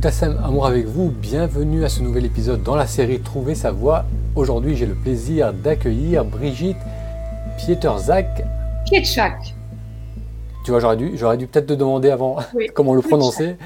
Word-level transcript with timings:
Moutassem, 0.00 0.40
amour 0.42 0.66
avec 0.66 0.86
vous, 0.86 1.10
bienvenue 1.10 1.84
à 1.84 1.90
ce 1.90 2.00
nouvel 2.00 2.24
épisode 2.24 2.62
dans 2.62 2.74
la 2.74 2.86
série 2.86 3.20
Trouver 3.20 3.54
sa 3.54 3.70
voix. 3.70 4.06
Aujourd'hui, 4.34 4.74
j'ai 4.74 4.86
le 4.86 4.94
plaisir 4.94 5.52
d'accueillir 5.52 6.24
Brigitte 6.24 6.78
Pieterzak. 7.58 8.42
Pietchak. 8.86 9.54
Tu 10.64 10.70
vois, 10.70 10.80
j'aurais 10.80 10.96
dû, 10.96 11.18
j'aurais 11.18 11.36
dû 11.36 11.46
peut-être 11.46 11.66
te 11.66 11.74
demander 11.74 12.08
avant 12.08 12.38
comment 12.74 12.94
le 12.94 13.02
prononcer. 13.02 13.58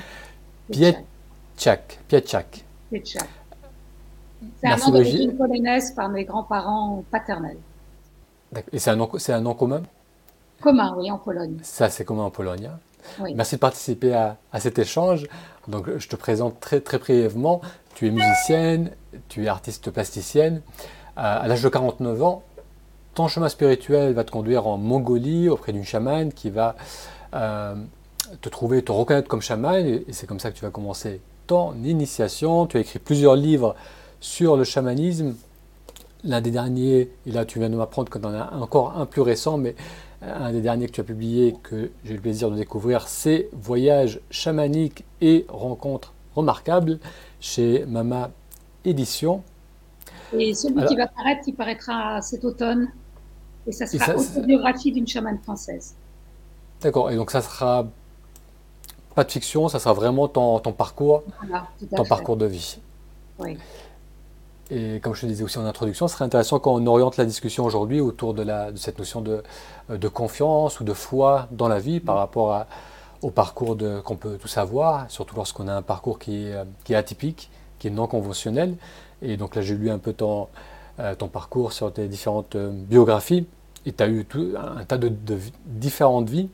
Pietchak. 0.73 2.01
Pietchak. 2.09 2.65
Pietchak. 2.91 3.29
C'est 4.61 4.67
un 4.67 4.77
nom 4.77 4.91
d'origine 4.91 5.37
polonaise 5.37 5.93
par 5.93 6.09
mes 6.09 6.25
grands-parents 6.25 7.05
paternels. 7.13 7.59
Et 8.73 8.81
c'est 8.81 8.91
un, 8.91 8.97
nom, 8.97 9.09
c'est 9.19 9.35
un 9.35 9.41
nom 9.41 9.55
commun? 9.55 9.85
Commun, 10.61 10.97
oui, 10.99 11.13
en 11.13 11.19
Pologne. 11.19 11.59
Ça, 11.63 11.89
c'est 11.91 12.05
commun 12.05 12.25
en 12.25 12.31
Pologne. 12.33 12.71
Hein. 12.73 12.79
Merci 13.35 13.57
de 13.57 13.61
participer 13.61 14.15
à, 14.15 14.37
cet 14.59 14.79
échange. 14.79 15.27
Donc, 15.69 15.89
je 15.97 16.09
te 16.09 16.17
présente 16.17 16.61
très, 16.61 16.81
très 16.81 16.99
brièvement. 16.99 17.61
Tu 17.95 18.09
es 18.09 18.11
musicienne, 18.11 18.91
tu 19.29 19.45
es 19.45 19.49
artiste 19.49 19.91
plasticienne. 19.91 20.61
À, 21.17 21.47
l'âge 21.47 21.63
de 21.63 21.69
49 21.69 22.23
ans, 22.23 22.43
ton 23.15 23.29
chemin 23.29 23.49
spirituel 23.49 24.13
va 24.15 24.25
te 24.25 24.31
conduire 24.31 24.67
en 24.67 24.77
Mongolie 24.77 25.49
auprès 25.49 25.73
d'une 25.73 25.85
chamane 25.85 26.33
qui 26.33 26.51
va 26.51 26.75
euh, 27.35 27.75
te 28.41 28.49
trouver, 28.49 28.83
te 28.83 28.93
reconnaître 28.93 29.29
comme 29.29 29.43
chamane. 29.43 29.87
Et, 29.87 30.05
c'est 30.11 30.27
comme 30.27 30.41
ça 30.41 30.51
que 30.51 30.57
tu 30.57 30.65
vas 30.65 30.71
commencer 30.71 31.21
ton 31.47 31.75
initiation. 31.85 32.67
Tu 32.67 32.77
as 32.77 32.81
écrit 32.81 32.99
plusieurs 32.99 33.37
livres 33.37 33.77
sur 34.21 34.57
le 34.57 34.65
chamanisme. 34.65 35.35
L'un 36.25 36.41
des 36.41 36.51
derniers, 36.51 37.11
et 37.27 37.33
là 37.33 37.45
tu 37.45 37.59
viens 37.59 37.69
de 37.69 37.77
m'apprendre 37.77 38.11
qu'on 38.11 38.25
en 38.25 38.33
a 38.33 38.55
encore 38.55 38.99
un 38.99 39.05
plus 39.05 39.21
récent, 39.21 39.59
mais 39.59 39.77
un 40.27 40.53
des 40.53 40.61
derniers 40.61 40.87
que 40.87 40.93
tu 40.93 41.01
as 41.01 41.05
publié, 41.05 41.55
que 41.63 41.91
j'ai 42.05 42.15
le 42.15 42.21
plaisir 42.21 42.51
de 42.51 42.57
découvrir, 42.57 43.09
c'est 43.09 43.49
Voyage 43.53 44.21
chamanique 44.31 45.05
et 45.21 45.47
rencontres 45.49 46.13
remarquables 46.35 46.99
chez 47.41 47.85
Mama 47.87 48.31
Édition. 48.85 49.43
Et 50.33 50.55
celui 50.55 50.85
qui 50.87 50.97
va 50.97 51.07
paraître, 51.07 51.43
il 51.47 51.55
paraîtra 51.55 52.21
cet 52.23 52.45
automne. 52.45 52.89
Et 53.67 53.73
ça 53.73 53.87
sera 53.87 54.13
l'autobiographie 54.15 54.93
d'une 54.93 55.07
chamane 55.07 55.39
française. 55.39 55.95
D'accord. 56.81 57.11
Et 57.11 57.17
donc 57.17 57.31
ça 57.31 57.41
sera 57.41 57.87
pas 59.15 59.25
de 59.25 59.31
fiction, 59.31 59.69
ça 59.69 59.79
sera 59.79 59.95
vraiment 59.95 60.29
ton, 60.29 60.59
parcours, 60.73 61.23
ton 61.97 62.05
parcours 62.05 62.37
de 62.37 62.47
vie. 62.47 62.79
Oui. 63.39 63.57
Et 64.71 64.99
comme 65.01 65.15
je 65.15 65.23
te 65.23 65.27
disais 65.27 65.45
aussi 65.45 65.59
en 65.59 65.67
introduction, 65.67 66.09
ce 66.09 66.15
serait 66.15 66.25
intéressant 66.25 66.59
quand 66.59 66.75
on 66.75 66.87
oriente 66.87 67.17
la 67.17 67.27
discussion 67.27 67.65
aujourd'hui 67.65 68.01
autour 68.01 68.33
de, 68.33 68.43
la, 68.43 68.73
de, 68.73 68.79
cette 68.79 68.99
notion 68.99 69.21
de, 69.21 69.43
de, 69.91 70.09
confiance 70.09 70.81
ou 70.81 70.85
de 70.85 70.95
foi 70.95 71.49
dans 71.51 71.69
la 71.69 71.79
vie 71.79 72.01
par 72.01 72.17
rapport 72.17 72.67
au 73.21 73.31
parcours 73.31 73.77
qu'on 74.05 74.17
peut 74.17 74.39
tout 74.41 74.49
savoir, 74.49 75.11
surtout 75.11 75.37
lorsqu'on 75.37 75.69
a 75.69 75.75
un 75.75 75.83
parcours 75.83 76.19
qui 76.19 76.47
est, 76.47 76.55
qui 76.85 76.95
est, 76.95 76.97
atypique, 76.97 77.51
qui 77.79 77.89
est 77.89 77.91
non 77.91 78.07
conventionnel. 78.07 78.77
Et 79.21 79.37
donc 79.37 79.55
là, 79.55 79.63
j'ai 79.63 79.75
lu 79.75 79.91
un 79.91 79.99
peu 79.99 80.15
ton, 80.15 80.49
euh, 81.01 81.15
ton 81.15 81.29
parcours 81.29 81.73
sur 81.73 81.93
tes 81.93 82.07
différentes 82.07 82.55
euh, 82.55 82.71
biographies 82.73 83.47
et 83.85 83.93
tu 83.93 84.03
as 84.03 84.09
eu 84.09 84.25
tout, 84.25 84.55
un 84.57 84.85
tas 84.85 84.97
de, 84.97 85.13
différentes 85.67 86.31
vies. 86.31 86.49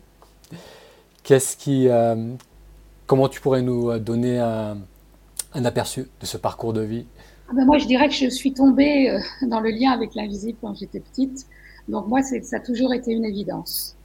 Qu'est-ce 1.22 1.56
qui, 1.56 1.88
euh, 1.88 2.32
comment 3.06 3.28
tu 3.28 3.40
pourrais 3.40 3.62
nous 3.62 3.98
donner 3.98 4.38
un, 4.38 4.78
un 5.54 5.64
aperçu 5.64 6.08
de 6.20 6.26
ce 6.26 6.36
parcours 6.36 6.72
de 6.72 6.80
vie 6.80 7.06
ben 7.52 7.64
moi, 7.64 7.78
je 7.78 7.86
dirais 7.86 8.08
que 8.08 8.14
je 8.14 8.28
suis 8.28 8.52
tombée 8.52 9.10
euh, 9.10 9.18
dans 9.46 9.60
le 9.60 9.70
lien 9.70 9.90
avec 9.90 10.14
l'invisible 10.14 10.58
quand 10.60 10.74
j'étais 10.74 11.00
petite. 11.00 11.46
Donc 11.88 12.06
moi, 12.06 12.22
ça 12.22 12.56
a 12.56 12.60
toujours 12.60 12.94
été 12.94 13.12
une 13.12 13.24
évidence. 13.24 13.96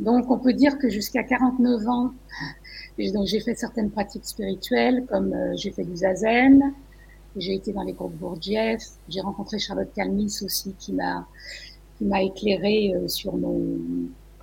Donc 0.00 0.30
on 0.30 0.38
peut 0.38 0.52
dire 0.52 0.78
que 0.78 0.88
jusqu'à 0.88 1.22
49 1.22 1.88
ans, 1.88 2.12
j'ai 2.98 3.40
fait 3.40 3.54
certaines 3.54 3.90
pratiques 3.90 4.24
spirituelles, 4.24 5.06
comme 5.08 5.32
euh, 5.32 5.52
j'ai 5.56 5.70
fait 5.70 5.84
du 5.84 5.96
zazen, 5.96 6.72
j'ai 7.36 7.54
été 7.54 7.72
dans 7.72 7.82
les 7.82 7.92
groupes 7.92 8.14
Bourdief, 8.14 8.82
j'ai 9.08 9.20
rencontré 9.20 9.58
Charlotte 9.58 9.92
Calmis 9.94 10.40
aussi 10.42 10.74
qui 10.78 10.92
m'a 10.92 11.26
qui 11.98 12.04
m'a 12.06 12.22
éclairé 12.22 12.94
euh, 12.94 13.06
sur 13.06 13.36
mon 13.36 13.78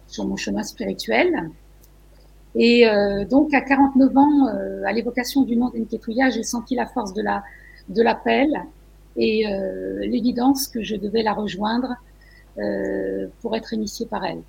sur 0.07 0.25
mon 0.25 0.37
chemin 0.37 0.63
spirituel. 0.63 1.49
Et 2.55 2.87
donc 3.29 3.53
à 3.53 3.61
49 3.61 4.17
ans, 4.17 4.47
à 4.83 4.91
l'évocation 4.91 5.43
du 5.43 5.55
nom 5.55 5.69
d'Enketuya, 5.69 6.31
j'ai 6.31 6.41
senti 6.41 6.73
la 6.73 6.87
force 6.87 7.13
de 7.13 7.21
la 7.21 7.43
de 7.89 8.01
l'appel 8.01 8.49
et 9.17 9.47
euh, 9.47 9.99
l'évidence 10.01 10.67
que 10.67 10.83
je 10.83 10.95
devais 10.95 11.23
la 11.23 11.33
rejoindre 11.33 11.95
euh, 12.57 13.27
pour 13.41 13.55
être 13.55 13.73
initiée 13.73 14.05
par 14.05 14.23
elle. 14.25 14.41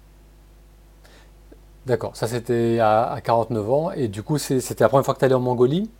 D'accord, 1.86 2.16
ça 2.16 2.26
c'était 2.26 2.78
à, 2.80 3.18
49 3.22 3.70
ans 3.70 3.90
et 3.92 4.08
du 4.08 4.22
coup 4.22 4.38
c'était 4.38 4.84
la 4.84 4.88
première 4.88 5.04
fois 5.04 5.14
que 5.14 5.20
tu 5.20 5.24
allais 5.24 5.34
en 5.34 5.40
Mongolie? 5.40 5.90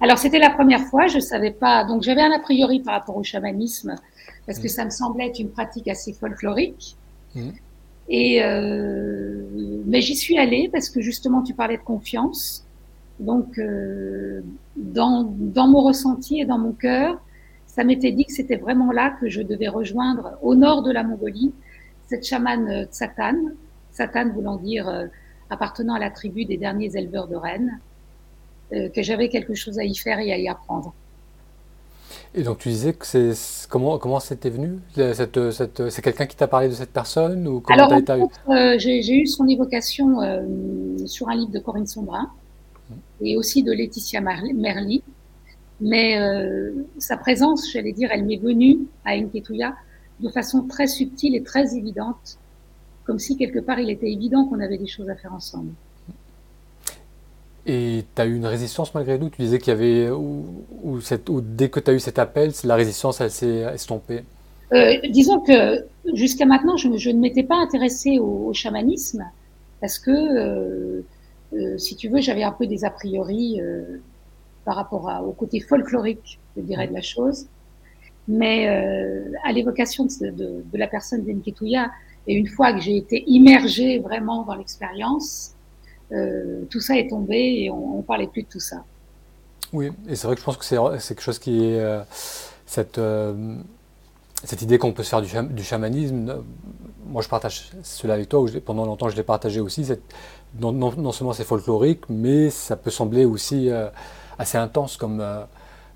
Alors 0.00 0.18
c'était 0.18 0.38
la 0.38 0.50
première 0.50 0.82
fois, 0.82 1.06
je 1.06 1.16
ne 1.16 1.20
savais 1.20 1.50
pas, 1.50 1.84
donc 1.84 2.02
j'avais 2.02 2.22
un 2.22 2.32
a 2.32 2.38
priori 2.38 2.80
par 2.80 2.94
rapport 2.94 3.16
au 3.16 3.22
chamanisme 3.22 3.94
parce 4.46 4.58
que 4.58 4.66
mmh. 4.66 4.70
ça 4.70 4.84
me 4.84 4.90
semblait 4.90 5.28
être 5.28 5.38
une 5.38 5.50
pratique 5.50 5.88
assez 5.88 6.12
folklorique. 6.12 6.96
Mmh. 7.34 7.50
Et 8.08 8.42
euh, 8.42 9.42
mais 9.84 10.00
j'y 10.00 10.14
suis 10.14 10.38
allée 10.38 10.68
parce 10.72 10.90
que 10.90 11.00
justement 11.00 11.42
tu 11.42 11.54
parlais 11.54 11.76
de 11.76 11.82
confiance 11.82 12.65
donc, 13.18 13.58
euh, 13.58 14.42
dans, 14.76 15.24
dans, 15.38 15.68
mon 15.68 15.80
ressenti 15.80 16.40
et 16.40 16.44
dans 16.44 16.58
mon 16.58 16.72
cœur, 16.72 17.18
ça 17.66 17.84
m'était 17.84 18.12
dit 18.12 18.26
que 18.26 18.32
c'était 18.32 18.56
vraiment 18.56 18.92
là 18.92 19.16
que 19.20 19.28
je 19.28 19.42
devais 19.42 19.68
rejoindre, 19.68 20.32
au 20.42 20.54
nord 20.54 20.82
de 20.82 20.92
la 20.92 21.02
Mongolie, 21.02 21.52
cette 22.08 22.26
chamane 22.26 22.84
Tsatan, 22.86 23.36
Tsatan 23.92 24.30
voulant 24.32 24.56
dire 24.56 24.88
euh, 24.88 25.06
appartenant 25.50 25.94
à 25.94 25.98
la 25.98 26.10
tribu 26.10 26.44
des 26.44 26.56
derniers 26.56 26.94
éleveurs 26.94 27.28
de 27.28 27.36
rennes, 27.36 27.80
euh, 28.72 28.88
que 28.90 29.02
j'avais 29.02 29.28
quelque 29.28 29.54
chose 29.54 29.78
à 29.78 29.84
y 29.84 29.94
faire 29.94 30.18
et 30.18 30.32
à 30.32 30.38
y 30.38 30.48
apprendre. 30.48 30.94
Et 32.34 32.42
donc 32.42 32.58
tu 32.58 32.68
disais 32.68 32.92
que 32.92 33.06
c'est 33.06 33.32
comment 33.68 33.98
comment 33.98 34.20
c'était 34.20 34.50
venu 34.50 34.78
cette, 34.94 35.50
cette, 35.50 35.88
C'est 35.88 36.02
quelqu'un 36.02 36.26
qui 36.26 36.36
t'a 36.36 36.46
parlé 36.46 36.68
de 36.68 36.74
cette 36.74 36.92
personne 36.92 37.48
ou 37.48 37.60
comment 37.60 37.86
Alors 37.86 38.78
j'ai 38.78 39.16
eu 39.16 39.26
son 39.26 39.48
évocation 39.48 40.18
sur 41.06 41.28
un 41.30 41.34
livre 41.34 41.50
de 41.50 41.58
Corinne 41.58 41.86
Sombrin 41.86 42.30
et 43.20 43.36
aussi 43.36 43.62
de 43.62 43.72
Laetitia 43.72 44.20
Merli. 44.20 45.02
Mais 45.80 46.18
euh, 46.18 46.72
sa 46.98 47.16
présence, 47.16 47.70
j'allais 47.70 47.92
dire, 47.92 48.10
elle 48.12 48.24
m'est 48.24 48.38
venue 48.38 48.78
à 49.04 49.16
Nketouya 49.16 49.74
de 50.20 50.28
façon 50.30 50.62
très 50.62 50.86
subtile 50.86 51.36
et 51.36 51.42
très 51.42 51.76
évidente, 51.76 52.38
comme 53.04 53.18
si 53.18 53.36
quelque 53.36 53.58
part 53.58 53.78
il 53.78 53.90
était 53.90 54.10
évident 54.10 54.46
qu'on 54.46 54.60
avait 54.60 54.78
des 54.78 54.86
choses 54.86 55.10
à 55.10 55.14
faire 55.14 55.34
ensemble. 55.34 55.72
Et 57.66 58.04
tu 58.14 58.22
as 58.22 58.26
eu 58.26 58.36
une 58.36 58.46
résistance 58.46 58.94
malgré 58.94 59.18
tout? 59.18 59.28
Tu 59.28 59.42
disais 59.42 59.58
qu'il 59.58 59.68
y 59.68 59.76
avait, 59.76 60.08
ou, 60.10 61.00
cette, 61.00 61.28
dès 61.30 61.68
que 61.68 61.80
tu 61.80 61.90
as 61.90 61.94
eu 61.94 62.00
cet 62.00 62.18
appel, 62.18 62.52
la 62.64 62.76
résistance, 62.76 63.20
elle 63.20 63.30
s'est 63.30 63.66
estompée 63.74 64.22
euh, 64.72 64.94
Disons 65.10 65.40
que 65.40 65.84
jusqu'à 66.14 66.46
maintenant, 66.46 66.76
je, 66.76 66.96
je 66.96 67.10
ne 67.10 67.18
m'étais 67.18 67.42
pas 67.42 67.56
intéressée 67.56 68.18
au, 68.18 68.52
chamanisme 68.52 69.24
parce 69.80 69.98
que 69.98 70.10
euh, 70.10 71.02
euh, 71.52 71.78
si 71.78 71.96
tu 71.96 72.08
veux, 72.08 72.20
j'avais 72.20 72.42
un 72.42 72.52
peu 72.52 72.66
des 72.66 72.84
a 72.84 72.90
priori 72.90 73.60
euh, 73.60 74.00
par 74.64 74.76
rapport 74.76 75.08
au 75.26 75.32
côté 75.32 75.60
folklorique, 75.60 76.38
je 76.56 76.62
dirais, 76.62 76.88
de 76.88 76.94
la 76.94 77.02
chose. 77.02 77.46
Mais 78.28 78.68
euh, 78.68 79.32
à 79.44 79.52
l'évocation 79.52 80.04
de, 80.04 80.64
la 80.72 80.88
personne 80.88 81.24
d'Enketouya, 81.24 81.90
et 82.26 82.34
une 82.34 82.48
fois 82.48 82.72
que 82.72 82.80
j'ai 82.80 82.96
été 82.96 83.22
immergée 83.28 84.00
vraiment 84.00 84.42
dans 84.42 84.56
l'expérience, 84.56 85.52
tout 86.70 86.80
ça 86.80 86.96
est 86.96 87.08
tombé 87.08 87.62
et 87.62 87.70
on, 87.70 87.98
ne 87.98 88.02
parlait 88.02 88.26
plus 88.28 88.42
de 88.42 88.48
tout 88.48 88.60
ça. 88.60 88.84
Oui, 89.72 89.90
et 90.08 90.14
c'est 90.14 90.26
vrai 90.26 90.36
que 90.36 90.40
je 90.40 90.44
pense 90.44 90.56
que 90.56 90.64
c'est 90.64 90.76
quelque 90.76 91.20
chose 91.20 91.38
qui 91.38 91.64
est 91.64 91.80
cette 92.64 93.00
cette 94.44 94.62
idée 94.62 94.78
qu'on 94.78 94.92
peut 94.92 95.02
se 95.02 95.08
faire 95.08 95.22
du, 95.22 95.54
du, 95.54 95.62
chamanisme. 95.64 96.44
Moi, 97.06 97.22
je 97.22 97.28
partage 97.28 97.70
cela 97.82 98.14
avec 98.14 98.28
toi. 98.28 98.44
pendant 98.64 98.84
longtemps, 98.84 99.08
je 99.08 99.16
l'ai 99.16 99.22
partagé 99.22 99.60
aussi. 99.60 99.84
Cette, 99.84 100.02
non, 100.60 100.72
non, 100.72 101.12
seulement 101.12 101.32
c'est 101.32 101.44
folklorique, 101.44 102.02
mais 102.08 102.50
ça 102.50 102.76
peut 102.76 102.90
sembler 102.90 103.24
aussi 103.24 103.70
euh, 103.70 103.88
assez 104.38 104.58
intense 104.58 104.96
comme, 104.96 105.20
euh, 105.20 105.44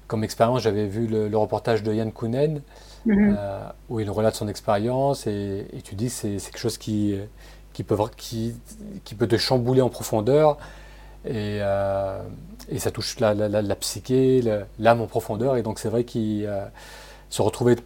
comme 0.06 0.24
expérience. 0.24 0.62
J'avais 0.62 0.86
vu 0.86 1.06
le, 1.06 1.36
reportage 1.36 1.82
de 1.82 1.92
Yann 1.92 2.12
Kounen, 2.12 2.62
mhm. 3.06 3.36
euh, 3.38 3.60
où 3.88 4.00
il 4.00 4.10
relate 4.10 4.34
son 4.34 4.48
expérience, 4.48 5.26
et, 5.26 5.66
tu 5.84 5.94
dis 5.94 6.06
que 6.06 6.12
c'est 6.12 6.36
quelque 6.38 6.58
chose 6.58 6.78
qui, 6.78 7.16
qui, 7.72 7.82
peut, 7.82 7.96
qui, 8.16 8.54
qui, 9.04 9.14
peut 9.14 9.26
te 9.26 9.36
chambouler 9.36 9.82
en 9.82 9.88
profondeur, 9.88 10.58
et, 11.26 11.58
et 12.68 12.78
ça 12.78 12.90
touche 12.90 13.20
la, 13.20 13.34
la, 13.34 13.48
la, 13.48 13.76
psyché, 13.76 14.42
l'âme 14.78 15.00
en 15.00 15.06
profondeur, 15.06 15.56
et 15.56 15.62
donc 15.62 15.78
c'est 15.78 15.90
vrai 15.90 16.04
qu'il 16.04 16.50
se 17.28 17.42
retrouver 17.42 17.76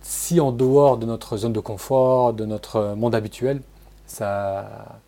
si 0.00 0.38
en 0.38 0.52
dehors 0.52 0.98
de 0.98 1.06
notre 1.06 1.36
zone 1.38 1.52
de 1.52 1.60
confort, 1.60 2.34
de 2.34 2.44
notre 2.44 2.94
monde 2.94 3.14
habituel, 3.14 3.62
ça 4.06 5.00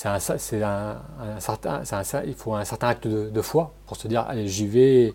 c'est 0.00 0.62
un, 0.62 1.40
certain, 1.40 1.82
il 2.26 2.34
faut 2.34 2.54
un 2.54 2.64
certain 2.64 2.88
acte 2.88 3.06
de, 3.06 3.42
foi 3.42 3.74
pour 3.86 3.98
se 3.98 4.08
dire 4.08 4.22
allez 4.22 4.48
j'y 4.48 4.66
vais 4.66 5.12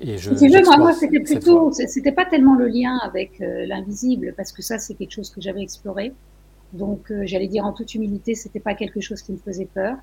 et 0.00 0.18
je. 0.18 0.34
Si 0.34 0.48
veux, 0.48 0.62
moi, 0.78 0.92
c'était 0.92 1.20
plutôt, 1.20 1.70
c'était 1.70 2.10
pas 2.10 2.24
tellement 2.24 2.56
le 2.56 2.66
lien 2.66 2.98
avec 3.04 3.40
euh, 3.40 3.66
l'invisible 3.66 4.34
parce 4.36 4.50
que 4.50 4.62
ça 4.62 4.78
c'est 4.78 4.94
quelque 4.94 5.12
chose 5.12 5.30
que 5.30 5.40
j'avais 5.40 5.62
exploré. 5.62 6.12
Donc 6.72 7.12
euh, 7.12 7.22
j'allais 7.24 7.46
dire 7.46 7.64
en 7.64 7.72
toute 7.72 7.94
humilité, 7.94 8.34
c'était 8.34 8.58
pas 8.58 8.74
quelque 8.74 9.00
chose 9.00 9.22
qui 9.22 9.30
me 9.30 9.38
faisait 9.38 9.68
peur. 9.72 9.96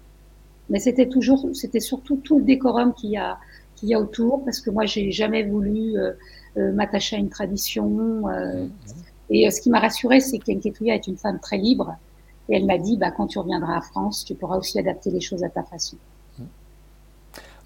Mais 0.70 0.80
c'était 0.80 1.10
toujours, 1.10 1.50
c'était 1.54 1.82
surtout 1.82 2.16
tout 2.16 2.38
le 2.38 2.46
décorum 2.46 2.94
qu'il 2.94 3.10
y 3.10 3.18
a, 3.18 3.40
qu'il 3.76 3.90
y 3.90 3.94
a 3.94 4.00
autour, 4.00 4.46
parce 4.46 4.62
que 4.62 4.70
moi, 4.70 4.86
j'ai 4.86 5.12
jamais 5.12 5.44
voulu 5.44 5.98
euh, 5.98 6.14
m'attacher 6.56 7.18
à 7.18 7.20
une 7.20 7.30
tradition. 7.30 8.30
Mm-hmm. 8.30 8.70
Et 9.32 9.52
ce 9.52 9.60
qui 9.60 9.70
m'a 9.70 9.80
rassurée, 9.80 10.22
c'est 10.22 10.38
qu'Enketouya 10.38 10.96
est 10.96 11.08
une 11.08 11.18
femme 11.18 11.40
très 11.42 11.58
libre. 11.58 11.98
Et 12.50 12.56
elle 12.56 12.66
m'a 12.66 12.78
dit, 12.78 12.98
bah, 12.98 13.12
quand 13.12 13.28
tu 13.28 13.40
reviendras 13.40 13.78
à 13.78 13.82
France, 13.82 14.26
tu 14.26 14.36
pourras 14.36 14.58
aussi 14.58 14.80
adapter 14.80 15.12
les 15.12 15.22
choses 15.22 15.44
à 15.44 15.50
ta 15.50 15.64
façon. 15.64 15.98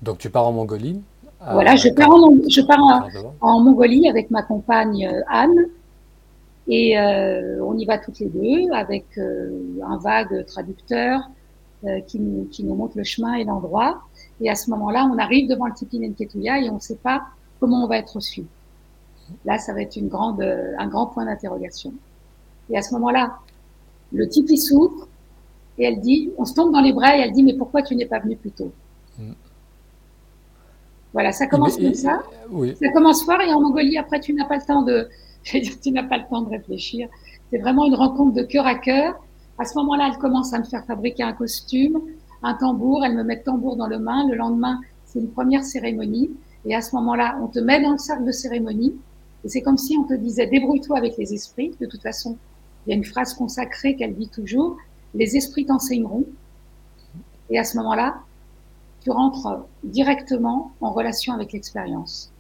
Donc 0.02 0.18
tu 0.18 0.30
pars 0.30 0.48
en 0.48 0.52
Mongolie 0.52 1.02
Voilà, 1.40 1.76
je 1.76 1.90
pars, 1.90 2.12
en, 2.12 2.36
je 2.50 2.62
pars 2.62 3.10
en, 3.42 3.60
Mongolie 3.62 4.10
avec 4.10 4.30
ma 4.30 4.44
compagne 4.44 5.10
Anne. 5.28 5.68
Et 6.68 6.98
on 7.00 7.78
y 7.78 7.86
va 7.86 7.98
toutes 7.98 8.20
les 8.20 8.28
deux 8.28 8.72
avec 8.74 9.06
un 9.18 9.98
vague 9.98 10.46
traducteur 10.46 11.22
qui, 12.08 12.20
nous, 12.20 12.46
qui 12.52 12.64
nous 12.64 12.76
montre 12.76 12.98
le 12.98 13.04
chemin 13.04 13.36
et 13.36 13.44
l'endroit. 13.44 14.02
Et 14.42 14.50
à 14.50 14.56
ce 14.56 14.70
moment-là, 14.72 15.10
on 15.12 15.18
arrive 15.18 15.48
devant 15.48 15.68
le 15.68 15.74
tipi 15.74 16.00
Nenketouya 16.00 16.60
et 16.60 16.70
on 16.70 16.76
ne 16.76 16.80
sait 16.80 16.98
pas 16.98 17.24
comment 17.60 17.86
on 17.86 17.88
va 17.88 17.98
être 17.98 18.16
reçu. 18.16 18.44
Là, 19.46 19.58
ça 19.58 19.74
va 19.74 19.82
être 19.82 19.96
une 19.96 20.08
grande, 20.08 20.42
un 20.42 20.88
grand 20.88 21.08
point 21.08 21.26
d'interrogation. 21.26 21.94
Et 22.70 22.78
à 22.78 22.82
ce 22.82 22.94
moment-là, 22.96 23.38
le 24.16 24.28
tipi 24.28 24.58
s'ouvre 24.58 25.08
et 25.78 25.86
elle 25.86 26.00
dit, 26.00 26.32
on 26.38 26.46
se 26.46 26.54
tombe 26.54 26.72
dans 26.72 26.82
les 26.82 26.94
bras 26.94 27.18
et 27.18 27.22
elle 27.22 27.32
dit, 27.32 27.44
mais 27.44 27.54
pourquoi 27.54 27.82
tu 27.82 27.96
n'es 27.96 28.06
pas 28.06 28.20
venu 28.20 28.36
plus 28.36 28.52
tôt 28.52 28.72
mm. 29.20 29.32
Voilà, 31.14 31.32
ça 31.32 31.48
commence 31.48 31.78
comme 31.78 31.94
ça. 31.94 32.24
Ça 32.82 32.90
commence 32.94 33.24
fort 33.24 33.42
et 33.42 33.52
en 33.54 33.62
Mongolie, 33.62 33.98
après, 33.98 34.20
tu 34.20 34.34
n'as 34.34 34.46
pas 34.46 34.58
le 34.58 34.66
temps 34.66 34.82
de, 34.82 35.08
je 35.44 35.54
vais 35.54 35.62
dire, 35.62 35.80
tu 35.82 35.92
n'as 35.92 36.04
pas 36.04 36.18
le 36.18 36.26
temps 36.30 36.42
de 36.42 36.50
réfléchir. 36.50 37.08
C'est 37.50 37.60
vraiment 37.60 37.86
une 37.86 37.96
rencontre 37.96 38.34
de 38.34 38.44
cœur 38.44 38.66
à 38.66 38.76
cœur. 38.76 39.16
À 39.58 39.64
ce 39.64 39.78
moment-là, 39.78 40.10
elle 40.12 40.18
commence 40.18 40.54
à 40.54 40.60
me 40.60 40.66
faire 40.66 40.84
fabriquer 40.86 41.24
un 41.24 41.32
costume 41.32 42.02
un 42.46 42.54
tambour, 42.54 43.04
elle 43.04 43.16
me 43.16 43.24
met 43.24 43.38
le 43.38 43.44
tambour 43.44 43.76
dans 43.76 43.88
le 43.88 43.98
main. 43.98 44.28
Le 44.30 44.36
lendemain, 44.36 44.80
c'est 45.06 45.20
une 45.20 45.30
première 45.30 45.64
cérémonie. 45.64 46.30
Et 46.66 46.76
à 46.76 46.82
ce 46.82 46.96
moment-là, 46.96 47.38
on 47.42 47.48
te 47.48 47.60
met 47.60 47.82
dans 47.82 47.92
le 47.92 47.98
cercle 47.98 48.24
de 48.24 48.32
cérémonie. 48.32 48.96
Et 49.44 49.50
c'est 49.50 49.62
comme 49.62 49.78
si 49.78 49.98
on 49.98 50.04
te 50.04 50.14
disait, 50.14 50.48
débrouille-toi 50.48 50.98
avec 50.98 51.18
les 51.18 51.34
esprits. 51.34 51.76
De 51.82 51.88
toute 51.88 52.02
façon, 52.02 52.38
il 52.86 52.92
y 52.92 52.94
a 52.94 52.96
une 52.96 53.06
phrase 53.06 53.34
consacrée 53.34 53.96
qu'elle 53.96 54.16
dit 54.16 54.30
toujours, 54.30 54.78
les 55.14 55.38
esprits 55.38 55.66
t'enseigneront. 55.66 56.26
Et 57.50 57.60
à 57.60 57.64
ce 57.64 57.78
moment-là, 57.78 58.16
tu 59.02 59.12
rentres 59.12 59.66
directement 59.84 60.72
en 60.82 60.92
relation 60.92 61.34
avec 61.34 61.54
l'expérience. 61.54 62.32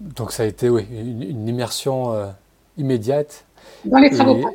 Donc 0.00 0.32
ça 0.32 0.44
a 0.44 0.46
été 0.46 0.68
oui, 0.68 0.86
une, 0.90 1.46
immersion 1.46 2.12
euh, 2.12 2.30
immédiate. 2.76 3.44
Dans 3.84 3.98
les 3.98 4.10
travaux 4.10 4.48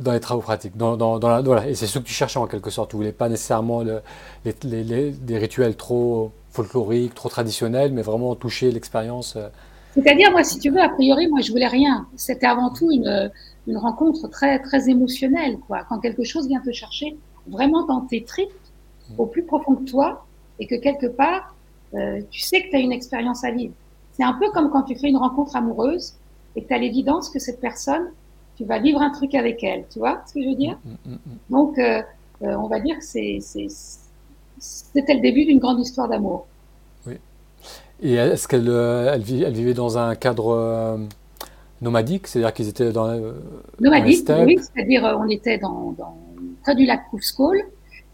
dans 0.00 0.12
les 0.12 0.20
travaux 0.20 0.40
pratiques. 0.40 0.76
Dans, 0.76 0.96
dans, 0.96 1.18
la, 1.28 1.42
voilà. 1.42 1.68
Et 1.68 1.74
c'est 1.74 1.86
ce 1.86 1.98
que 1.98 2.04
tu 2.04 2.14
cherchais 2.14 2.38
en 2.38 2.46
quelque 2.46 2.70
sorte. 2.70 2.90
Tu 2.90 2.96
voulais 2.96 3.12
pas 3.12 3.28
nécessairement 3.28 3.82
le, 3.82 4.00
les, 4.44 4.82
les, 4.82 5.10
des 5.10 5.38
rituels 5.38 5.76
trop 5.76 6.32
folkloriques, 6.50 7.14
trop 7.14 7.28
traditionnels, 7.28 7.92
mais 7.92 8.02
vraiment 8.02 8.34
toucher 8.34 8.70
l'expérience. 8.70 9.36
Euh. 9.36 9.48
C'est-à-dire, 9.94 10.30
moi, 10.30 10.44
si 10.44 10.58
tu 10.58 10.70
veux, 10.70 10.80
a 10.80 10.88
priori, 10.88 11.28
moi, 11.28 11.40
je 11.40 11.50
voulais 11.50 11.66
rien. 11.66 12.06
C'était 12.16 12.46
avant 12.46 12.70
tout 12.70 12.90
une, 12.92 13.30
une 13.66 13.76
rencontre 13.76 14.28
très, 14.28 14.58
très 14.60 14.88
émotionnelle, 14.88 15.58
quoi. 15.66 15.84
Quand 15.88 15.98
quelque 15.98 16.24
chose 16.24 16.46
vient 16.46 16.60
te 16.60 16.72
chercher 16.72 17.16
vraiment 17.46 17.84
dans 17.84 18.02
tes 18.02 18.24
tripes, 18.24 18.50
au 19.18 19.26
plus 19.26 19.42
profond 19.42 19.74
de 19.74 19.84
toi, 19.84 20.24
et 20.58 20.66
que 20.66 20.76
quelque 20.76 21.06
part, 21.06 21.54
euh, 21.94 22.20
tu 22.30 22.40
sais 22.40 22.62
que 22.62 22.70
tu 22.70 22.76
as 22.76 22.80
une 22.80 22.92
expérience 22.92 23.44
à 23.44 23.50
vivre. 23.50 23.74
C'est 24.12 24.22
un 24.22 24.34
peu 24.34 24.50
comme 24.50 24.70
quand 24.70 24.82
tu 24.82 24.96
fais 24.96 25.08
une 25.08 25.16
rencontre 25.16 25.56
amoureuse 25.56 26.14
et 26.54 26.62
que 26.62 26.68
tu 26.68 26.74
as 26.74 26.78
l'évidence 26.78 27.30
que 27.30 27.38
cette 27.38 27.60
personne, 27.60 28.10
tu 28.56 28.64
vas 28.64 28.78
vivre 28.78 29.00
un 29.00 29.10
truc 29.10 29.34
avec 29.34 29.64
elle, 29.64 29.84
tu 29.90 29.98
vois 29.98 30.22
ce 30.26 30.34
que 30.34 30.42
je 30.42 30.48
veux 30.48 30.54
dire? 30.54 30.78
Mm, 30.84 30.90
mm, 30.90 31.12
mm, 31.12 31.18
Donc, 31.48 31.78
euh, 31.78 32.02
euh, 32.42 32.54
on 32.56 32.68
va 32.68 32.80
dire 32.80 32.98
que 32.98 33.04
c'est, 33.04 33.38
c'était 34.58 35.14
le 35.14 35.20
début 35.20 35.44
d'une 35.44 35.58
grande 35.58 35.80
histoire 35.80 36.08
d'amour. 36.08 36.46
Et 38.02 38.14
est-ce 38.14 38.48
qu'elle 38.48 38.68
euh, 38.68 39.12
elle, 39.12 39.22
vivait 39.22 39.74
dans 39.74 39.98
un 39.98 40.14
cadre 40.14 40.98
nomadique, 41.82 42.26
c'est-à-dire 42.26 42.52
qu'ils 42.52 42.68
étaient 42.68 42.92
dans 42.92 43.08
nomadique, 43.80 44.28
oui, 44.44 44.58
c'est-à-dire 44.58 45.02
on 45.18 45.28
était 45.28 45.58
dans, 45.58 45.94
près 46.62 46.74
du 46.74 46.86
lac 46.86 47.02
Kouskol, 47.10 47.62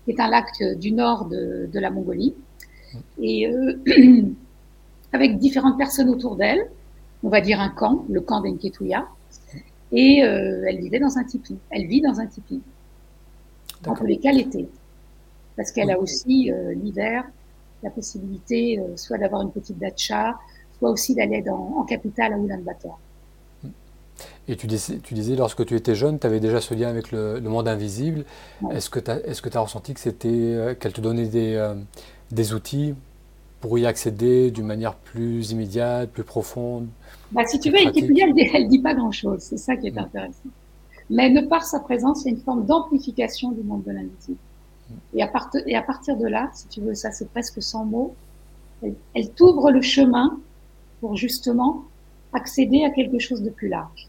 qui 0.04 0.12
est 0.12 0.20
un 0.20 0.28
lac 0.28 0.46
du 0.78 0.92
nord 0.92 1.26
de, 1.26 1.68
de 1.72 1.78
la 1.80 1.90
Mongolie, 1.90 2.34
et 3.20 3.48
avec 5.12 5.38
différentes 5.38 5.78
personnes 5.78 6.10
autour 6.10 6.36
d'elle. 6.36 6.68
On 7.22 7.28
va 7.28 7.40
dire 7.40 7.60
un 7.60 7.70
camp, 7.70 8.04
le 8.08 8.20
camp 8.20 8.40
d'Enketouya. 8.40 9.06
Et 9.92 10.22
euh, 10.22 10.64
elle 10.68 10.78
vivait 10.78 10.98
dans 10.98 11.16
un 11.18 11.24
tipi. 11.24 11.56
Elle 11.70 11.86
vit 11.86 12.00
dans 12.00 12.20
un 12.20 12.26
tipi. 12.26 12.60
En 13.86 13.94
tous 13.94 14.06
les 14.06 14.18
cas, 14.18 14.32
l'été. 14.32 14.68
Parce 15.56 15.72
qu'elle 15.72 15.90
a 15.90 15.98
aussi, 15.98 16.50
euh, 16.50 16.74
l'hiver, 16.74 17.24
la 17.86 17.90
possibilité 17.90 18.78
euh, 18.78 18.96
soit 18.96 19.18
d'avoir 19.18 19.42
une 19.42 19.50
petite 19.50 19.78
dacha, 19.78 20.36
soit 20.78 20.90
aussi 20.90 21.14
d'aller 21.14 21.42
en 21.48 21.84
capitale 21.84 22.34
à 22.34 22.38
Ulaanbaatar. 22.38 22.98
Et 24.48 24.56
tu 24.56 24.66
disais, 24.66 24.98
tu 24.98 25.14
disais, 25.14 25.36
lorsque 25.36 25.64
tu 25.66 25.74
étais 25.74 25.94
jeune, 25.94 26.18
tu 26.18 26.26
avais 26.26 26.40
déjà 26.40 26.60
ce 26.60 26.74
lien 26.74 26.88
avec 26.88 27.10
le, 27.12 27.40
monde 27.40 27.68
invisible. 27.68 28.24
Est-ce 28.70 28.88
que 28.90 29.00
tu 29.00 29.10
as, 29.10 29.18
est 29.26 29.56
as, 29.56 29.60
ressenti 29.60 29.92
que 29.92 30.00
c'était, 30.00 30.76
qu'elle 30.78 30.92
te 30.92 31.00
donnait 31.00 31.26
des, 31.26 31.74
des 32.30 32.54
outils 32.54 32.94
pour 33.60 33.78
y 33.78 33.86
accéder 33.86 34.50
d'une 34.50 34.66
manière 34.66 34.94
plus 34.94 35.50
immédiate, 35.50 36.10
plus 36.10 36.22
profonde 36.22 36.86
bah, 37.32 37.44
Si 37.46 37.58
tu 37.58 37.70
veux, 37.70 37.78
Wikipédia, 37.78 38.26
elle 38.54 38.64
ne 38.64 38.68
dit 38.68 38.78
pas 38.78 38.94
grand-chose. 38.94 39.40
C'est 39.40 39.56
ça 39.56 39.76
qui 39.76 39.88
est 39.88 39.98
intéressant. 39.98 40.50
Mais 41.10 41.30
de 41.30 41.46
par 41.46 41.64
sa 41.64 41.80
présence, 41.80 42.22
il 42.22 42.24
y 42.26 42.28
a 42.28 42.36
une 42.36 42.42
forme 42.42 42.66
d'amplification 42.66 43.52
du 43.52 43.62
monde 43.62 43.84
de 43.84 43.92
l'invisible. 43.92 44.38
Et, 45.14 45.22
à 45.22 45.30
et 45.66 45.76
à 45.76 45.82
partir 45.82 46.16
de 46.16 46.26
là, 46.26 46.50
si 46.52 46.68
tu 46.68 46.80
veux, 46.80 46.94
ça 46.94 47.10
c'est 47.10 47.28
presque 47.30 47.62
sans 47.62 47.84
mots, 47.84 48.14
elle, 48.82 49.30
t'ouvre 49.30 49.70
le 49.70 49.82
chemin 49.82 50.38
pour 51.00 51.16
justement 51.16 51.84
accéder 52.32 52.84
à 52.84 52.90
quelque 52.90 53.18
chose 53.18 53.42
de 53.42 53.50
plus 53.50 53.68
large. 53.68 54.08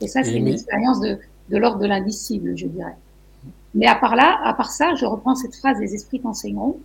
Et 0.00 0.08
ça, 0.08 0.22
c'est 0.22 0.36
une 0.36 0.48
expérience 0.48 1.00
de, 1.00 1.18
de 1.48 1.56
l'ordre 1.56 1.80
de 1.80 1.86
l'indicible, 1.86 2.56
je 2.56 2.66
dirais. 2.66 2.96
Mais 3.74 3.86
à 3.86 3.94
part 3.94 4.14
là, 4.14 4.40
à 4.44 4.54
part 4.54 4.70
ça, 4.70 4.94
je 4.94 5.04
reprends 5.04 5.34
cette 5.34 5.54
phrase 5.54 5.78
les 5.80 5.94
esprits 5.94 6.20
t'enseigneront. 6.20 6.78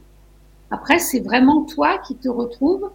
Après, 0.71 0.99
c'est 0.99 1.19
vraiment 1.19 1.63
toi 1.63 1.97
qui 1.99 2.15
te 2.15 2.29
retrouves 2.29 2.89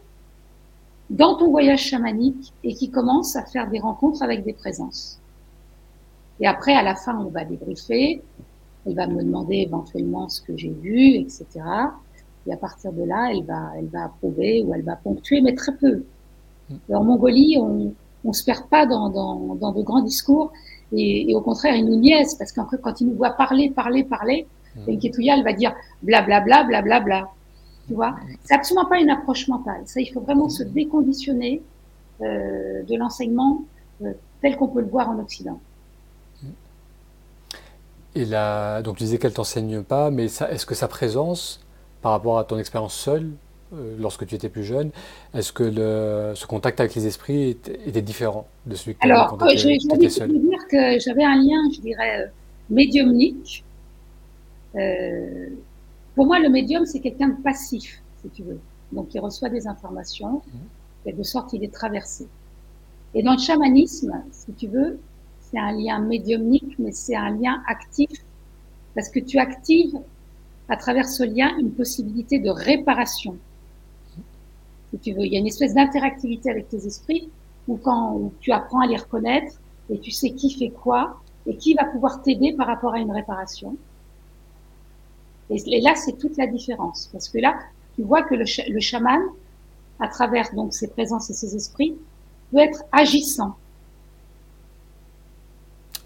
dans 1.11 1.37
ton 1.37 1.51
voyage 1.51 1.83
chamanique 1.83 2.53
et 2.65 2.75
qui 2.75 2.91
commence 2.91 3.37
à 3.37 3.45
faire 3.45 3.71
des 3.71 3.79
rencontres 3.79 4.23
avec 4.23 4.45
des 4.45 4.53
présences. 4.53 5.21
Et 6.41 6.47
après, 6.47 6.75
à 6.75 6.83
la 6.83 6.95
fin, 6.95 7.19
on 7.19 7.31
va 7.31 7.45
débriefer. 7.45 8.23
Elle 8.87 8.95
va 8.95 9.07
me 9.07 9.23
demander 9.23 9.57
éventuellement 9.57 10.29
ce 10.29 10.43
que 10.43 10.57
j'ai 10.57 10.71
vu, 10.71 11.15
etc. 11.17 11.47
Et 12.47 12.53
à 12.53 12.57
partir 12.57 12.93
de 12.93 13.03
là, 13.03 13.31
elle 13.33 13.45
va, 13.45 13.73
elle 13.77 13.89
va 13.89 14.05
approuver 14.05 14.63
ou 14.63 14.75
elle 14.75 14.83
va 14.83 14.97
ponctuer, 14.97 15.41
mais 15.41 15.55
très 15.55 15.75
peu. 15.77 16.05
En 16.93 17.03
Mongolie, 17.03 17.57
on, 17.59 17.93
on 18.25 18.33
se 18.33 18.45
perd 18.45 18.69
pas 18.69 18.87
dans, 18.87 19.09
dans, 19.09 19.57
dans 19.57 19.73
de 19.73 19.83
grands 19.83 20.03
discours. 20.03 20.53
Et, 20.93 21.35
au 21.35 21.41
contraire, 21.41 21.75
il 21.75 21.87
nous 21.87 21.97
niaise 21.97 22.37
parce 22.37 22.53
qu'en 22.53 22.67
fait, 22.67 22.79
quand 22.81 23.01
il 23.01 23.09
nous 23.09 23.17
voit 23.17 23.31
parler, 23.31 23.71
parler, 23.71 24.05
parler, 24.05 24.47
mmh. 24.77 24.81
elle 24.89 25.43
va 25.43 25.53
dire 25.53 25.75
blablabla, 26.03 26.65
blablabla. 26.65 26.83
Bla, 26.83 27.01
bla, 27.01 27.21
bla, 27.21 27.31
tu 27.87 27.95
vois? 27.95 28.17
C'est 28.45 28.55
absolument 28.55 28.87
pas 28.87 28.99
une 28.99 29.11
approche 29.11 29.49
mentale. 29.49 29.83
Ça, 29.85 30.01
il 30.01 30.07
faut 30.07 30.21
vraiment 30.21 30.49
se 30.49 30.63
déconditionner 30.63 31.63
euh, 32.21 32.83
de 32.83 32.97
l'enseignement 32.97 33.65
euh, 34.03 34.13
tel 34.43 34.57
qu'on 34.57 34.69
peut 34.69 34.81
le 34.81 34.89
voir 34.89 35.09
en 35.11 35.19
Occident. 35.19 35.61
Et 38.17 38.25
là, 38.25 38.81
donc 38.81 38.97
tu 38.97 39.05
disais 39.05 39.19
qu'elle 39.19 39.35
t'enseigne 39.35 39.83
pas, 39.83 40.11
mais 40.11 40.25
est-ce 40.25 40.65
que 40.65 40.75
sa 40.75 40.89
présence, 40.89 41.61
par 42.01 42.13
rapport 42.13 42.39
à 42.39 42.45
ton 42.45 42.59
expérience 42.59 42.95
seule, 42.95 43.31
euh, 43.75 43.95
lorsque 43.99 44.27
tu 44.27 44.35
étais 44.35 44.49
plus 44.49 44.65
jeune, 44.65 44.91
est-ce 45.35 45.53
que 45.53 45.63
le, 45.63 46.35
ce 46.35 46.47
contact 46.47 46.81
avec 46.81 46.95
les 46.95 47.07
esprits 47.07 47.51
était, 47.51 48.01
différent 48.01 48.47
de 48.65 48.75
celui 48.75 48.95
que 48.95 49.01
tu 49.01 49.11
Alors, 49.11 49.37
quand 49.37 49.49
je, 49.51 49.57
je 49.57 50.25
dire 50.25 50.67
que 50.71 50.99
j'avais 50.99 51.25
un 51.25 51.37
lien, 51.37 51.61
je 51.75 51.81
dirais, 51.83 52.23
euh, 52.23 52.27
médiumnique. 52.71 53.65
Euh, 54.77 55.49
pour 56.15 56.25
moi, 56.25 56.39
le 56.39 56.49
médium, 56.49 56.87
c'est 56.87 57.01
quelqu'un 57.01 57.29
de 57.29 57.43
passif, 57.43 58.01
si 58.23 58.31
tu 58.31 58.45
veux. 58.45 58.61
Donc, 58.93 59.15
il 59.15 59.21
reçoit 59.21 59.51
des 59.51 59.67
informations, 59.67 60.41
mmh. 61.05 61.13
de 61.13 61.23
sorte, 61.23 61.53
il 61.53 61.63
est 61.65 61.73
traversé. 61.73 62.27
Et 63.15 63.23
dans 63.23 63.33
le 63.33 63.39
chamanisme, 63.39 64.23
si 64.33 64.53
tu 64.55 64.69
veux, 64.69 64.99
c'est 65.57 65.63
un 65.63 65.73
lien 65.73 65.99
médiumnique, 66.01 66.79
mais 66.79 66.93
c'est 66.93 67.17
un 67.17 67.31
lien 67.31 67.63
actif, 67.67 68.11
parce 68.95 69.09
que 69.09 69.21
tu 69.21 69.39
actives 69.39 69.99
à 70.69 70.77
travers 70.77 71.09
ce 71.09 71.23
lien 71.23 71.57
une 71.59 71.71
possibilité 71.71 72.39
de 72.39 72.51
réparation 72.51 73.39
tu 75.03 75.13
veux. 75.13 75.25
Il 75.25 75.33
y 75.33 75.37
a 75.37 75.41
une 75.41 75.47
espèce 75.47 75.75
d'interactivité 75.75 76.51
avec 76.51 76.69
tes 76.69 76.87
esprits 76.87 77.29
où 77.69 77.77
quand 77.77 78.33
tu 78.41 78.53
apprends 78.53 78.81
à 78.81 78.87
les 78.87 78.97
reconnaître 78.97 79.61
et 79.91 79.99
tu 79.99 80.11
sais 80.11 80.31
qui 80.31 80.55
fait 80.55 80.71
quoi 80.71 81.21
et 81.47 81.57
qui 81.57 81.75
va 81.75 81.85
pouvoir 81.85 82.23
t'aider 82.23 82.53
par 82.53 82.67
rapport 82.67 82.95
à 82.95 82.99
une 82.99 83.11
réparation. 83.11 83.77
Et, 85.51 85.81
là, 85.81 85.95
c'est 85.95 86.19
toute 86.19 86.37
la 86.37 86.47
différence 86.47 87.09
parce 87.13 87.29
que 87.29 87.39
là, 87.39 87.59
tu 87.95 88.03
vois 88.03 88.23
que 88.23 88.35
le, 88.35 88.45
le 88.73 88.81
chaman, 88.81 89.21
à 90.01 90.09
travers 90.09 90.53
donc 90.55 90.75
ses 90.75 90.89
présences 90.89 91.31
et 91.31 91.35
ses 91.35 91.55
esprits, 91.55 91.95
peut 92.51 92.59
être 92.59 92.83
agissant. 92.93 93.57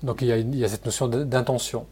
Donc 0.02 0.22
il 0.22 0.28
y 0.28 0.32
a, 0.32 0.38
il 0.38 0.56
y 0.56 0.64
a 0.64 0.68
cette 0.68 0.84
notion 0.84 1.08
d'intention. 1.08 1.86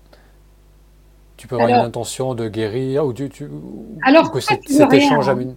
tu 1.37 1.47
peux 1.47 1.57
avoir 1.57 1.69
une 1.69 1.87
intention 1.87 2.35
de 2.35 2.49
guérir 2.49 3.07
ou, 3.07 3.13
tu, 3.13 3.51
alors, 4.05 4.31
que 4.31 4.41
cet, 4.41 4.69
échange 4.93 5.29
hein. 5.29 5.55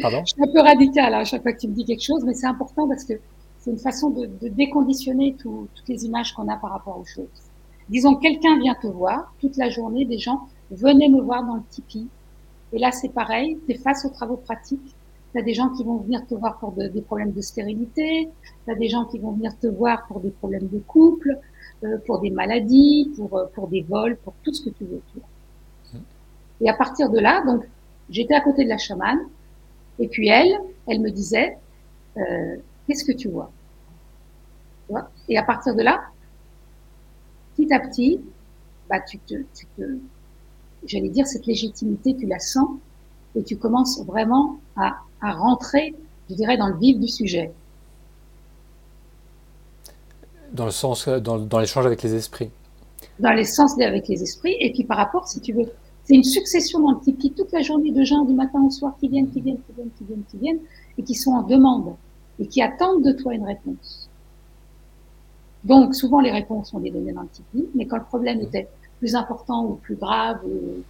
Pardon? 0.00 0.22
Je 0.24 0.32
suis 0.32 0.42
un 0.42 0.52
peu 0.52 0.60
radical 0.60 1.12
à 1.14 1.24
chaque 1.24 1.42
fois 1.42 1.52
que 1.52 1.60
tu 1.60 1.68
me 1.68 1.74
dis 1.74 1.84
quelque 1.84 2.04
chose, 2.04 2.24
mais 2.24 2.34
c'est 2.34 2.46
important 2.46 2.88
parce 2.88 3.04
que 3.04 3.14
c'est 3.58 3.70
une 3.70 3.78
façon 3.78 4.10
de, 4.10 4.28
déconditionner 4.48 5.36
toutes 5.38 5.88
les 5.88 6.04
images 6.04 6.32
qu'on 6.32 6.48
a 6.48 6.56
par 6.56 6.70
rapport 6.70 6.98
aux 6.98 7.04
choses. 7.04 7.26
Disons 7.88 8.14
que 8.14 8.22
quelqu'un 8.22 8.58
vient 8.60 8.74
te 8.74 8.86
voir 8.86 9.32
toute 9.40 9.56
la 9.56 9.70
journée, 9.70 10.04
des 10.04 10.18
gens 10.18 10.48
venez 10.70 11.08
me 11.08 11.20
voir 11.20 11.44
dans 11.44 11.54
le 11.54 11.62
Tipeee. 11.70 12.08
Et 12.72 12.78
là, 12.78 12.92
c'est 12.92 13.08
pareil, 13.08 13.58
tu 13.66 13.72
es 13.72 13.78
face 13.78 14.04
aux 14.04 14.10
travaux 14.10 14.36
pratiques. 14.36 14.94
Tu 15.32 15.38
as 15.38 15.42
des 15.42 15.54
gens 15.54 15.68
qui 15.70 15.84
vont 15.84 15.98
venir 15.98 16.26
te 16.26 16.34
voir 16.34 16.58
pour 16.58 16.72
des 16.72 17.02
problèmes 17.02 17.32
de 17.32 17.40
stérilité, 17.40 18.28
tu 18.64 18.70
as 18.70 18.74
des 18.74 18.88
gens 18.88 19.04
qui 19.04 19.18
vont 19.18 19.32
venir 19.32 19.58
te 19.58 19.66
voir 19.66 20.06
pour 20.06 20.20
des 20.20 20.30
problèmes 20.30 20.68
de 20.68 20.78
couple, 20.78 21.38
euh, 21.84 21.98
pour 22.06 22.20
des 22.20 22.30
maladies, 22.30 23.12
pour, 23.16 23.36
euh, 23.36 23.46
pour 23.54 23.68
des 23.68 23.82
vols, 23.82 24.16
pour 24.16 24.34
tout 24.42 24.52
ce 24.52 24.64
que 24.64 24.70
tu 24.70 24.84
veux. 24.84 25.02
Mm. 25.92 25.98
Et 26.62 26.70
à 26.70 26.74
partir 26.74 27.10
de 27.10 27.18
là, 27.18 27.44
donc, 27.44 27.64
j'étais 28.10 28.34
à 28.34 28.40
côté 28.40 28.64
de 28.64 28.68
la 28.68 28.78
chamane, 28.78 29.20
et 29.98 30.08
puis 30.08 30.28
elle, 30.28 30.58
elle 30.86 31.00
me 31.00 31.10
disait, 31.10 31.58
euh, 32.16 32.56
qu'est-ce 32.86 33.04
que 33.04 33.12
tu 33.12 33.28
vois, 33.28 33.50
tu 34.86 34.92
vois? 34.92 35.10
Et 35.28 35.36
à 35.36 35.42
partir 35.42 35.74
de 35.76 35.82
là, 35.82 36.00
petit 37.54 37.72
à 37.72 37.80
petit, 37.80 38.20
bah, 38.88 39.00
tu 39.00 39.18
te, 39.18 39.34
tu 39.54 39.66
te 39.76 39.98
j'allais 40.86 41.08
dire, 41.08 41.26
cette 41.26 41.46
légitimité, 41.46 42.16
tu 42.16 42.26
la 42.26 42.38
sens, 42.38 42.68
et 43.34 43.42
tu 43.42 43.56
commences 43.56 44.04
vraiment 44.04 44.58
à, 44.76 44.96
à 45.20 45.32
rentrer, 45.32 45.94
je 46.30 46.34
dirais, 46.34 46.56
dans 46.56 46.68
le 46.68 46.76
vif 46.78 46.98
du 46.98 47.08
sujet. 47.08 47.52
Dans 50.52 50.64
le 50.64 50.70
sens, 50.70 51.08
dans, 51.08 51.38
dans 51.38 51.58
l'échange 51.58 51.86
avec 51.86 52.02
les 52.02 52.14
esprits. 52.14 52.50
Dans 53.20 53.32
l'essence 53.32 53.78
avec 53.80 54.08
les 54.08 54.22
esprits, 54.22 54.56
et 54.60 54.72
puis 54.72 54.84
par 54.84 54.96
rapport, 54.96 55.28
si 55.28 55.40
tu 55.40 55.52
veux, 55.52 55.66
c'est 56.04 56.14
une 56.14 56.24
succession 56.24 56.80
dans 56.80 56.92
le 56.92 57.00
Tipeee 57.00 57.32
toute 57.32 57.52
la 57.52 57.62
journée 57.62 57.90
de 57.90 58.02
gens 58.02 58.24
du 58.24 58.32
matin 58.32 58.62
au 58.62 58.70
soir 58.70 58.94
qui 58.98 59.08
viennent, 59.08 59.30
qui 59.30 59.40
viennent, 59.40 59.58
qui 59.58 59.72
viennent, 59.74 59.90
qui 59.98 60.04
viennent, 60.04 60.22
qui 60.30 60.36
viennent, 60.38 60.60
et 60.96 61.02
qui 61.02 61.14
sont 61.14 61.32
en 61.32 61.42
demande, 61.42 61.94
et 62.38 62.46
qui 62.46 62.62
attendent 62.62 63.04
de 63.04 63.12
toi 63.12 63.34
une 63.34 63.44
réponse. 63.44 64.08
Donc, 65.64 65.94
souvent, 65.94 66.20
les 66.20 66.30
réponses 66.30 66.70
sont 66.70 66.80
des 66.80 66.90
données 66.90 67.12
dans 67.12 67.22
le 67.22 67.28
Tipeee, 67.28 67.68
mais 67.74 67.86
quand 67.86 67.98
le 67.98 68.04
problème 68.04 68.40
était 68.40 68.68
plus 68.98 69.14
important 69.14 69.64
ou 69.66 69.74
plus 69.74 69.96
grave, 69.96 70.40
ou, 70.46 70.82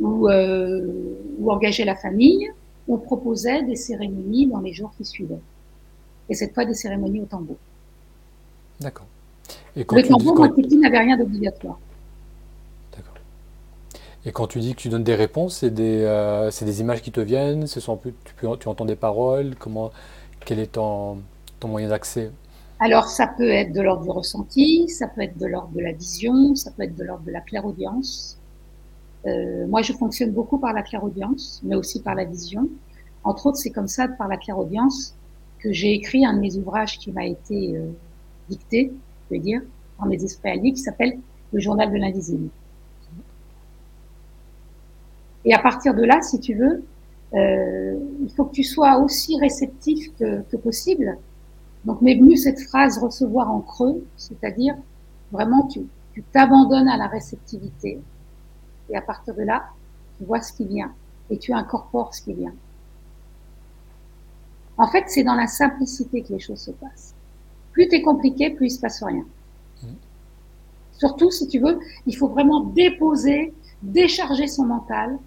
ou, 0.00 0.28
euh, 0.28 1.16
ou 1.38 1.50
engager 1.50 1.84
la 1.84 1.96
famille, 1.96 2.50
on 2.88 2.98
proposait 2.98 3.62
des 3.64 3.76
cérémonies 3.76 4.46
dans 4.46 4.60
les 4.60 4.72
jours 4.72 4.92
qui 4.96 5.04
suivaient. 5.04 5.40
Et 6.28 6.34
cette 6.34 6.54
fois, 6.54 6.64
des 6.64 6.74
cérémonies 6.74 7.20
au 7.20 7.26
tambour. 7.26 7.56
D'accord. 8.80 9.06
Et 9.76 9.84
quand 9.84 9.96
le 9.96 10.02
tambour, 10.02 10.34
quand... 10.34 10.56
n'avait 10.56 10.98
rien 10.98 11.16
d'obligatoire. 11.16 11.78
D'accord. 12.96 13.14
Et 14.24 14.32
quand 14.32 14.46
tu 14.46 14.60
dis 14.60 14.74
que 14.74 14.80
tu 14.80 14.88
donnes 14.88 15.04
des 15.04 15.14
réponses, 15.14 15.58
c'est 15.58 15.70
des, 15.70 16.02
euh, 16.02 16.50
des 16.60 16.80
images 16.80 17.02
qui 17.02 17.12
te 17.12 17.20
viennent, 17.20 17.66
ce 17.66 17.80
sont 17.80 17.96
plus, 17.96 18.14
tu, 18.24 18.34
peux, 18.34 18.56
tu 18.56 18.68
entends 18.68 18.84
des 18.84 18.96
paroles, 18.96 19.54
comment, 19.58 19.90
quel 20.44 20.58
est 20.58 20.72
ton, 20.72 21.18
ton 21.60 21.68
moyen 21.68 21.88
d'accès? 21.88 22.30
Alors, 22.80 23.08
ça 23.08 23.26
peut 23.26 23.50
être 23.50 23.72
de 23.72 23.80
l'ordre 23.80 24.04
du 24.04 24.10
ressenti, 24.10 24.88
ça 24.88 25.08
peut 25.08 25.22
être 25.22 25.36
de 25.36 25.46
l'ordre 25.46 25.70
de 25.74 25.80
la 25.80 25.92
vision, 25.92 26.54
ça 26.54 26.70
peut 26.70 26.84
être 26.84 26.94
de 26.94 27.04
l'ordre 27.04 27.24
de 27.24 27.32
la 27.32 27.40
clairaudience. 27.40 28.37
Euh, 29.26 29.66
moi, 29.66 29.82
je 29.82 29.92
fonctionne 29.92 30.32
beaucoup 30.32 30.58
par 30.58 30.72
la 30.72 30.82
clairaudience, 30.82 31.60
mais 31.64 31.74
aussi 31.74 32.00
par 32.02 32.14
la 32.14 32.24
vision. 32.24 32.68
Entre 33.24 33.46
autres, 33.46 33.58
c'est 33.58 33.70
comme 33.70 33.88
ça, 33.88 34.08
par 34.08 34.28
la 34.28 34.36
clairaudience, 34.36 35.14
que 35.58 35.72
j'ai 35.72 35.92
écrit 35.92 36.24
un 36.24 36.34
de 36.34 36.40
mes 36.40 36.56
ouvrages 36.56 36.98
qui 36.98 37.10
m'a 37.10 37.26
été 37.26 37.76
euh, 37.76 37.90
dicté, 38.48 38.92
je 39.28 39.36
veux 39.36 39.42
dire, 39.42 39.60
par 39.98 40.06
mes 40.06 40.22
esprits 40.22 40.50
alliés, 40.50 40.72
qui 40.72 40.80
s'appelle 40.80 41.18
Le 41.52 41.60
journal 41.60 41.90
de 41.90 41.96
l'invisible. 41.96 42.48
Et 45.44 45.52
à 45.52 45.58
partir 45.58 45.94
de 45.94 46.04
là, 46.04 46.20
si 46.22 46.38
tu 46.40 46.54
veux, 46.54 46.84
euh, 47.34 47.98
il 48.22 48.30
faut 48.30 48.44
que 48.44 48.54
tu 48.54 48.64
sois 48.64 48.98
aussi 48.98 49.38
réceptif 49.38 50.10
que, 50.18 50.42
que 50.42 50.56
possible 50.56 51.18
donc 51.84 52.02
m'est 52.02 52.16
venue 52.16 52.36
cette 52.36 52.60
phrase 52.60 52.98
recevoir 52.98 53.50
en 53.50 53.60
creux, 53.60 54.04
c'est-à-dire 54.16 54.76
vraiment 55.32 55.66
tu 55.66 55.86
t'abandonnes 56.32 56.88
à 56.88 56.96
la 56.96 57.06
réceptivité 57.06 57.98
et 58.90 58.96
à 58.96 59.02
partir 59.02 59.34
de 59.34 59.42
là, 59.42 59.68
tu 60.18 60.24
vois 60.24 60.42
ce 60.42 60.52
qui 60.52 60.64
vient 60.64 60.92
et 61.30 61.38
tu 61.38 61.52
incorpores 61.52 62.14
ce 62.14 62.22
qui 62.22 62.34
vient. 62.34 62.54
En 64.76 64.88
fait, 64.88 65.04
c'est 65.08 65.24
dans 65.24 65.34
la 65.34 65.46
simplicité 65.46 66.22
que 66.22 66.32
les 66.32 66.38
choses 66.38 66.60
se 66.60 66.70
passent. 66.70 67.14
Plus 67.72 67.88
t'es 67.88 68.02
compliqué, 68.02 68.50
plus 68.50 68.66
il 68.66 68.70
se 68.70 68.80
passe 68.80 69.02
rien. 69.02 69.24
Surtout, 70.92 71.30
si 71.30 71.46
tu 71.46 71.60
veux, 71.60 71.78
il 72.06 72.16
faut 72.16 72.28
vraiment 72.28 72.60
déposer, 72.60 73.54
décharger 73.82 74.48
son 74.48 74.64
mental 74.64 75.18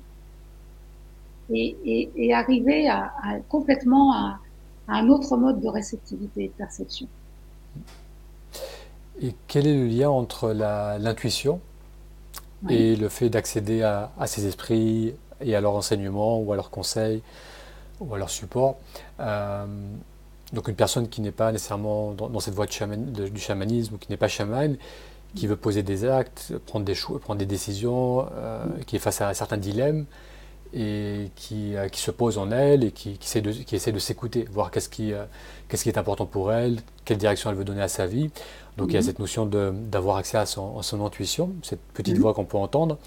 et, 1.54 2.34
arriver 2.34 2.90
à, 2.90 3.14
à 3.24 3.40
complètement 3.48 4.14
à, 4.14 4.40
un 4.88 5.08
autre 5.10 5.38
mode 5.38 5.62
de 5.62 5.68
réceptivité 5.70 6.46
et 6.46 6.48
de 6.48 6.54
perception. 6.54 7.08
Et 9.22 9.34
quel 9.48 9.68
est 9.68 9.76
le 9.76 9.86
lien 9.88 10.10
entre 10.10 10.52
l'intuition 10.52 11.62
et 12.70 12.96
le 12.96 13.10
fait 13.10 13.30
d'accéder 13.30 13.84
à, 13.84 14.12
ces 14.26 14.46
esprits 14.46 15.14
et 15.42 15.56
à 15.56 15.62
leur 15.62 15.74
enseignement 15.74 16.40
ou 16.40 16.54
à 16.54 16.56
leurs 16.56 16.70
conseils 16.70 17.22
ou 18.00 18.14
à 18.14 18.18
leur 18.18 18.30
support 18.30 18.78
euh, 19.20 19.66
Donc 20.54 20.68
une 20.68 20.76
personne 20.76 21.10
qui 21.10 21.22
n'est 21.22 21.32
pas 21.32 21.52
nécessairement 21.52 22.12
dans, 22.12 22.40
cette 22.40 22.54
voie 22.54 22.68
du 22.68 23.40
chamanisme 23.40 23.96
ou 23.96 23.98
qui 23.98 24.12
n'est 24.12 24.18
pas 24.18 24.28
chaman, 24.28 24.78
qui 25.36 25.48
veut 25.48 25.56
poser 25.56 25.82
des 25.84 26.06
actes, 26.06 26.54
prendre 26.66 26.86
des 26.86 26.96
choix, 26.96 27.20
prendre 27.20 27.40
des 27.40 27.46
décisions, 27.46 28.28
euh, 28.34 28.66
qui 28.86 28.98
est 28.98 29.00
face 29.00 29.22
à 29.22 29.34
certains 29.34 29.58
dilemmes, 29.58 30.06
et 30.74 31.32
qui, 31.36 31.76
euh, 31.76 31.88
se 31.94 32.12
pose 32.12 32.38
en 32.38 32.52
elle 32.52 32.84
et 32.84 32.92
qui, 32.92 33.18
essaie 33.22 33.42
de, 33.42 34.00
s'écouter, 34.00 34.46
voir 34.52 34.72
qu'est-ce 34.72 34.90
qui 34.90 35.12
est 35.12 35.98
important 35.98 36.26
pour 36.26 36.52
elle, 36.54 36.80
quelle 37.06 37.18
direction 37.18 37.50
elle 37.50 37.58
veut 37.58 37.66
donner 37.66 37.82
à 37.82 37.88
sa 37.88 38.06
vie. 38.06 38.30
Donc 38.78 38.90
il 38.90 38.94
y 38.94 38.98
a 38.98 39.00
mhm. 39.00 39.06
cette 39.06 39.20
notion 39.20 39.46
d'avoir 39.46 40.18
accès 40.18 40.38
à 40.38 40.46
son, 40.46 40.82
son, 40.82 41.06
intuition, 41.06 41.52
cette 41.62 41.82
petite 41.94 42.16
mhm. 42.16 42.22
voix 42.22 42.34
qu'on 42.34 42.46
peut 42.46 42.58
entendre. 42.58 42.98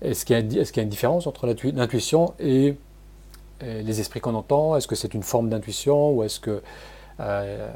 Est-ce 0.00 0.24
qu'il 0.24 0.36
y, 0.36 0.38
est 0.38 0.64
qu'il 0.70 0.76
y, 0.78 0.80
a 0.80 0.82
une 0.82 0.88
différence 0.88 1.26
entre 1.26 1.46
l'intuition 1.46 2.34
et, 2.40 2.76
les 3.60 4.00
esprits 4.00 4.20
qu'on 4.20 4.34
entend? 4.34 4.74
Est-ce 4.74 4.88
que 4.88 4.96
c'est 4.96 5.14
une 5.14 5.22
forme 5.22 5.48
d'intuition 5.48 6.12
ou 6.12 6.24
est-ce 6.24 6.40
que 6.40 6.60
euh, 7.20 7.70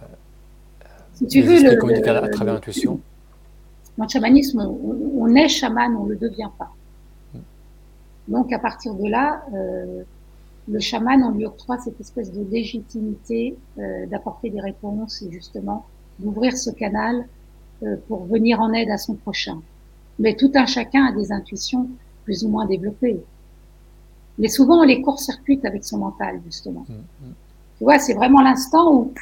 si 1.14 1.26
tu 1.28 1.42
les 1.42 1.52
esprits 1.52 1.78
communiquent 1.78 2.08
à, 2.08 2.28
travers 2.28 2.54
l'intuition? 2.54 3.00
Dans 3.96 4.04
le 4.04 4.10
chamanisme, 4.10 4.60
on, 4.60 5.34
est 5.34 5.48
chaman, 5.48 5.96
on 5.96 6.04
ne 6.04 6.10
le 6.10 6.16
devient 6.16 6.50
pas. 6.58 6.70
Donc 8.28 8.52
à 8.52 8.58
partir 8.58 8.94
de 8.94 9.08
là, 9.08 9.44
euh, 9.54 10.02
le 10.68 10.80
chaman, 10.80 11.22
on 11.22 11.30
lui 11.30 11.46
octroie 11.46 11.78
cette 11.78 12.00
espèce 12.00 12.32
de 12.32 12.44
légitimité 12.50 13.56
euh, 13.78 14.06
d'apporter 14.06 14.50
des 14.50 14.60
réponses 14.60 15.22
et 15.22 15.30
justement 15.30 15.86
d'ouvrir 16.18 16.56
ce 16.56 16.70
canal 16.70 17.26
euh, 17.82 17.96
pour 18.08 18.24
venir 18.24 18.60
en 18.60 18.72
aide 18.72 18.90
à 18.90 18.98
son 18.98 19.14
prochain. 19.14 19.60
Mais 20.18 20.34
tout 20.34 20.50
un 20.54 20.66
chacun 20.66 21.06
a 21.06 21.12
des 21.12 21.32
intuitions 21.32 21.88
plus 22.24 22.44
ou 22.44 22.48
moins 22.48 22.66
développées. 22.66 23.22
Mais 24.38 24.48
souvent, 24.48 24.80
on 24.80 24.82
les 24.82 25.02
court-circuite 25.02 25.64
avec 25.64 25.84
son 25.84 25.98
mental, 25.98 26.40
justement. 26.44 26.84
Mm, 26.88 27.26
mm. 27.26 27.34
Tu 27.78 27.84
vois, 27.84 27.98
c'est 27.98 28.14
vraiment 28.14 28.40
l'instant 28.42 28.92
où 28.92 29.12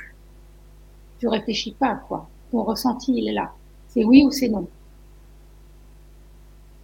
tu 1.18 1.28
réfléchis 1.28 1.72
pas, 1.72 1.96
quoi. 2.08 2.28
Ton 2.50 2.62
ressenti, 2.62 3.12
il 3.16 3.28
est 3.28 3.32
là. 3.32 3.52
C'est 3.88 4.04
oui 4.04 4.24
ou 4.26 4.30
c'est 4.30 4.48
non. 4.48 4.68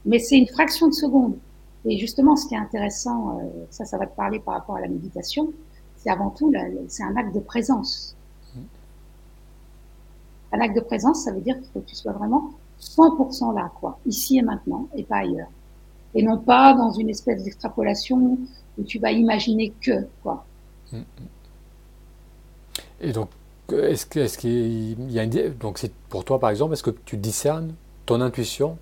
Mais 0.04 0.18
c'est 0.18 0.38
une 0.38 0.48
fraction 0.48 0.88
de 0.88 0.92
seconde. 0.92 1.36
Et 1.84 1.98
justement, 1.98 2.36
ce 2.36 2.46
qui 2.46 2.54
est 2.54 2.58
intéressant, 2.58 3.38
euh, 3.38 3.42
ça, 3.70 3.84
ça 3.84 3.96
va 3.96 4.06
te 4.06 4.16
parler 4.16 4.38
par 4.38 4.54
rapport 4.54 4.76
à 4.76 4.80
la 4.80 4.88
méditation, 4.88 5.52
c'est 5.96 6.10
avant 6.10 6.30
tout, 6.30 6.52
c'est 6.88 7.02
un 7.02 7.16
acte 7.16 7.34
de 7.34 7.40
présence. 7.40 8.16
Un 10.52 10.60
acte 10.60 10.76
de 10.76 10.80
présence, 10.80 11.24
ça 11.24 11.32
veut 11.32 11.40
dire 11.40 11.56
qu'il 11.56 11.66
faut 11.72 11.80
que 11.80 11.88
tu 11.88 11.94
sois 11.94 12.12
vraiment 12.12 12.50
100% 12.80 13.54
là, 13.54 13.70
quoi, 13.80 13.98
ici 14.06 14.38
et 14.38 14.42
maintenant, 14.42 14.88
et 14.96 15.04
pas 15.04 15.18
ailleurs. 15.18 15.50
Et 16.14 16.22
non 16.22 16.38
pas 16.38 16.74
dans 16.74 16.92
une 16.92 17.08
espèce 17.10 17.44
d'extrapolation 17.44 18.38
où 18.78 18.84
tu 18.84 18.98
vas 18.98 19.12
imaginer 19.12 19.72
que, 19.80 20.06
quoi. 20.22 20.44
Et 23.00 23.12
donc, 23.12 23.30
est-ce 23.72 24.06
qu'il 24.38 25.10
y 25.10 25.18
a 25.18 25.22
une, 25.22 25.54
donc 25.58 25.78
c'est 25.78 25.92
pour 26.08 26.24
toi 26.24 26.38
par 26.40 26.50
exemple, 26.50 26.72
est-ce 26.72 26.82
que 26.82 26.90
tu 26.90 27.16
discernes 27.16 27.74
ton 28.06 28.20
intuition 28.20 28.78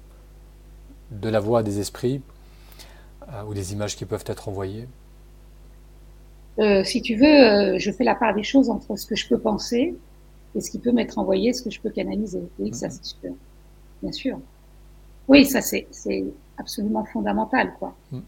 de 1.10 1.28
la 1.28 1.40
voix 1.40 1.62
des 1.62 1.78
esprits 1.80 2.22
euh, 3.30 3.42
ou 3.44 3.54
des 3.54 3.72
images 3.72 3.96
qui 3.96 4.04
peuvent 4.04 4.24
être 4.26 4.48
envoyées? 4.48 4.88
Euh, 6.58 6.82
Si 6.84 7.02
tu 7.02 7.14
veux, 7.16 7.24
euh, 7.26 7.78
je 7.78 7.90
fais 7.92 8.04
la 8.04 8.14
part 8.14 8.34
des 8.34 8.42
choses 8.42 8.68
entre 8.70 8.96
ce 8.96 9.06
que 9.06 9.14
je 9.16 9.28
peux 9.28 9.38
penser 9.38 9.96
et 10.54 10.60
ce 10.60 10.70
qui 10.70 10.78
peut 10.78 10.92
m'être 10.92 11.18
envoyé, 11.18 11.52
ce 11.52 11.62
que 11.62 11.70
je 11.70 11.80
peux 11.80 11.90
canaliser. 11.90 12.42
Oui, 12.58 12.72
ça 12.74 12.88
mhm. 12.88 12.92
c'est 12.92 13.04
sûr. 13.04 13.30
Bien 14.02 14.12
sûr. 14.12 14.38
Oui, 15.28 15.44
ça 15.44 15.60
c'est 15.60 15.86
absolument 16.56 17.04
fondamental. 17.04 17.72
quoi. 17.78 17.94
Mhm. 18.12 18.22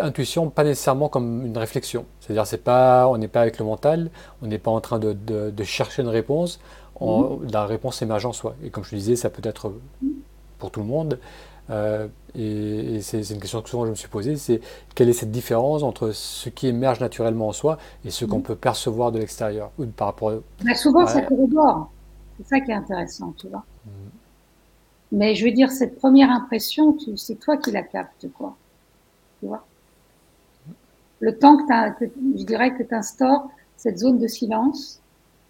intuition, 0.00 0.50
pas 0.50 0.64
nécessairement 0.64 1.08
comme 1.08 1.46
une 1.46 1.58
réflexion. 1.58 2.04
C'est-à-dire, 2.20 2.46
c'est 2.46 2.62
pas, 2.62 3.08
on 3.08 3.18
n'est 3.18 3.28
pas 3.28 3.40
avec 3.42 3.58
le 3.58 3.64
mental, 3.64 4.10
on 4.42 4.46
n'est 4.46 4.58
pas 4.58 4.70
en 4.70 4.80
train 4.80 4.98
de, 4.98 5.12
de, 5.12 5.64
chercher 5.64 6.02
une 6.02 6.08
réponse. 6.08 6.60
Mhm. 7.00 7.50
La 7.52 7.66
réponse 7.66 8.00
émerge 8.02 8.26
en 8.26 8.32
soi. 8.32 8.54
Et 8.64 8.70
comme 8.70 8.84
je 8.84 8.94
disais, 8.94 9.16
ça 9.16 9.30
peut 9.30 9.46
être 9.46 9.72
pour 10.64 10.70
tout 10.70 10.80
le 10.80 10.86
monde. 10.86 11.18
Euh, 11.68 12.08
et, 12.34 13.00
c'est 13.02 13.20
une 13.30 13.38
question 13.38 13.60
que 13.60 13.68
souvent 13.68 13.84
je 13.84 13.90
me 13.90 13.94
suis 13.94 14.08
posée, 14.08 14.36
c'est 14.36 14.60
quelle 14.94 15.10
est 15.10 15.14
cette 15.14 15.30
différence 15.30 15.82
entre 15.82 16.12
ce 16.12 16.48
qui 16.48 16.68
émerge 16.68 17.00
naturellement 17.00 17.48
en 17.48 17.52
soi 17.52 17.78
et 18.04 18.10
ce 18.10 18.24
qu'on 18.24 18.38
mm. 18.38 18.44
peut 18.44 18.56
percevoir 18.56 19.12
de 19.12 19.18
l'extérieur 19.18 19.70
ou 19.78 19.84
par 19.86 20.08
rapport. 20.08 20.32
À... 20.66 20.74
souvent, 20.74 21.06
ça 21.06 21.20
corrobore. 21.20 21.90
C'est 22.38 22.48
ça 22.48 22.60
qui 22.60 22.70
est 22.70 22.74
intéressant, 22.74 23.34
tu 23.38 23.48
vois. 23.48 23.64
Mm. 23.84 23.90
Mais 25.12 25.34
je 25.34 25.44
veux 25.44 25.52
dire, 25.52 25.70
cette 25.70 25.98
première 25.98 26.30
impression, 26.30 26.96
c'est 27.16 27.38
toi 27.38 27.58
qui 27.58 27.70
la 27.70 27.82
captes, 27.82 28.26
quoi. 28.32 28.56
Tu 29.40 29.46
vois. 29.46 29.66
Le 31.20 31.38
temps 31.38 31.58
que, 31.58 31.64
je 32.38 32.44
dirais 32.44 32.74
que 32.74 32.82
tu 32.82 32.94
instaures 32.94 33.48
cette 33.76 33.98
zone 33.98 34.18
de 34.18 34.26
silence, 34.26 35.00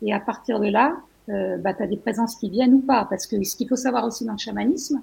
et 0.03 0.13
à 0.13 0.19
partir 0.19 0.59
de 0.59 0.69
là, 0.69 0.97
euh, 1.31 1.57
bah, 1.59 1.73
tu 1.73 1.83
as 1.83 1.87
des 1.87 1.97
présences 1.97 2.37
qui 2.37 2.51
viennent 2.51 2.75
ou 2.75 2.81
pas. 2.81 3.07
Parce 3.09 3.27
que 3.27 3.43
ce 3.43 3.57
qu'il 3.57 3.69
faut 3.69 3.77
savoir 3.77 4.05
aussi 4.05 4.25
dans 4.25 4.33
le 4.33 4.39
chamanisme, 4.39 5.01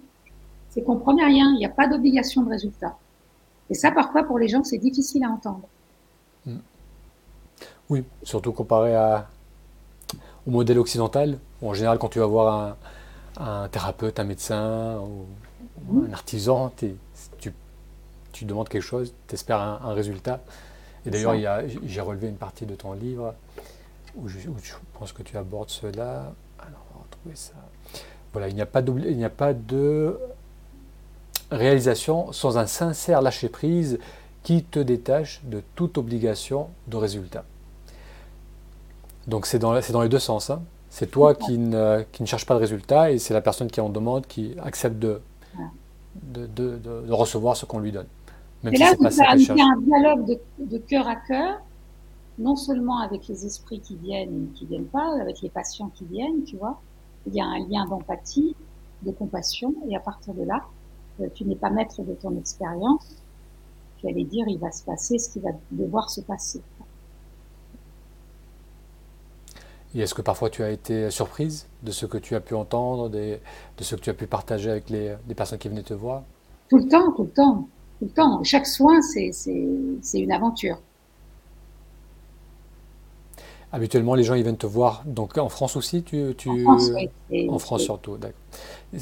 c'est 0.69 0.83
qu'on 0.83 0.97
promet 0.97 1.25
rien, 1.25 1.51
il 1.53 1.57
n'y 1.57 1.65
a 1.65 1.69
pas 1.69 1.87
d'obligation 1.87 2.43
de 2.43 2.49
résultat. 2.49 2.97
Et 3.69 3.73
ça, 3.73 3.91
parfois, 3.91 4.23
pour 4.23 4.37
les 4.37 4.47
gens, 4.47 4.63
c'est 4.63 4.77
difficile 4.77 5.23
à 5.23 5.29
entendre. 5.29 5.67
Hmm. 6.45 6.59
Oui, 7.89 8.03
surtout 8.23 8.51
comparé 8.51 8.95
à, 8.95 9.27
au 10.47 10.51
modèle 10.51 10.79
occidental, 10.79 11.37
où 11.61 11.69
en 11.69 11.73
général, 11.73 11.97
quand 11.97 12.09
tu 12.09 12.19
vas 12.19 12.25
voir 12.25 12.77
un, 13.37 13.67
thérapeute, 13.69 14.19
un 14.19 14.23
médecin 14.23 14.99
ou, 14.99 15.25
hmm. 15.91 16.05
un 16.09 16.13
artisan, 16.13 16.71
tu, 16.75 16.95
tu, 18.33 18.45
demandes 18.45 18.69
quelque 18.69 18.81
chose, 18.81 19.13
tu 19.27 19.35
espères 19.35 19.59
un, 19.59 19.93
résultat. 19.93 20.41
Et 21.05 21.09
d'ailleurs, 21.09 21.61
j'ai 21.83 22.01
relevé 22.01 22.27
une 22.27 22.37
partie 22.37 22.65
de 22.65 22.75
ton 22.75 22.93
livre 22.93 23.35
où 24.15 24.27
je, 24.27 24.37
où 24.49 24.55
je 24.63 24.73
pense 25.01 25.13
que 25.13 25.23
tu 25.23 25.35
abordes 25.35 25.71
cela. 25.71 26.31
Alors, 26.59 26.85
on 26.93 26.99
va 26.99 27.03
retrouver 27.05 27.35
ça. 27.35 27.53
Voilà, 28.33 28.49
il 28.49 28.53
n'y 28.53 28.61
a 28.61 28.67
pas 29.29 29.53
de 29.53 30.19
réalisation 31.49 32.31
sans 32.31 32.59
un 32.59 32.67
sincère 32.67 33.23
lâcher-prise 33.23 33.97
qui 34.43 34.63
te 34.63 34.77
détache 34.77 35.41
de 35.43 35.63
toute 35.73 35.97
obligation 35.97 36.67
de 36.87 36.97
résultat. 36.97 37.45
Donc 39.25 39.47
c'est 39.47 39.57
dans, 39.57 39.73
dans 39.73 40.01
les 40.03 40.09
deux 40.09 40.19
sens. 40.19 40.51
Hein. 40.51 40.61
C'est 40.91 41.09
toi 41.09 41.33
qui 41.33 41.57
ne, 41.57 42.03
qui 42.11 42.21
ne 42.21 42.27
cherche 42.27 42.45
pas 42.45 42.53
de 42.53 42.59
résultat 42.59 43.11
et 43.11 43.17
c'est 43.17 43.33
la 43.33 43.41
personne 43.41 43.71
qui 43.71 43.81
en 43.81 43.89
demande 43.89 44.27
qui 44.27 44.53
accepte 44.63 44.99
de, 44.99 45.19
de, 46.15 46.45
de, 46.45 47.11
recevoir 47.11 47.57
ce 47.57 47.65
qu'on 47.65 47.79
lui 47.79 47.91
donne. 47.91 48.07
Même 48.63 48.75
et 48.75 48.77
là, 48.77 48.93
vous 48.99 49.05
avez 49.07 49.61
un 49.61 49.81
dialogue 49.81 50.37
de, 50.59 50.77
cœur 50.77 51.07
à 51.07 51.15
cœur, 51.15 51.59
non 52.39 52.55
seulement 52.55 52.99
avec 52.99 53.27
les 53.27 53.45
esprits 53.45 53.79
qui 53.79 53.95
viennent 53.95 54.47
et 54.47 54.57
qui 54.57 54.65
viennent 54.65 54.85
pas, 54.85 55.19
avec 55.21 55.41
les 55.41 55.49
patients 55.49 55.91
qui 55.93 56.05
viennent, 56.05 56.43
tu 56.43 56.57
vois. 56.57 56.79
Il 57.27 57.35
y 57.35 57.41
a 57.41 57.45
un 57.45 57.59
lien 57.67 57.85
d'empathie, 57.85 58.55
de 59.03 59.11
compassion, 59.11 59.73
et 59.87 59.95
à 59.95 59.99
partir 59.99 60.33
de 60.33 60.43
là, 60.43 60.61
tu 61.35 61.45
n'es 61.45 61.55
pas 61.55 61.69
maître 61.69 62.01
de 62.01 62.13
ton 62.13 62.35
expérience, 62.37 63.15
j'allais 64.01 64.23
dire, 64.23 64.45
il 64.47 64.57
va 64.57 64.71
se 64.71 64.83
passer 64.83 65.17
ce 65.19 65.29
qui 65.29 65.39
va 65.39 65.49
devoir 65.71 66.09
se 66.09 66.21
passer. 66.21 66.61
Et 69.93 69.99
est-ce 69.99 70.13
que 70.13 70.21
parfois 70.21 70.49
tu 70.49 70.63
as 70.63 70.71
été 70.71 71.11
surprise 71.11 71.67
de 71.83 71.91
ce 71.91 72.05
que 72.05 72.17
tu 72.17 72.35
as 72.35 72.39
pu 72.39 72.55
entendre, 72.55 73.09
de 73.09 73.39
ce 73.79 73.95
que 73.95 74.01
tu 74.01 74.09
as 74.09 74.13
pu 74.13 74.25
partager 74.25 74.69
avec 74.69 74.89
les, 74.89 75.15
personnes 75.35 75.59
qui 75.59 75.67
venaient 75.67 75.83
te 75.83 75.93
voir? 75.93 76.23
Tout 76.69 76.77
le 76.77 76.87
temps, 76.87 77.11
tout 77.11 77.23
le 77.23 77.29
temps, 77.29 77.67
tout 77.99 78.05
le 78.05 78.11
temps. 78.11 78.43
Chaque 78.43 78.65
soin, 78.65 79.01
c'est 79.01 79.31
une 80.13 80.31
aventure. 80.31 80.79
Habituellement, 83.73 84.15
les 84.15 84.23
gens 84.23 84.35
ils 84.35 84.43
viennent 84.43 84.57
te 84.57 84.67
voir. 84.67 85.03
Donc 85.05 85.37
en 85.37 85.49
France 85.49 85.75
aussi, 85.75 86.03
tu, 86.03 86.33
tu... 86.37 86.49
En 86.49 86.77
France, 86.77 86.91
oui, 87.29 87.49
en 87.49 87.59
France 87.59 87.83
surtout, 87.83 88.17
d'accord. 88.17 88.39
Ils 88.93 88.99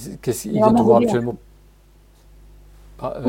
viennent 0.51 0.75
te 0.75 0.81
voir 0.81 0.97
habituellement? 0.97 1.35
ah, 2.99 3.21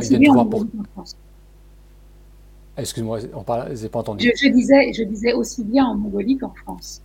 Excuse-moi, 2.77 3.19
on 3.35 3.43
parle, 3.43 3.77
j'ai 3.77 3.89
pas 3.89 3.99
entendu. 3.99 4.33
Je, 4.35 4.49
disais, 4.49 4.93
je 4.93 5.03
disais 5.03 5.33
aussi 5.33 5.65
bien 5.65 5.85
en 5.85 5.95
Mongolie 5.95 6.39
qu'en 6.39 6.53
France. 6.65 7.03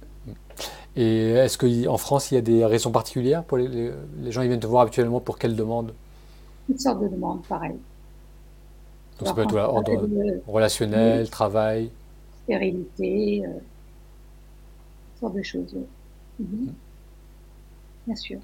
Et 0.95 1.31
est-ce 1.31 1.57
qu'en 1.57 1.97
France, 1.97 2.31
il 2.31 2.35
y 2.35 2.37
a 2.37 2.41
des 2.41 2.63
raisons 2.65 2.91
particulières 2.91 3.43
pour 3.43 3.57
les, 3.57 3.67
les, 3.67 4.31
gens 4.31 4.41
qui 4.41 4.47
viennent 4.47 4.59
te 4.59 4.67
voir 4.67 4.83
habituellement 4.83 5.19
pour 5.19 5.37
quelles 5.37 5.55
demandes? 5.55 5.93
Toutes 6.67 6.79
sortes 6.79 7.01
de 7.01 7.09
demandes, 7.09 7.41
pareil. 7.43 7.75
Donc 9.19 9.27
ça 9.27 9.33
peut 9.33 9.43
être 9.43 9.55
ordre 9.55 10.07
relationnel, 10.47 11.29
travail 11.29 11.89
Stérilité, 12.43 13.43
euh, 13.45 13.49
sortes 15.19 15.35
de 15.35 15.43
choses. 15.43 15.75
Mhm. 16.39 16.47
Mm. 16.47 16.73
Bien 18.07 18.15
sûr. 18.15 18.39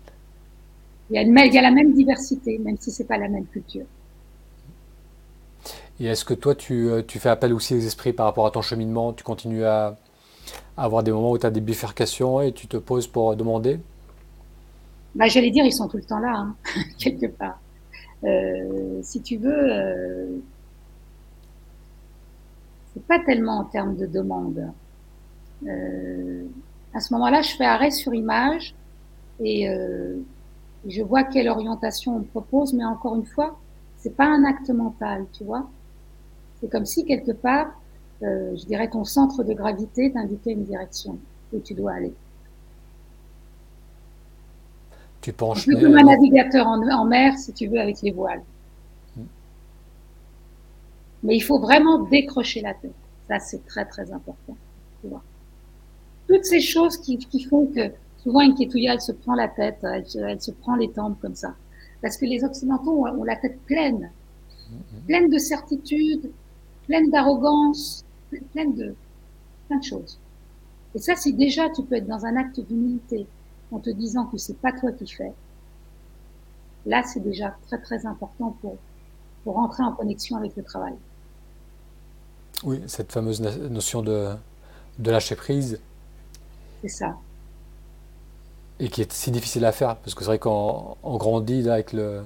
Il 1.09 1.15
y, 1.15 1.17
a 1.19 1.23
il 1.23 1.53
y, 1.53 1.57
a 1.57 1.61
la 1.61 1.71
même 1.71 1.93
diversité, 1.93 2.57
même 2.57 2.77
si 2.79 2.89
ce 2.89 3.03
n'est 3.03 3.07
pas 3.07 3.17
la 3.17 3.27
même 3.27 3.45
culture. 3.45 3.85
Et 5.99 6.05
est-ce 6.05 6.23
que 6.23 6.33
toi, 6.33 6.55
tu, 6.55 6.89
euh, 6.89 7.03
tu, 7.05 7.19
fais 7.19 7.29
appel 7.29 7.53
aussi 7.53 7.75
aux 7.75 7.79
esprits 7.79 8.13
par 8.13 8.25
rapport 8.25 8.45
à 8.45 8.51
ton 8.51 8.61
cheminement? 8.61 9.11
Tu 9.11 9.23
continues 9.23 9.65
à, 9.65 9.97
avoir 10.77 11.03
des 11.03 11.11
moments 11.11 11.31
où 11.31 11.37
tu 11.37 11.45
as 11.45 11.51
des 11.51 11.61
bifurcations 11.61 12.41
et 12.41 12.53
tu 12.53 12.67
te 12.67 12.77
poses 12.77 13.07
pour 13.07 13.35
demander? 13.35 13.79
Bah, 15.15 15.27
J'allais 15.27 15.51
dire, 15.51 15.65
ils 15.65 15.73
sont 15.73 15.87
tout 15.87 15.97
le 15.97 16.03
temps 16.03 16.19
là, 16.19 16.33
hein, 16.33 16.55
quelque 16.97 17.27
part. 17.27 17.59
Euh, 18.23 18.99
si 19.03 19.21
tu 19.21 19.37
veux, 19.37 19.71
euh, 19.71 20.37
c'est 22.93 23.03
pas 23.05 23.19
tellement 23.19 23.59
en 23.59 23.65
termes 23.65 23.97
de 23.97 24.05
demande. 24.05 24.71
Euh, 25.67 26.45
à 26.93 26.99
ce 26.99 27.13
moment-là, 27.13 27.41
je 27.41 27.55
fais 27.55 27.65
arrêt 27.65 27.91
sur 27.91 28.13
image 28.13 28.75
et 29.39 29.69
euh, 29.69 30.17
je 30.87 31.01
vois 31.01 31.23
quelle 31.23 31.47
orientation 31.47 32.17
on 32.17 32.21
propose, 32.21 32.73
mais 32.73 32.85
encore 32.85 33.15
une 33.15 33.25
fois, 33.25 33.59
c'est 33.97 34.15
pas 34.15 34.25
un 34.25 34.43
acte 34.43 34.69
mental, 34.69 35.25
tu 35.33 35.43
vois. 35.43 35.69
C'est 36.59 36.69
comme 36.69 36.85
si 36.85 37.05
quelque 37.05 37.31
part, 37.31 37.71
euh, 38.23 38.55
je 38.55 38.65
dirais, 38.65 38.89
ton 38.89 39.05
centre 39.05 39.43
de 39.43 39.53
gravité 39.53 40.11
t'indiquait 40.11 40.51
une 40.51 40.65
direction 40.65 41.17
où 41.53 41.59
tu 41.59 41.73
dois 41.73 41.93
aller. 41.93 42.13
Tu 45.21 45.33
penches. 45.33 45.67
Un 45.69 45.79
comme 45.79 45.95
un 45.95 46.03
navigateur 46.03 46.67
en, 46.67 47.05
mer, 47.05 47.37
si 47.37 47.53
tu 47.53 47.67
veux, 47.67 47.79
avec 47.79 48.01
les 48.01 48.11
voiles. 48.11 48.41
Hmm. 49.15 49.25
Mais 51.23 51.35
il 51.35 51.41
faut 51.41 51.59
vraiment 51.59 51.99
décrocher 51.99 52.61
la 52.61 52.73
tête. 52.73 52.91
Ça, 53.27 53.39
c'est 53.39 53.65
très, 53.67 53.85
très 53.85 54.11
important. 54.11 54.57
Tu 55.01 55.07
vois. 55.07 55.21
Toutes 56.31 56.45
ces 56.45 56.61
choses 56.61 56.95
qui, 56.95 57.17
qui 57.17 57.43
font 57.43 57.65
que 57.65 57.91
souvent 58.23 58.39
une 58.39 58.55
kétouilla, 58.55 58.93
elle 58.93 59.01
se 59.01 59.11
prend 59.11 59.35
la 59.35 59.49
tête, 59.49 59.79
elle, 59.83 60.05
elle, 60.15 60.41
se 60.41 60.51
prend 60.51 60.75
les 60.75 60.89
tempes 60.89 61.19
comme 61.21 61.35
ça. 61.35 61.55
Parce 62.01 62.15
que 62.15 62.25
les 62.25 62.41
Occidentaux 62.45 63.05
ont, 63.05 63.23
la 63.25 63.35
tête 63.35 63.59
pleine, 63.65 64.09
hmm. 64.69 65.05
pleine 65.07 65.29
de 65.29 65.37
certitudes, 65.37 66.31
pleine 66.87 67.09
d'arrogance, 67.09 68.05
pleine 68.53 68.75
de 68.75 68.95
plein 69.67 69.79
de 69.79 69.83
choses. 69.83 70.19
Et 70.95 70.99
ça, 70.99 71.17
c'est 71.17 71.33
déjà, 71.33 71.69
tu 71.69 71.83
peux 71.83 71.95
être 71.95 72.07
dans 72.07 72.25
un 72.25 72.37
acte 72.37 72.61
d'humilité 72.61 73.27
en 73.73 73.79
te 73.79 73.89
disant 73.89 74.25
que 74.25 74.37
c'est 74.37 74.57
pas 74.57 74.71
toi 74.71 74.93
qui 74.93 75.07
fais. 75.07 75.33
Là, 76.85 77.03
c'est 77.03 77.19
déjà 77.19 77.57
très 77.67 77.77
très 77.77 78.05
important 78.05 78.55
pour 78.61 78.77
pour 79.43 79.55
rentrer 79.55 79.83
en 79.83 79.91
connexion 79.91 80.37
avec 80.37 80.55
le 80.55 80.63
travail. 80.63 80.93
Oui, 82.63 82.79
cette 82.87 83.11
fameuse 83.11 83.41
notion 83.41 84.01
de 84.01 84.29
de 84.97 85.11
lâcher 85.11 85.35
prise. 85.35 85.81
C'est 86.81 86.89
ça. 86.89 87.15
Et 88.79 88.89
qui 88.89 89.01
est 89.01 89.11
si 89.11 89.31
difficile 89.31 89.65
à 89.65 89.71
faire 89.71 89.95
parce 89.97 90.15
que 90.15 90.21
c'est 90.21 90.27
vrai 90.29 90.39
qu'on 90.39 90.97
grandit 91.03 91.69
avec 91.69 91.93
le 91.93 92.21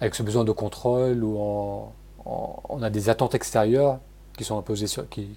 avec 0.00 0.14
ce 0.14 0.22
besoin 0.22 0.44
de 0.44 0.52
contrôle 0.52 1.24
en 1.24 1.92
on, 2.28 2.82
a 2.82 2.90
des 2.90 3.08
attentes 3.08 3.34
extérieures 3.34 3.98
qui 4.36 4.44
sont 4.44 4.58
imposées 4.58 4.86
sur, 4.86 5.08
qui, 5.08 5.28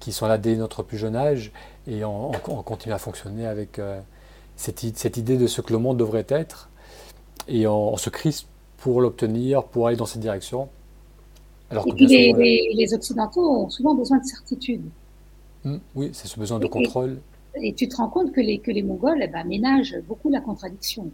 qui, 0.00 0.12
sont 0.12 0.26
là 0.26 0.38
dès 0.38 0.56
notre 0.56 0.82
plus 0.82 0.98
jeune 0.98 1.16
âge, 1.16 1.52
et 1.86 2.04
on, 2.04 2.32
continue 2.64 2.94
à 2.94 2.98
fonctionner 2.98 3.46
avec 3.46 3.78
euh, 3.78 4.00
cette, 4.56 4.80
cette, 4.96 5.16
idée 5.16 5.36
de 5.36 5.46
ce 5.46 5.60
que 5.60 5.72
le 5.72 5.78
monde 5.78 5.98
devrait 5.98 6.26
être, 6.28 6.70
et 7.48 7.66
on, 7.66 7.96
se 7.96 8.10
crispe 8.10 8.48
pour 8.78 9.00
l'obtenir, 9.00 9.64
pour 9.64 9.86
aller 9.86 9.96
dans 9.96 10.06
cette 10.06 10.20
direction. 10.20 10.68
Alors 11.70 11.86
et 11.86 11.92
puis 11.92 12.06
les, 12.06 12.94
Occidentaux 12.94 13.64
ont 13.64 13.70
souvent 13.70 13.94
besoin 13.94 14.18
de 14.18 14.24
certitude. 14.24 14.82
Hum, 15.64 15.80
oui, 15.94 16.10
c'est 16.12 16.28
ce 16.28 16.38
besoin 16.38 16.58
de 16.58 16.66
contrôle. 16.66 17.12
Et, 17.12 17.31
tu 17.76 17.88
te 17.88 17.96
rends 17.96 18.08
compte 18.08 18.32
que 18.32 18.40
les, 18.40 18.58
que 18.58 18.70
les 18.70 18.82
Mongols 18.82 19.20
eh 19.22 19.28
ben, 19.28 19.44
ménagent 19.44 19.98
beaucoup 20.08 20.30
la 20.30 20.40
contradiction. 20.40 21.10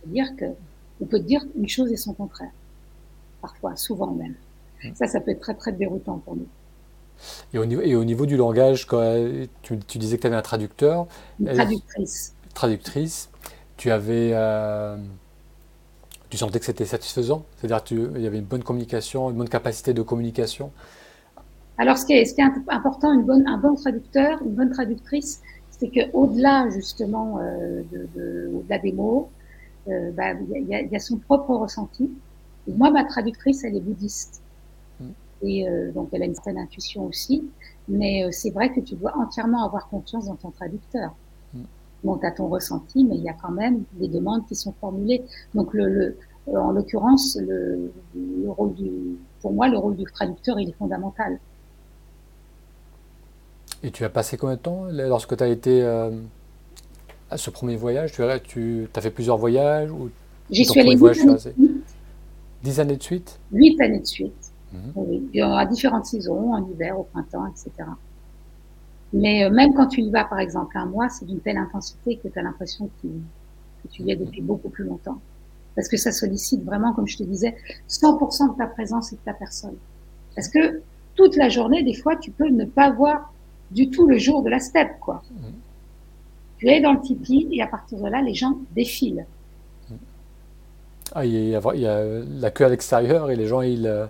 C'est-à-dire 0.00 0.28
qu'on 0.36 1.06
peut 1.06 1.18
te 1.18 1.24
dire 1.24 1.44
une 1.56 1.68
chose 1.68 1.92
et 1.92 1.96
son 1.96 2.14
contraire 2.14 2.52
parfois, 3.42 3.76
souvent 3.76 4.12
même. 4.12 4.34
Hmm. 4.82 4.94
Ça, 4.94 5.06
ça 5.06 5.20
peut 5.20 5.32
être 5.32 5.40
très, 5.40 5.54
très 5.54 5.72
déroutant 5.72 6.18
pour 6.18 6.36
nous. 6.36 6.46
Et 7.52 7.58
au 7.58 7.66
niveau, 7.66 7.82
et 7.82 7.94
au 7.94 8.04
niveau 8.04 8.24
du 8.24 8.36
langage, 8.36 8.86
quand 8.86 9.02
tu, 9.60 9.78
tu 9.80 9.98
disais 9.98 10.16
que 10.16 10.22
tu 10.22 10.26
avais 10.28 10.36
un 10.36 10.42
traducteur. 10.42 11.06
Une 11.38 11.52
traductrice. 11.52 12.34
Traductrice. 12.54 13.28
Tu 13.76 13.90
avais. 13.90 14.30
Euh, 14.32 14.96
tu 16.30 16.38
sentais 16.38 16.58
que 16.58 16.64
c'était 16.64 16.86
satisfaisant? 16.86 17.44
C'est-à-dire 17.58 17.84
qu'il 17.84 18.20
y 18.20 18.26
avait 18.26 18.38
une 18.38 18.44
bonne 18.44 18.62
communication, 18.64 19.30
une 19.30 19.36
bonne 19.36 19.48
capacité 19.48 19.92
de 19.92 20.02
communication? 20.02 20.72
Alors, 21.82 21.98
ce 21.98 22.06
qui 22.06 22.12
est, 22.12 22.24
ce 22.26 22.34
qui 22.34 22.40
est 22.40 22.44
important, 22.68 23.12
une 23.12 23.24
bonne, 23.24 23.44
un 23.48 23.58
bon 23.58 23.74
traducteur, 23.74 24.40
une 24.44 24.52
bonne 24.52 24.70
traductrice, 24.70 25.42
c'est 25.72 25.88
qu'au-delà, 25.88 26.70
justement, 26.70 27.40
euh, 27.40 27.82
de, 27.90 28.06
de, 28.14 28.50
au-delà 28.54 28.78
des 28.78 28.92
mots, 28.92 29.30
bah, 29.88 30.34
il 30.54 30.68
y, 30.68 30.76
a, 30.76 30.82
y, 30.82 30.94
a, 30.94 31.00
son 31.00 31.16
propre 31.16 31.56
ressenti. 31.56 32.08
moi, 32.68 32.92
ma 32.92 33.02
traductrice, 33.02 33.64
elle 33.64 33.74
est 33.74 33.80
bouddhiste. 33.80 34.42
Mm. 35.00 35.06
Et 35.42 35.66
donc, 35.92 36.10
elle 36.12 36.22
a 36.22 36.26
une 36.26 36.36
certaine 36.36 36.58
intuition 36.58 37.04
aussi. 37.04 37.50
Mais 37.88 38.30
c'est 38.30 38.50
vrai 38.50 38.72
que 38.72 38.78
tu 38.78 38.94
dois 38.94 39.16
entièrement 39.16 39.64
avoir 39.66 39.88
confiance 39.88 40.26
dans 40.26 40.36
ton 40.36 40.52
traducteur. 40.52 41.16
Mm. 41.52 41.62
Bon, 42.04 42.16
tu 42.16 42.26
as 42.26 42.30
ton 42.30 42.46
ressenti, 42.46 43.04
mais 43.04 43.16
il 43.16 43.24
y 43.24 43.28
a 43.28 43.34
quand 43.42 43.50
même 43.50 43.82
des 43.94 44.06
demandes 44.06 44.46
qui 44.46 44.54
sont 44.54 44.72
formulées. 44.80 45.24
Donc, 45.52 45.74
le, 45.74 45.88
le 45.88 46.16
en 46.46 46.70
l'occurrence, 46.70 47.36
le, 47.40 47.92
le, 48.14 48.50
rôle 48.50 48.74
du, 48.74 48.88
pour 49.40 49.52
moi, 49.52 49.66
le 49.66 49.78
rôle 49.78 49.96
du 49.96 50.04
traducteur, 50.04 50.60
il 50.60 50.68
est 50.68 50.78
fondamental. 50.78 51.40
Et 53.82 53.90
tu 53.90 54.04
as 54.04 54.08
passé 54.08 54.36
combien 54.36 54.56
de 54.56 54.60
temps 54.60 54.86
lorsque 54.90 55.36
tu 55.36 55.42
as 55.42 55.48
été 55.48 55.82
euh, 55.82 56.10
à 57.30 57.36
ce 57.36 57.50
premier 57.50 57.76
voyage? 57.76 58.12
Tu, 58.12 58.22
tu 58.44 58.88
as 58.94 59.00
fait 59.00 59.10
plusieurs 59.10 59.38
voyages 59.38 59.90
ou 59.90 60.10
J'y 60.50 60.64
suis 60.64 60.80
allée 60.80 60.96
10 60.96 61.04
années, 61.06 61.54
Dix 62.62 62.80
années 62.80 62.96
de 62.96 63.02
suite? 63.02 63.38
8 63.52 63.80
années 63.80 64.00
de 64.00 64.06
suite. 64.06 64.52
Mhm. 64.72 64.92
Oui, 64.94 65.40
à 65.40 65.66
différentes 65.66 66.06
saisons, 66.06 66.52
en 66.52 66.66
hiver, 66.70 66.98
au 66.98 67.04
printemps, 67.04 67.46
etc. 67.46 67.70
Mais 69.12 69.44
euh, 69.44 69.50
même 69.50 69.74
quand 69.74 69.86
tu 69.86 70.00
y 70.00 70.10
vas, 70.10 70.24
par 70.24 70.38
exemple, 70.38 70.76
un 70.78 70.86
mois, 70.86 71.08
c'est 71.08 71.26
d'une 71.26 71.40
telle 71.40 71.58
intensité 71.58 72.16
que 72.16 72.28
tu 72.28 72.38
as 72.38 72.42
l'impression 72.42 72.88
que, 73.02 73.08
que, 73.08 73.88
tu 73.90 74.02
y 74.02 74.10
es 74.10 74.16
depuis 74.16 74.40
beaucoup 74.40 74.68
plus 74.68 74.84
longtemps. 74.84 75.18
Parce 75.74 75.88
que 75.88 75.96
ça 75.96 76.12
sollicite 76.12 76.64
vraiment, 76.64 76.92
comme 76.92 77.08
je 77.08 77.16
te 77.16 77.22
disais, 77.22 77.56
100% 77.88 78.52
de 78.52 78.58
ta 78.58 78.66
présence 78.66 79.12
et 79.12 79.16
de 79.16 79.20
ta 79.24 79.34
personne. 79.34 79.76
Parce 80.34 80.48
que 80.48 80.80
toute 81.14 81.36
la 81.36 81.48
journée, 81.48 81.82
des 81.82 81.94
fois, 81.94 82.16
tu 82.16 82.30
peux 82.30 82.48
ne 82.48 82.64
pas 82.64 82.90
voir 82.90 83.32
du 83.74 83.90
tout 83.90 84.06
le 84.06 84.18
jour 84.18 84.42
de 84.42 84.50
la 84.50 84.60
steppe, 84.60 84.98
quoi. 85.00 85.22
Mm. 85.30 85.46
Tu 86.58 86.68
es 86.68 86.80
dans 86.80 86.92
le 86.92 87.00
tipi 87.00 87.48
et 87.50 87.62
à 87.62 87.66
partir 87.66 87.98
de 87.98 88.08
là, 88.08 88.22
les 88.22 88.34
gens 88.34 88.56
défilent. 88.74 89.26
Ah, 91.14 91.26
il, 91.26 91.48
y 91.48 91.56
a, 91.56 92.04
la 92.40 92.50
queue 92.50 92.64
à 92.64 92.68
l'extérieur 92.68 93.30
et 93.30 93.36
les 93.36 93.46
gens, 93.46 93.60
ils, 93.60 93.86
euh, 93.86 94.06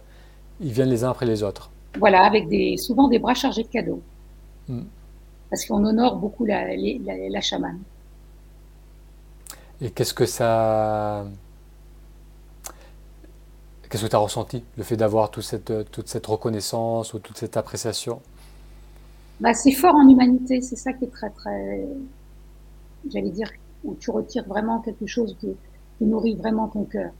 ils 0.61 0.70
viennent 0.70 0.90
les 0.90 1.03
uns 1.03 1.11
après 1.11 1.27
les 1.27 1.42
autres. 1.42 1.70
Voilà, 1.98 2.22
avec 2.22 2.48
des, 2.48 2.77
souvent 2.77 3.09
des 3.09 3.18
bras 3.18 3.35
chargés 3.35 3.64
de 3.64 3.68
cadeaux. 3.68 4.03
Mm. 4.68 4.83
Parce 5.51 5.66
qu'on 5.66 5.85
honore 5.85 6.16
beaucoup 6.16 6.44
la, 6.44 6.77
la, 6.77 7.29
la 7.29 7.40
chamane. 7.40 7.81
Et 9.81 9.90
qu'est-ce 9.90 10.14
que 10.14 10.27
ça. 10.27 11.27
Qu'est-ce 13.90 14.05
que 14.05 14.09
tu 14.09 14.16
as 14.16 14.18
ressenti, 14.18 14.64
le 14.79 14.85
fait 14.85 14.96
d'avoir 14.96 15.31
toute 15.31 15.42
cette, 15.42 15.90
toute 15.90 16.09
cette 16.09 16.27
reconnaissance 16.27 17.12
ou 17.12 17.18
toute 17.18 17.37
cette 17.37 17.57
appréciation? 17.59 18.22
Bah, 19.43 19.55
c'est 19.55 19.73
fort 19.73 19.97
en 19.97 20.09
humanité, 20.09 20.61
c'est 20.61 20.77
ça 20.77 20.93
qui 20.93 21.05
est 21.05 21.11
très 21.11 21.31
très, 21.31 21.85
j'allais 23.11 23.31
dire, 23.31 23.51
où 23.83 23.97
tu 23.97 24.13
retires 24.13 24.47
vraiment 24.47 24.79
quelque 24.79 25.07
chose 25.07 25.37
qui, 25.41 25.49
nourrit 26.01 26.35
vraiment 26.35 26.67
ton 26.67 26.83
cœur. 26.83 27.13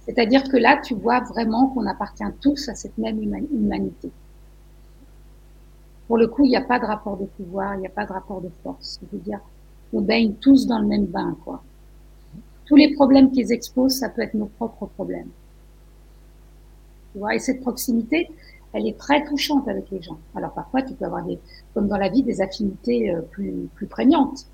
C'est-à-dire 0.00 0.44
que 0.44 0.58
là, 0.58 0.78
tu 0.82 0.94
vois 0.94 1.20
vraiment 1.20 1.68
qu'on 1.68 1.86
appartient 1.86 2.24
tous 2.42 2.68
à 2.68 2.74
cette 2.74 2.98
même 2.98 3.22
humanité. 3.22 4.10
Pour 6.06 6.18
le 6.18 6.26
coup, 6.26 6.44
il 6.44 6.50
n'y 6.50 6.56
a 6.56 6.62
pas 6.62 6.78
de 6.78 6.84
rapport 6.84 7.16
de 7.16 7.24
pouvoir, 7.24 7.74
il 7.74 7.80
n'y 7.80 7.86
a 7.86 7.90
pas 7.90 8.04
de 8.04 8.12
rapport 8.12 8.42
de 8.42 8.50
force. 8.62 9.00
Je 9.02 9.16
veux 9.16 9.22
dire, 9.22 9.40
on 9.94 10.02
baigne 10.02 10.34
tous 10.34 10.66
dans 10.66 10.78
le 10.78 10.86
même 10.86 11.06
bain, 11.06 11.36
quoi. 11.42 11.62
Tous 12.66 12.76
les 12.76 12.92
problèmes 12.94 13.30
qu'ils 13.30 13.50
exposent, 13.50 13.96
ça 13.96 14.10
peut 14.10 14.20
être 14.20 14.34
nos 14.34 14.46
propres 14.46 14.86
problèmes. 14.86 15.30
Tu 17.12 17.18
vois, 17.18 17.34
et 17.34 17.38
cette 17.38 17.62
proximité, 17.62 18.28
elle 18.76 18.86
est 18.86 18.98
très 18.98 19.24
touchante 19.24 19.66
avec 19.68 19.90
les 19.90 20.02
gens. 20.02 20.18
Alors 20.34 20.52
parfois, 20.52 20.82
tu 20.82 20.92
peux 20.92 21.06
avoir 21.06 21.24
des, 21.24 21.38
comme 21.72 21.88
dans 21.88 21.96
la 21.96 22.10
vie, 22.10 22.22
des 22.22 22.42
affinités 22.42 23.10
euh, 23.10 23.22
plus, 23.22 23.68
plus 23.74 23.86
prégnantes. 23.86 24.46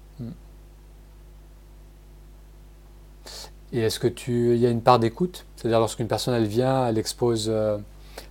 Et 3.73 3.81
est-ce 3.81 3.99
que 3.99 4.07
tu, 4.07 4.55
il 4.55 4.61
y 4.61 4.67
a 4.67 4.71
une 4.71 4.83
part 4.83 4.99
d'écoute? 4.99 5.45
C'est-à-dire 5.57 5.81
lorsqu'une 5.81 6.07
personne 6.07 6.35
elle 6.35 6.47
vient, 6.47 6.87
elle 6.87 6.99
expose 6.99 7.47
euh, 7.49 7.79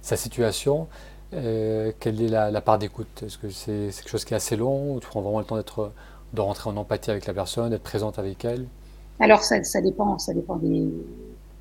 sa 0.02 0.16
situation, 0.16 0.88
euh, 1.34 1.92
quelle 2.00 2.22
est 2.22 2.28
la, 2.28 2.62
part 2.62 2.78
d'écoute? 2.78 3.24
Est-ce 3.26 3.38
que 3.38 3.50
c'est 3.50 3.90
quelque 3.92 4.10
chose 4.10 4.24
qui 4.24 4.34
est 4.34 4.38
assez 4.38 4.56
long 4.56 4.94
ou 4.94 5.00
tu 5.00 5.08
prends 5.08 5.22
vraiment 5.22 5.40
le 5.40 5.46
temps 5.46 5.58
d'être, 5.58 5.92
de 6.34 6.42
rentrer 6.42 6.70
en 6.70 6.78
empathie 6.78 7.10
avec 7.10 7.26
la 7.26 7.34
personne, 7.34 7.72
d'être 7.72 7.84
présente 7.84 8.20
avec 8.20 8.46
elle? 8.46 8.66
Alors 9.20 9.44
ça, 9.44 9.62
ça, 9.64 9.82
dépend, 9.82 10.20
ça 10.20 10.34
dépend 10.34 10.58
des, 10.58 10.88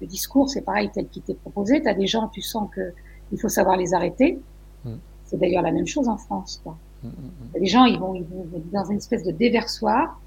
des 0.01 0.07
discours. 0.07 0.51
C'est 0.51 0.61
pareil 0.63 0.91
tel 0.93 1.09
qui 1.09 1.23
t'est 1.23 1.35
proposé. 1.35 1.81
Tu 1.81 1.89
as 1.89 1.95
des 1.95 2.07
gens, 2.07 2.29
tu 2.29 2.43
sens 2.43 2.69
que 2.73 2.93
il 3.33 3.41
faut 3.41 3.49
savoir 3.49 3.77
les 3.77 3.95
arrêter. 3.95 4.39
Mm. 4.85 4.95
C'est 5.25 5.39
d'ailleurs 5.39 5.63
la 5.63 5.73
même 5.73 5.87
chose 5.87 6.09
en 6.09 6.17
France. 6.17 6.61
Quoi. 6.63 6.77
Mm, 7.03 7.09
mm, 7.09 7.61
les 7.61 7.67
gens, 7.67 7.85
ils 7.85 7.99
vont, 7.99 8.15
ils 8.15 8.25
vont 8.25 8.47
dans 8.73 8.85
une 8.85 8.99
espèce 8.99 9.25
de 9.25 9.33
déversoir 9.33 10.21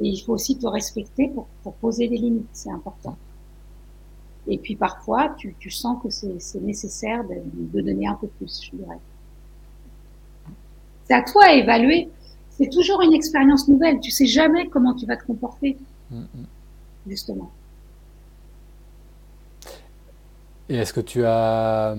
et 0.00 0.08
il 0.08 0.18
faut 0.20 0.32
aussi 0.32 0.58
te 0.58 0.66
respecter 0.66 1.28
pour, 1.28 1.46
pour 1.62 1.74
poser 1.74 2.08
des 2.08 2.16
limites. 2.16 2.48
C'est 2.52 2.70
important. 2.70 3.16
Et 4.46 4.58
puis 4.58 4.76
parfois, 4.76 5.34
tu, 5.38 5.54
tu 5.58 5.70
sens 5.70 6.02
que 6.02 6.10
c'est 6.10 6.60
nécessaire 6.60 7.24
de, 7.24 7.34
de, 7.72 7.80
donner 7.80 8.06
un 8.06 8.14
peu 8.14 8.26
plus, 8.26 8.62
je 8.62 8.76
dirais. 8.76 8.98
C'est 11.04 11.14
à 11.14 11.22
toi 11.22 11.44
à 11.46 11.52
évaluer. 11.52 12.10
C'est 12.50 12.68
toujours 12.70 13.00
une 13.02 13.14
expérience 13.14 13.68
nouvelle. 13.68 14.00
Tu 14.00 14.10
sais 14.10 14.26
jamais 14.26 14.68
comment 14.68 14.94
tu 14.94 15.06
vas 15.06 15.16
te 15.16 15.24
comporter. 15.24 15.78
Justement. 17.06 17.50
Et 20.68 20.76
est-ce 20.76 20.92
que 20.92 21.00
tu 21.00 21.24
as 21.24 21.96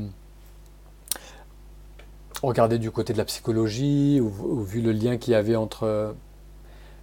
Regarder 2.46 2.78
du 2.78 2.92
côté 2.92 3.12
de 3.14 3.18
la 3.18 3.26
psychologie 3.26 4.22
ou, 4.22 4.62
vu 4.62 4.82
le 4.82 4.92
lien 4.92 5.18
qu'il 5.18 5.34
y 5.34 5.36
avait 5.36 5.56
entre 5.56 5.84
euh, 5.84 6.14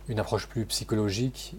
une 0.09 0.21
approche 0.21 0.47
plus 0.47 0.65
psychologique 0.67 1.57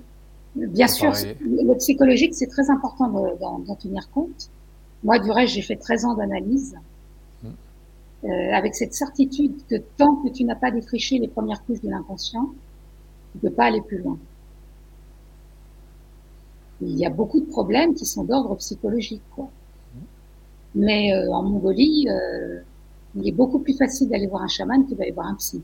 Bien 0.56 0.88
sûr, 0.88 1.12
le 1.42 1.74
psychologique, 1.78 2.36
c'est 2.36 2.48
très 2.48 2.70
important 2.70 3.10
d'en 3.10 3.76
tenir 3.76 4.10
compte. 4.12 4.50
Moi, 5.04 5.20
du 5.20 5.32
reste, 5.32 5.54
j'ai 5.54 5.62
fait 5.62 5.76
13 5.76 6.06
ans 6.06 6.14
d'analyse 6.14 6.76
hmm. 7.44 7.48
euh, 8.26 8.54
avec 8.54 8.76
cette 8.76 8.94
certitude 8.94 9.54
que 9.68 9.76
tant 9.98 10.16
que 10.18 10.30
tu 10.30 10.44
n'as 10.44 10.56
pas 10.56 10.70
défriché 10.70 11.18
les 11.18 11.28
premières 11.28 11.64
couches 11.66 11.82
de 11.82 11.90
l'inconscient, 11.90 12.52
tu 13.32 13.38
ne 13.38 13.50
peux 13.50 13.56
pas 13.56 13.66
aller 13.66 13.82
plus 13.82 13.98
loin. 13.98 14.18
Il 16.82 16.98
y 16.98 17.06
a 17.06 17.10
beaucoup 17.10 17.40
de 17.40 17.46
problèmes 17.46 17.96
qui 17.96 18.06
sont 18.06 18.24
d'ordre 18.24 18.56
psychologique. 18.58 19.24
Quoi. 19.36 19.46
Hmm. 19.96 20.00
Mais 20.76 21.14
euh, 21.14 21.32
en 21.32 21.42
Mongolie, 21.42 22.08
euh, 22.10 22.62
il 23.16 23.28
est 23.28 23.32
beaucoup 23.32 23.60
plus 23.60 23.76
facile 23.76 24.10
d'aller 24.10 24.28
voir 24.28 24.44
un 24.44 24.48
chaman 24.48 24.86
que 24.88 24.96
d'aller 24.96 25.12
voir 25.12 25.28
un 25.28 25.36
psy. 25.36 25.62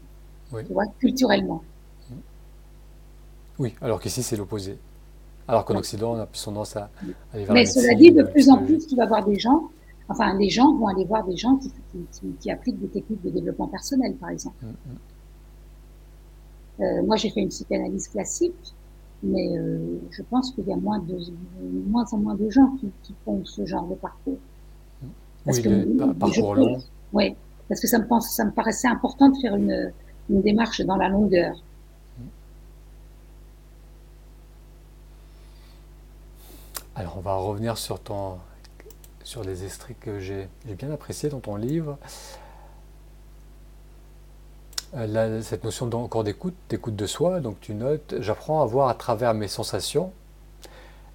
Tu 0.51 0.73
vois, 0.73 0.85
culturellement. 0.99 1.63
Oui, 3.59 3.75
alors 3.81 3.99
qu'ici, 3.99 4.23
c'est 4.23 4.35
l'opposé. 4.35 4.77
Alors 5.47 5.65
qu'en 5.65 5.75
Occident, 5.75 6.13
on 6.13 6.19
a 6.19 6.25
plus 6.25 6.43
tendance 6.43 6.75
à 6.75 6.89
aller 7.33 7.43
vers 7.43 7.53
Mais 7.53 7.65
cela 7.65 7.93
dit, 7.95 8.12
de 8.12 8.23
plus 8.23 8.49
en 8.49 8.63
plus, 8.63 8.85
tu 8.88 8.95
vas 8.95 9.05
voir 9.05 9.25
des 9.25 9.38
gens, 9.38 9.69
enfin, 10.07 10.38
les 10.38 10.49
gens 10.49 10.75
vont 10.75 10.88
aller 10.88 11.05
voir 11.05 11.25
des 11.25 11.35
gens 11.35 11.57
qui, 11.57 11.71
qui, 12.39 12.51
appliquent 12.51 12.79
des 12.79 12.88
techniques 12.88 13.21
de 13.23 13.29
développement 13.31 13.67
personnel, 13.67 14.15
par 14.15 14.29
exemple. 14.29 14.55
Mm, 14.62 14.67
mm. 14.69 14.97
Euh, 16.81 17.03
moi, 17.03 17.15
j'ai 17.15 17.29
fait 17.29 17.41
une 17.41 17.49
psychanalyse 17.49 18.07
classique, 18.07 18.75
mais 19.21 19.57
euh, 19.57 19.99
je 20.12 20.21
pense 20.29 20.51
qu'il 20.51 20.67
y 20.67 20.71
a 20.71 20.77
moins, 20.77 20.99
de, 20.99 21.17
moins 21.88 22.05
en 22.12 22.17
moins 22.17 22.35
de 22.35 22.49
gens 22.49 22.77
qui, 22.79 23.13
font 23.25 23.43
ce 23.43 23.65
genre 23.65 23.88
de 23.88 23.95
parcours. 23.95 24.38
Parce 25.45 25.57
oui, 25.57 25.63
que, 25.63 26.13
parcours 26.13 26.55
long. 26.55 26.77
Oui, 27.13 27.35
parce 27.67 27.81
que 27.81 27.87
ça 27.87 27.99
me, 27.99 28.51
paraissait 28.51 28.87
important 28.87 29.29
de 29.29 29.37
faire 29.39 29.55
une, 29.55 29.91
démarche 30.29 30.81
dans 30.81 30.95
la 30.95 31.09
longueur. 31.09 31.55
Alors 36.95 37.17
on 37.17 37.21
va 37.21 37.35
revenir 37.35 37.77
sur, 37.77 37.99
ton, 37.99 38.37
sur 39.23 39.43
les 39.43 39.63
extraits 39.63 39.97
que 39.99 40.19
j'ai 40.19 40.49
bien 40.65 40.91
appréciés 40.91 41.29
dans 41.29 41.39
ton 41.39 41.55
livre. 41.55 41.97
Euh, 44.95 45.41
cette 45.43 45.63
notion 45.63 45.89
encore 45.93 46.23
d'écoute, 46.23 46.55
d'écoute 46.67 46.95
de 46.95 47.05
soi, 47.05 47.39
donc 47.41 47.59
tu 47.61 47.75
notes, 47.75 48.15
j'apprends 48.19 48.61
à 48.61 48.65
voir 48.65 48.89
à 48.89 48.95
travers 48.95 49.35
mes 49.35 49.47
sensations, 49.47 50.11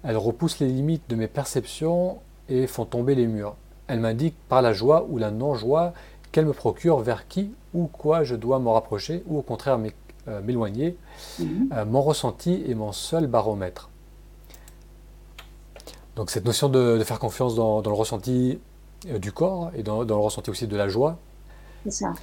elles 0.03 0.17
repoussent 0.17 0.59
les 0.59 0.67
limites 0.67 1.09
de 1.09 1.15
mes 1.15 1.27
perceptions 1.27 2.19
et 2.47 2.67
font 2.67 2.85
tomber 2.85 3.15
les 3.15 3.27
murs. 3.27 3.55
Elle 3.87 3.99
m'indique 3.99 4.35
par 4.49 4.61
la 4.61 4.73
joie 4.73 5.05
ou 5.09 5.17
la 5.17 5.31
non-joie 5.31 5.93
qu'elle 6.31 6.45
me 6.45 6.53
procure 6.53 6.99
vers 6.99 7.27
qui 7.27 7.51
ou 7.73 7.87
quoi 7.87 8.23
je 8.23 8.35
dois 8.35 8.59
me 8.59 8.69
rapprocher 8.69 9.23
ou 9.27 9.37
au 9.37 9.41
contraire 9.41 9.79
euh, 10.27 10.41
m'éloigner. 10.41 10.97
Mhm. 11.39 11.69
Euh, 11.73 11.85
mon 11.85 12.01
ressenti 12.01 12.63
est 12.67 12.73
mon 12.73 12.91
seul 12.91 13.27
baromètre. 13.27 13.89
Donc 16.15 16.29
cette 16.29 16.45
notion 16.45 16.69
de, 16.69 17.01
faire 17.03 17.19
confiance 17.19 17.55
dans, 17.55 17.81
le 17.81 17.91
ressenti 17.91 18.59
euh, 19.09 19.19
du 19.19 19.31
corps 19.31 19.71
et 19.75 19.83
dans, 19.83 20.03
le 20.03 20.13
ressenti 20.13 20.49
aussi 20.49 20.67
de 20.67 20.77
la 20.77 20.87
joie. 20.87 21.17
C'est 21.83 21.91
ça. 21.91 22.13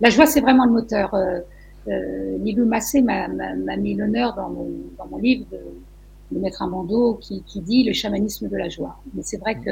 La 0.00 0.08
joie, 0.08 0.26
c'est 0.26 0.40
vraiment 0.40 0.64
le 0.64 0.72
moteur. 0.72 1.12
Euh, 1.14 1.40
euh 1.88 2.64
Massé 2.64 3.02
m'a 3.02 3.28
mis 3.76 3.94
l'honneur 3.94 4.34
dans 4.34 4.50
mon, 4.50 5.18
livre 5.18 5.46
de, 5.50 6.38
mettre 6.38 6.62
un 6.62 6.68
bandeau 6.68 7.14
qui, 7.20 7.42
dit 7.56 7.82
le 7.84 7.92
chamanisme 7.92 8.48
de 8.48 8.56
la 8.56 8.68
joie. 8.68 8.96
Mais 9.14 9.22
c'est 9.22 9.38
vrai 9.38 9.56
mhm. 9.56 9.64
que 9.64 9.70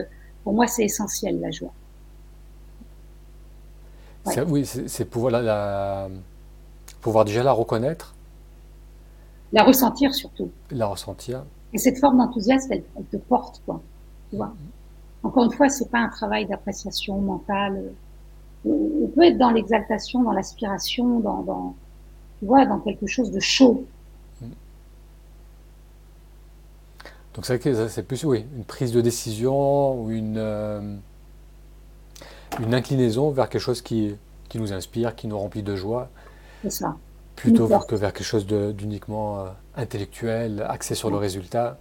pour 0.48 0.54
moi, 0.54 0.66
c'est 0.66 0.84
essentiel, 0.84 1.40
la 1.40 1.50
joie. 1.50 1.74
Oui, 4.46 4.64
c'est 4.64 5.04
pouvoir, 5.04 5.42
la, 5.42 6.08
pouvoir 7.02 7.26
déjà 7.26 7.42
la 7.42 7.52
reconnaître. 7.52 8.14
La 9.52 9.62
ressentir 9.62 10.14
surtout. 10.14 10.50
La 10.70 10.86
ressentir. 10.86 11.44
Et 11.74 11.76
cette 11.76 11.98
forme 11.98 12.16
d'enthousiasme, 12.16 12.72
elle, 12.72 12.82
te 13.12 13.18
porte, 13.18 13.60
quoi. 13.66 13.82
Tu 14.30 14.36
vois. 14.36 14.54
Encore 15.22 15.44
une 15.44 15.52
fois, 15.52 15.68
c'est 15.68 15.90
pas 15.90 15.98
un 15.98 16.08
travail 16.08 16.46
d'appréciation 16.46 17.20
mentale. 17.20 17.92
On 18.64 19.06
peut 19.14 19.24
être 19.24 19.36
dans 19.36 19.50
l'exaltation, 19.50 20.22
dans 20.22 20.32
l'aspiration, 20.32 21.20
dans, 21.20 21.42
dans, 21.42 21.74
tu 22.38 22.46
vois, 22.46 22.64
dans 22.64 22.78
quelque 22.78 23.06
chose 23.06 23.30
de 23.30 23.40
chaud. 23.40 23.84
Donc 27.38 27.46
c'est 27.46 28.02
plus 28.02 28.24
oui, 28.24 28.44
une 28.56 28.64
prise 28.64 28.90
de 28.90 29.00
décision 29.00 30.02
ou 30.02 30.10
une, 30.10 30.38
euh, 30.38 30.80
une 32.58 32.74
inclinaison 32.74 33.30
vers 33.30 33.48
quelque 33.48 33.62
chose 33.62 33.80
qui, 33.80 34.16
qui 34.48 34.58
nous 34.58 34.72
inspire, 34.72 35.14
qui 35.14 35.28
nous 35.28 35.38
remplit 35.38 35.62
de 35.62 35.76
joie. 35.76 36.08
C'est 36.62 36.70
ça. 36.70 36.96
Plutôt 37.36 37.68
que 37.68 37.94
vers 37.94 38.12
quelque 38.12 38.26
chose 38.26 38.44
d'uniquement 38.44 39.38
euh, 39.38 39.44
intellectuel, 39.76 40.66
axé 40.68 40.96
sur 40.96 41.10
le 41.10 41.16
résultat. 41.16 41.78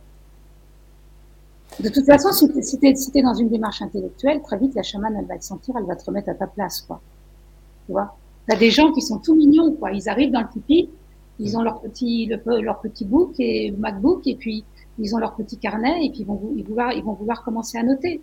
De 1.79 1.89
toute 1.89 2.05
façon, 2.05 2.31
si 2.31 2.77
tu 2.77 3.17
es, 3.17 3.21
dans 3.23 3.33
une 3.33 3.49
démarche 3.49 3.81
intellectuelle, 3.81 4.43
très 4.43 4.59
vite, 4.59 4.75
la 4.75 4.83
chamane, 4.83 5.15
elle 5.17 5.25
va 5.25 5.39
te 5.39 5.43
sentir, 5.43 5.73
elle 5.75 5.85
va 5.85 5.95
te 5.95 6.05
remettre 6.05 6.29
à 6.29 6.35
ta 6.35 6.45
place. 6.45 6.81
Quoi. 6.81 7.01
Tu 7.87 7.93
vois? 7.93 8.15
Tu 8.47 8.53
as 8.55 8.59
des 8.59 8.69
gens 8.69 8.91
qui 8.91 9.01
sont 9.01 9.17
tout 9.17 9.33
mignons. 9.33 9.71
Quoi. 9.71 9.91
Ils 9.91 10.07
arrivent 10.07 10.31
dans 10.31 10.41
le 10.41 10.49
pipi, 10.53 10.91
ils 11.39 11.57
ont 11.57 11.63
leur 11.63 11.81
petit, 11.81 12.27
leur 12.45 12.79
petit 12.79 13.05
book 13.05 13.33
et 13.39 13.71
MacBook, 13.71 14.27
et 14.27 14.35
puis 14.35 14.63
ils 14.99 15.15
ont 15.15 15.19
leur 15.19 15.35
petit 15.35 15.57
carnet, 15.57 16.05
et 16.05 16.09
puis 16.09 16.21
ils 16.21 16.25
vont, 16.25 16.35
vouloir, 16.35 16.93
ils 16.93 17.03
vont 17.03 17.13
vouloir 17.13 17.43
commencer 17.43 17.77
à 17.77 17.83
noter. 17.83 18.21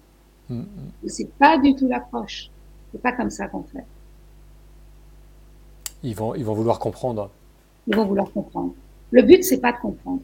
Mm, 0.49 0.61
mm. 0.61 0.67
C'est 1.09 1.33
pas 1.35 1.59
du 1.59 1.75
tout 1.75 1.89
l'approche. 1.89 2.51
C'est 2.93 3.03
pas 3.03 3.13
comme 3.13 3.31
ça 3.31 3.49
qu'on 3.49 3.63
fait. 3.63 3.85
Ils 6.03 6.15
vont, 6.15 6.35
ils 6.35 6.45
vont 6.45 6.55
vouloir 6.55 6.79
comprendre. 6.79 7.31
Ils 7.87 7.97
vont 7.97 8.05
vouloir 8.05 8.31
comprendre. 8.31 8.75
Le 9.11 9.23
but, 9.23 9.43
c'est 9.43 9.61
pas 9.61 9.73
de 9.73 9.79
comprendre. 9.79 10.23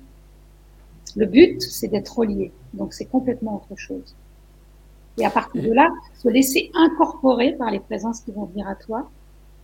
Le 1.17 1.27
but, 1.27 1.61
c'est 1.63 1.89
d'être 1.89 2.17
relié. 2.17 2.53
Donc, 2.75 2.93
c'est 2.93 3.07
complètement 3.07 3.57
autre 3.57 3.79
chose. 3.79 4.15
Et 5.19 5.25
à 5.25 5.31
partir 5.31 5.63
de 5.63 5.73
là, 5.73 5.89
se 6.15 6.29
laisser 6.29 6.71
incorporer 6.75 7.53
par 7.53 7.71
les 7.71 7.81
présences 7.81 8.21
qui 8.21 8.33
vont 8.33 8.45
venir 8.45 8.69
à 8.69 8.75
toi 8.75 9.11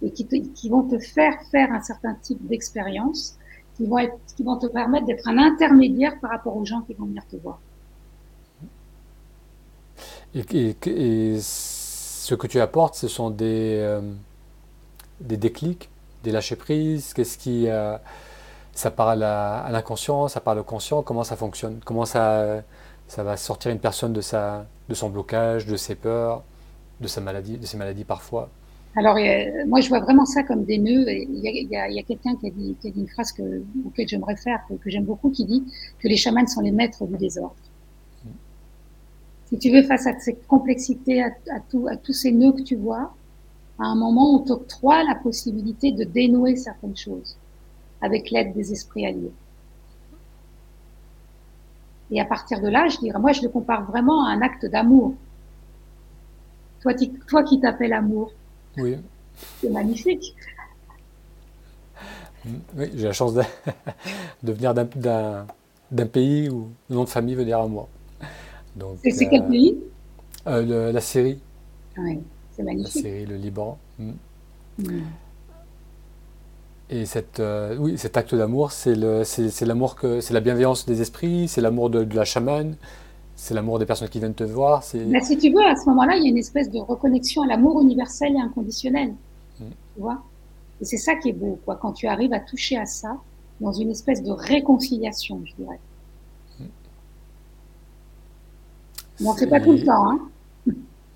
et 0.03 0.11
qui, 0.11 0.27
qui 0.27 0.68
vont 0.68 0.83
te 0.83 0.99
faire 0.99 1.35
faire 1.51 1.72
un 1.72 1.81
certain 1.81 2.14
type 2.14 2.44
d'expérience, 2.46 3.38
qui 3.77 4.43
vont 4.43 4.59
te 4.59 4.67
permettre 4.67 5.07
d'être 5.07 5.29
un 5.29 5.39
intermédiaire 5.39 6.19
par 6.21 6.31
rapport 6.31 6.57
aux 6.57 6.65
gens 6.65 6.81
qui 6.83 6.95
vont 6.95 7.07
venir 7.07 7.23
te 7.31 7.37
voir. 7.37 7.59
Et, 10.35 11.39
ce 11.41 12.35
que 12.35 12.47
tu 12.47 12.61
apportes, 12.61 12.97
ce 12.97 13.09
sont 13.09 13.31
des, 13.31 13.79
euh, 13.81 14.01
des 15.21 15.37
déclics 15.37 15.89
des 16.27 16.33
lâcher 16.33 16.57
prise 16.57 17.15
Qu'est-ce 17.15 17.39
qui. 17.39 17.69
Euh, 17.69 17.97
ça 18.73 18.91
parle 18.91 19.23
à, 19.23 19.67
l'inconscient, 19.71 20.29
ça 20.29 20.41
parle 20.41 20.59
au 20.59 20.65
conscient 20.65 21.03
Comment 21.03 21.25
ça 21.25 21.37
fonctionne 21.37 21.81
Comment 21.85 22.05
ça, 22.05 22.62
ça 23.09 23.23
va 23.23 23.39
sortir 23.39 23.73
une 23.73 23.79
personne 23.79 24.12
de, 24.12 24.21
sa, 24.21 24.67
de 24.91 24.95
son 24.95 25.09
blocage, 25.09 25.65
de 25.65 25.77
ses 25.77 25.95
peurs, 25.95 26.43
de, 27.01 27.09
sa 27.09 27.23
maladie, 27.23 27.57
de 27.57 27.65
ses 27.65 27.79
maladies 27.79 28.05
parfois 28.05 28.51
alors, 28.99 29.17
euh, 29.19 29.67
moi, 29.67 29.81
je 29.83 29.91
vois 29.91 30.01
vraiment 30.01 30.25
ça 30.25 30.43
comme 30.43 30.65
des 30.65 30.79
nœuds. 30.79 31.05
Il 31.07 31.39
y 31.39 31.77
a, 31.77 32.03
quelqu'un 32.03 32.35
qui, 32.37 32.47
a 32.47 32.51
dit, 32.51 32.75
une 32.97 33.07
phrase 33.07 33.31
que, 33.31 33.63
auquel 33.85 34.09
je 34.09 34.17
me 34.17 34.25
réfère, 34.25 34.61
que, 34.83 34.89
j'aime 34.91 35.05
beaucoup, 35.05 35.29
qui 35.29 35.45
dit 35.45 35.65
que 35.99 36.09
les 36.09 36.17
chamans 36.17 36.47
sont 36.47 36.63
les 36.63 36.71
maîtres 36.71 37.07
du 37.07 37.17
désordre. 37.19 37.55
Mm. 38.25 38.29
Si 39.51 39.59
tu 39.59 39.71
veux, 39.71 39.83
face 39.83 40.07
à 40.07 40.19
cette 40.19 40.47
complexité, 40.47 41.23
à, 41.23 41.31
tout, 41.71 41.87
à 41.89 41.97
tous 41.97 42.15
ces 42.15 42.33
nœuds 42.33 42.53
que 42.53 42.63
tu 42.63 42.77
vois, 42.77 43.15
à 43.79 43.85
un 43.85 43.95
moment, 43.97 44.35
on 44.37 44.39
t'octroie 44.39 45.05
la 45.05 45.15
possibilité 45.15 45.93
de 45.93 46.05
dénouer 46.05 46.57
certaines 46.57 46.97
choses 46.97 47.37
avec 48.01 48.31
l'aide 48.31 48.55
des 48.55 48.73
esprits 48.73 49.05
alliés. 49.05 49.33
Et 52.11 52.19
à 52.19 52.25
partir 52.25 52.63
de 52.63 52.69
là, 52.69 52.89
je 52.89 52.97
dirais, 52.99 53.19
moi, 53.19 53.33
je 53.33 53.43
le 53.43 53.51
compare 53.51 53.85
vraiment 53.85 54.25
à 54.25 54.31
un 54.31 54.41
acte 54.41 54.65
d'amour. 54.65 55.15
Toi, 56.81 56.95
toi 57.29 57.43
qui 57.43 57.61
t'appelles 57.61 57.93
amour. 57.93 58.33
Oui. 58.79 58.97
C'est 59.61 59.71
magnifique. 59.71 60.35
Oui, 62.77 62.91
j'ai 62.95 63.07
la 63.07 63.12
chance 63.12 63.35
de, 63.35 63.43
venir 64.53 64.75
d'un 64.75 66.07
pays 66.07 66.49
où 66.49 66.69
le 66.89 66.97
nom 66.97 67.05
de 67.05 67.09
famille 67.09 67.35
veut 67.35 67.45
dire 67.45 67.61
amour. 67.61 67.89
C'est 69.03 69.29
quel 69.29 69.43
euh, 69.43 69.49
pays? 69.49 69.79
euh, 70.47 70.93
La 70.93 71.01
Syrie. 71.01 71.41
Oui. 71.99 72.21
C'est 72.53 72.62
magnifique. 72.62 72.95
La 72.95 73.03
série 73.03 73.27
Le 73.27 73.37
Liban. 73.37 73.79
Mm. 73.99 74.11
Mm. 74.79 75.03
Et 76.89 77.05
cette, 77.05 77.41
euh, 77.41 77.77
oui, 77.79 77.99
cet 77.99 78.17
acte 78.17 78.35
d'amour, 78.35 78.71
c'est 78.71 78.95
l'amour 78.95 79.97
que 79.97 80.21
c'est 80.21 80.35
la 80.35 80.41
bienveillance 80.41 80.87
des 80.87 81.01
esprits, 81.01 81.49
c'est 81.49 81.61
l'amour 81.61 81.91
de, 81.91 82.07
la 82.15 82.25
chamane, 82.25 82.77
c'est 83.37 83.53
l'amour 83.55 83.79
des 83.79 83.87
personnes 83.87 84.09
qui 84.09 84.18
viennent 84.18 84.35
te 84.35 84.44
voir. 84.44 84.83
Mais 84.94 85.20
si 85.20 85.37
tu 85.37 85.53
veux, 85.53 85.64
à 85.64 85.77
ce 85.77 85.88
moment-là, 85.90 86.16
il 86.16 86.25
y 86.25 86.27
a 86.27 86.31
une 86.31 86.38
espèce 86.38 86.70
de 86.70 86.81
reconnexion 86.81 87.42
à 87.42 87.46
l'amour 87.46 87.83
universel 87.83 88.35
et 88.35 88.40
inconditionnel. 88.40 89.14
Mm. 89.61 89.64
Tu 89.94 90.01
vois? 90.01 90.22
Et 90.81 90.85
c'est 90.87 90.96
ça 90.96 91.14
qui 91.14 91.29
est 91.29 91.35
beau, 91.35 91.59
quoi, 91.64 91.77
quand 91.77 91.92
tu 91.92 92.07
arrives 92.07 92.33
à 92.33 92.40
toucher 92.40 92.79
à 92.79 92.87
ça 92.87 93.18
dans 93.61 93.72
une 93.72 93.90
espèce 93.90 94.22
de 94.22 94.33
réconciliation, 94.33 95.40
je 95.44 95.55
dirais. 95.62 95.79
Bon, 99.20 99.35
c'est 99.35 99.46
pas 99.46 99.61
tout 99.61 99.72
le 99.72 99.83
temps, 99.83 100.11
hein 100.11 100.18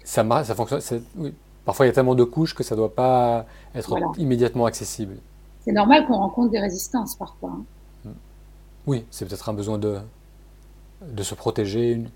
ça, 0.04 0.24
ça 0.44 0.54
fonctionne. 0.54 1.02
Parfois, 1.64 1.86
il 1.86 1.88
y 1.90 1.92
a 1.92 1.94
tellement 1.94 2.14
de 2.14 2.24
couches 2.24 2.54
que 2.54 2.62
ça 2.62 2.74
ne 2.74 2.80
doit 2.80 2.94
pas 2.94 3.44
être 3.74 3.98
immédiatement 4.18 4.64
accessible. 4.66 5.16
C'est 5.60 5.72
normal 5.72 6.06
qu'on 6.06 6.16
rencontre 6.16 6.50
des 6.50 6.58
résistances 6.58 7.14
parfois. 7.14 7.50
Hein. 7.50 7.64
Hmm. 8.06 8.14
Oui, 8.86 9.04
c'est 9.10 9.26
peut-être 9.26 9.48
un 9.48 9.52
besoin 9.52 9.76
de, 9.76 9.98
de 11.06 11.22
se 11.22 11.34
protéger, 11.34 11.92
une, 11.92 12.10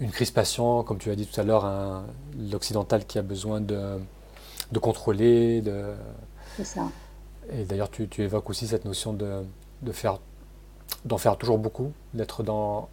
une 0.00 0.10
crispation, 0.10 0.82
comme 0.82 0.98
tu 0.98 1.10
as 1.10 1.16
dit 1.16 1.26
tout 1.26 1.40
à 1.40 1.44
l'heure, 1.44 2.04
l'occidental 2.50 3.04
qui 3.06 3.18
a 3.18 3.22
besoin 3.22 3.60
de, 3.60 3.98
de 4.72 4.78
contrôler. 4.78 5.60
De... 5.62 5.94
C'est 6.56 6.64
ça. 6.64 6.88
Et 7.52 7.64
d'ailleurs, 7.64 7.90
tu, 7.90 8.08
tu, 8.08 8.22
évoques 8.22 8.48
aussi 8.50 8.66
cette 8.66 8.84
notion 8.84 9.12
de, 9.12 9.42
de 9.82 9.92
faire, 9.92 10.18
d'en 11.04 11.18
faire 11.18 11.36
toujours 11.36 11.58
beaucoup, 11.58 11.92
d'être 12.14 12.42
dans 12.42 12.88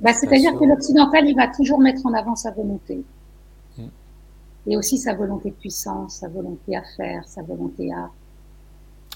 bah, 0.00 0.12
C'est-à-dire 0.12 0.58
que 0.58 0.64
l'occidental, 0.64 1.26
il 1.26 1.36
va 1.36 1.48
toujours 1.48 1.80
mettre 1.80 2.06
en 2.06 2.12
avant 2.12 2.36
sa 2.36 2.50
volonté. 2.50 3.02
Hmm. 3.78 3.88
Et 4.66 4.76
aussi 4.76 4.98
sa 4.98 5.14
volonté 5.14 5.50
de 5.50 5.54
puissance, 5.54 6.16
sa 6.16 6.28
volonté 6.28 6.76
à 6.76 6.82
faire, 6.96 7.26
sa 7.26 7.42
volonté 7.42 7.92
à... 7.92 8.10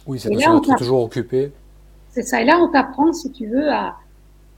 Oui, 0.07 0.19
c'est 0.19 0.33
être 0.33 0.77
toujours 0.77 1.03
occupé. 1.03 1.53
C'est 2.11 2.23
ça. 2.23 2.43
Et 2.43 2.45
là, 2.45 2.59
on 2.61 2.69
t'apprend, 2.69 3.13
si 3.13 3.31
tu 3.31 3.47
veux, 3.47 3.71
à, 3.71 3.97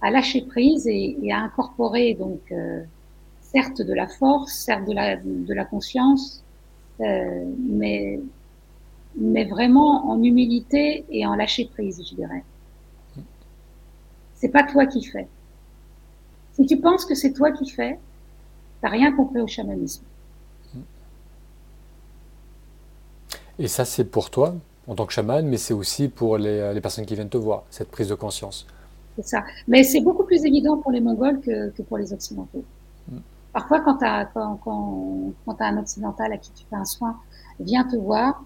à 0.00 0.10
lâcher 0.10 0.42
prise 0.42 0.86
et, 0.86 1.16
à 1.32 1.38
incorporer, 1.38 2.14
donc, 2.14 2.40
euh, 2.52 2.82
certes 3.42 3.82
de 3.82 3.92
la 3.92 4.06
force, 4.06 4.52
certes 4.52 4.86
de 4.86 4.92
la, 4.92 5.16
de 5.16 5.54
la 5.54 5.64
conscience, 5.64 6.42
euh, 7.00 7.44
mais, 7.58 8.20
mais 9.16 9.44
vraiment 9.44 10.10
en 10.10 10.22
humilité 10.22 11.04
et 11.10 11.26
en 11.26 11.34
lâcher 11.34 11.66
prise, 11.66 12.02
je 12.08 12.14
dirais. 12.14 12.44
C'est 14.34 14.48
pas 14.48 14.62
toi 14.62 14.86
qui 14.86 15.04
fais. 15.04 15.28
Si 16.54 16.66
tu 16.66 16.78
penses 16.78 17.04
que 17.04 17.14
c'est 17.14 17.32
toi 17.32 17.52
qui 17.52 17.68
fais, 17.68 17.94
tu 17.94 18.84
n'as 18.84 18.90
rien 18.90 19.12
compris 19.12 19.40
au 19.40 19.46
chamanisme. 19.46 20.02
Et 23.58 23.68
ça, 23.68 23.84
c'est 23.84 24.04
pour 24.04 24.30
toi, 24.30 24.54
en 24.90 24.96
tant 24.96 25.07
que 25.07 25.12
chaman, 25.12 25.46
mais 25.46 25.57
c'est 25.57 25.72
aussi 25.72 26.09
pour 26.09 26.37
les, 26.37 26.81
personnes 26.81 27.07
qui 27.07 27.14
viennent 27.14 27.29
te 27.29 27.38
voir, 27.38 27.62
cette 27.70 27.92
prise 27.92 28.09
de 28.09 28.16
conscience. 28.16 28.66
C'est 29.14 29.24
ça. 29.24 29.44
Mais 29.68 29.85
c'est 29.85 30.00
beaucoup 30.00 30.24
plus 30.24 30.44
évident 30.44 30.79
pour 30.79 30.90
les 30.90 31.00
Mongols 31.00 31.40
que, 31.40 31.70
pour 31.83 31.96
les 31.96 32.12
Occidentaux. 32.12 32.64
Mm. 33.09 33.18
Parfois, 33.53 33.81
quand, 33.83 34.03
as, 34.03 34.24
quand, 34.24 34.59
quand, 34.64 35.61
un 35.61 35.79
Occidental 35.79 36.33
à 36.33 36.38
qui 36.38 36.50
tu 36.50 36.64
fais 36.68 36.74
un 36.74 36.85
soin 36.85 37.16
vient 37.61 37.85
te 37.85 37.94
voir, 37.94 38.42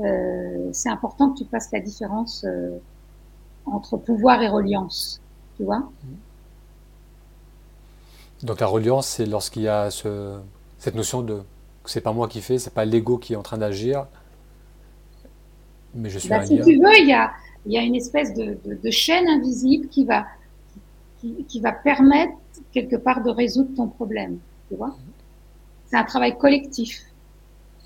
euh, 0.00 0.68
c'est 0.72 0.90
important 0.90 1.30
que 1.30 1.38
tu 1.38 1.46
fasses 1.46 1.72
la 1.72 1.80
différence 1.80 2.44
euh, 2.44 2.76
entre 3.64 3.96
pouvoir 3.96 4.42
et 4.42 4.48
reliance. 4.48 5.22
Tu 5.56 5.64
vois? 5.64 5.78
Mm. 5.78 6.16
Donc 8.42 8.60
la 8.60 8.66
reliance, 8.66 9.06
c'est 9.06 9.24
lorsqu'il 9.24 9.62
y 9.62 9.68
a 9.68 9.90
ce, 9.90 10.38
cette 10.78 10.94
notion 10.94 11.22
de 11.22 11.40
c'est 11.86 12.02
pas 12.02 12.12
moi 12.12 12.28
qui 12.28 12.42
fais, 12.42 12.58
c'est 12.58 12.74
pas 12.74 12.84
l'ego 12.84 13.16
qui 13.16 13.32
est 13.32 13.36
en 13.36 13.42
train 13.42 13.58
d'agir, 13.58 14.06
mais 15.96 16.10
je 16.10 16.18
suis 16.18 16.28
bah, 16.28 16.44
Si 16.44 16.56
tu 16.60 16.78
veux, 16.78 16.98
il 16.98 17.08
y 17.08 17.12
a, 17.12 17.32
il 17.64 17.72
y 17.72 17.78
a 17.78 17.82
une 17.82 17.94
espèce 17.94 18.34
de, 18.34 18.58
de, 18.64 18.90
chaîne 18.90 19.28
invisible 19.28 19.88
qui 19.88 20.04
va, 20.04 20.26
qui, 21.20 21.44
qui, 21.48 21.60
va 21.60 21.72
permettre 21.72 22.34
quelque 22.72 22.96
part 22.96 23.22
de 23.22 23.30
résoudre 23.30 23.74
ton 23.74 23.88
problème. 23.88 24.38
Tu 24.68 24.76
vois 24.76 24.96
C'est 25.86 25.96
un 25.96 26.04
travail 26.04 26.36
collectif. 26.38 27.02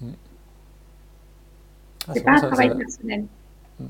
Mm. 0.00 0.10
Ah, 2.08 2.12
c'est 2.14 2.24
pas 2.24 2.32
un 2.32 2.40
travail 2.40 2.76
personnel. 2.76 3.24
Mm. 3.78 3.84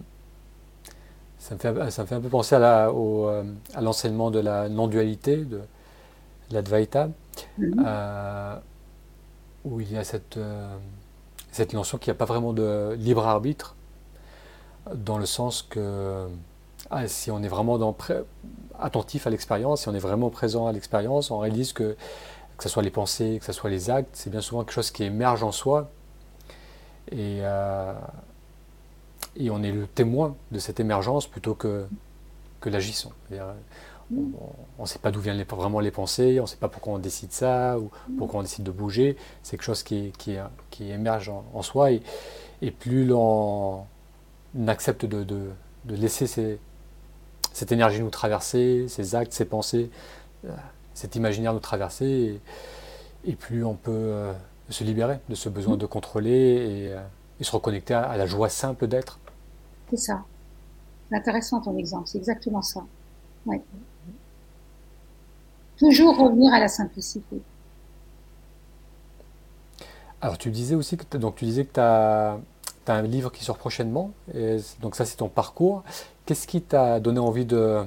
Ça 1.38 1.54
me, 1.54 1.58
fait, 1.58 1.90
ça 1.90 2.02
me 2.02 2.06
fait 2.06 2.14
un 2.14 2.20
peu 2.20 2.28
penser 2.28 2.54
à 2.54 2.88
euh, 2.88 3.42
l'enseignement 3.80 4.30
de 4.30 4.40
la 4.40 4.68
non-dualité, 4.68 5.38
de, 5.38 5.60
l'Advaita, 6.50 7.08
mhm. 7.58 7.84
euh, 7.86 8.56
où 9.64 9.80
il 9.80 9.92
y 9.92 9.96
a 9.96 10.04
cette, 10.04 10.36
euh, 10.36 10.76
cette 11.52 11.72
notion 11.72 11.98
qu'il 11.98 12.10
n'y 12.10 12.16
a 12.16 12.18
pas 12.18 12.24
vraiment 12.24 12.52
de 12.52 12.94
libre 12.98 13.26
arbitre, 13.26 13.76
dans 14.94 15.18
le 15.18 15.26
sens 15.26 15.62
que 15.62 16.26
ah, 16.90 17.06
si 17.08 17.30
on 17.30 17.42
est 17.42 17.48
vraiment 17.48 17.78
attentif 18.78 19.26
à 19.26 19.30
l'expérience, 19.30 19.82
si 19.82 19.88
on 19.88 19.94
est 19.94 20.00
vraiment 20.00 20.30
présent 20.30 20.66
à 20.66 20.72
l'expérience, 20.72 21.30
on 21.30 21.38
réalise 21.38 21.72
que 21.72 21.96
que 22.60 22.64
ce 22.64 22.68
soit 22.68 22.82
les 22.82 22.90
pensées, 22.90 23.38
que 23.38 23.46
ce 23.46 23.52
soit 23.52 23.70
les 23.70 23.88
actes, 23.88 24.10
c'est 24.12 24.28
bien 24.28 24.42
souvent 24.42 24.64
quelque 24.64 24.74
chose 24.74 24.90
qui 24.90 25.02
émerge 25.02 25.42
en 25.42 25.50
soi. 25.50 25.90
Et, 27.10 27.38
euh, 27.40 27.94
et 29.34 29.48
on 29.48 29.62
est 29.62 29.72
le 29.72 29.86
témoin 29.86 30.36
de 30.52 30.58
cette 30.58 30.78
émergence 30.78 31.26
plutôt 31.26 31.54
que, 31.54 31.86
que 32.60 32.68
l'agissant. 32.68 33.12
On 34.12 34.82
ne 34.82 34.86
sait 34.86 34.98
pas 34.98 35.10
d'où 35.10 35.20
viennent 35.20 35.42
vraiment 35.42 35.80
les 35.80 35.90
pensées, 35.90 36.38
on 36.38 36.42
ne 36.42 36.48
sait 36.48 36.58
pas 36.58 36.68
pourquoi 36.68 36.92
on 36.92 36.98
décide 36.98 37.32
ça 37.32 37.78
ou 37.78 37.90
pourquoi 38.18 38.40
on 38.40 38.42
décide 38.42 38.64
de 38.64 38.70
bouger. 38.70 39.16
C'est 39.42 39.52
quelque 39.52 39.64
chose 39.64 39.82
qui, 39.82 40.12
qui, 40.18 40.36
qui 40.70 40.90
émerge 40.90 41.30
en, 41.30 41.62
soi. 41.62 41.92
Et, 41.92 42.02
et 42.60 42.72
plus 42.72 43.06
l'on 43.06 43.86
accepte 44.66 45.04
de, 45.04 45.24
de, 45.24 45.50
de 45.84 45.96
laisser 45.96 46.26
cette 47.52 47.72
énergie 47.72 48.00
nous 48.00 48.10
traverser, 48.10 48.86
ces 48.88 49.14
actes, 49.14 49.32
ces 49.32 49.44
pensées, 49.44 49.90
euh, 50.44 50.54
cet 50.94 51.16
imaginaire 51.16 51.52
nous 51.52 51.60
traverser, 51.60 52.40
et, 53.24 53.36
plus 53.36 53.64
on 53.64 53.74
peut 53.74 53.90
euh, 53.92 54.32
se 54.68 54.84
libérer 54.84 55.20
de 55.28 55.34
ce 55.34 55.48
besoin 55.48 55.76
de 55.76 55.86
contrôler 55.86 56.30
et, 56.30 56.92
euh, 56.92 57.00
se 57.40 57.52
reconnecter 57.52 57.94
à, 57.94 58.16
la 58.16 58.26
joie 58.26 58.50
simple 58.50 58.86
d'être. 58.86 59.18
C'est 59.90 59.96
ça. 59.96 60.24
C'est 61.08 61.16
intéressant 61.16 61.60
ton 61.60 61.76
exemple, 61.78 62.06
c'est 62.06 62.18
exactement 62.18 62.62
ça. 62.62 62.84
Ouais. 63.46 63.62
Toujours 65.78 66.18
revenir 66.18 66.52
à 66.52 66.60
la 66.60 66.68
simplicité. 66.68 67.40
Alors 70.20 70.36
tu 70.36 70.50
disais 70.50 70.74
aussi 70.74 70.98
que, 70.98 71.16
donc, 71.16 71.36
tu 71.36 71.46
disais 71.46 71.64
que 71.64 71.72
tu 71.72 71.80
as, 71.80 72.38
un 72.94 73.02
livre 73.02 73.30
qui 73.32 73.44
sort 73.44 73.58
prochainement, 73.58 74.12
et 74.34 74.58
donc 74.80 74.94
ça 74.96 75.04
c'est 75.04 75.16
ton 75.16 75.28
parcours. 75.28 75.82
Qu'est-ce 76.26 76.46
qui 76.46 76.62
t'a 76.62 77.00
donné 77.00 77.18
envie 77.18 77.44
de 77.44 77.82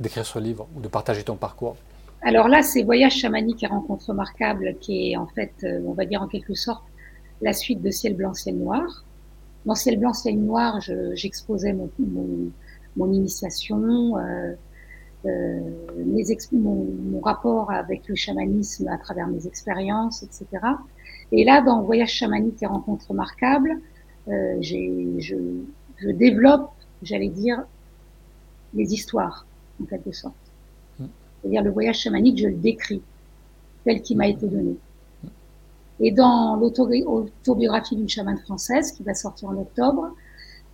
d'écrire 0.00 0.26
ce 0.26 0.38
livre 0.38 0.66
ou 0.76 0.80
de 0.80 0.88
partager 0.88 1.22
ton 1.22 1.36
parcours? 1.36 1.76
Alors 2.22 2.48
là, 2.48 2.62
c'est 2.62 2.82
Voyage 2.82 3.16
chamanique 3.16 3.62
et 3.62 3.66
rencontre 3.66 4.08
remarquable 4.08 4.74
qui 4.80 5.12
est 5.12 5.16
en 5.16 5.26
fait, 5.26 5.52
euh, 5.62 5.80
on 5.86 5.92
va 5.92 6.06
dire 6.06 6.22
en 6.22 6.26
quelque 6.26 6.54
sorte, 6.54 6.82
la 7.40 7.52
suite 7.52 7.82
de 7.82 7.90
Ciel 7.90 8.16
blanc, 8.16 8.34
ciel 8.34 8.56
noir. 8.56 9.04
Dans 9.64 9.74
Ciel 9.74 9.98
blanc, 9.98 10.12
ciel 10.12 10.38
noir, 10.38 10.80
j'exposais 11.14 11.72
mon, 11.72 13.12
initiation, 13.12 14.16
euh, 14.16 14.54
euh, 15.26 15.60
mon, 16.52 16.86
mon, 17.10 17.20
rapport 17.20 17.70
avec 17.70 18.08
le 18.08 18.14
chamanisme 18.14 18.88
à 18.88 18.96
travers 18.96 19.28
mes 19.28 19.46
expériences, 19.46 20.22
etc. 20.22 20.46
Et 21.32 21.44
là, 21.44 21.60
dans 21.60 21.82
Voyage 21.82 22.12
chamanique 22.12 22.62
et 22.62 22.66
rencontre 22.66 23.10
remarquable, 23.10 23.80
euh, 24.28 24.56
je, 24.60 25.36
je 25.98 26.10
développe, 26.10 26.70
j'allais 27.02 27.28
dire, 27.28 27.64
les 28.74 28.92
histoires, 28.92 29.46
en 29.82 29.86
quelque 29.86 30.12
sorte. 30.12 30.34
C'est-à-dire 30.98 31.62
le 31.62 31.70
voyage 31.70 32.00
chamanique, 32.00 32.38
je 32.38 32.48
le 32.48 32.56
décris 32.56 33.02
tel 33.84 34.02
qu'il 34.02 34.16
m'a 34.16 34.26
été 34.26 34.46
donné. 34.46 34.76
Et 36.00 36.10
dans 36.10 36.56
l'autobiographie 36.56 37.96
d'une 37.96 38.08
chamane 38.08 38.38
française 38.38 38.92
qui 38.92 39.02
va 39.02 39.14
sortir 39.14 39.48
en 39.48 39.56
octobre, 39.56 40.10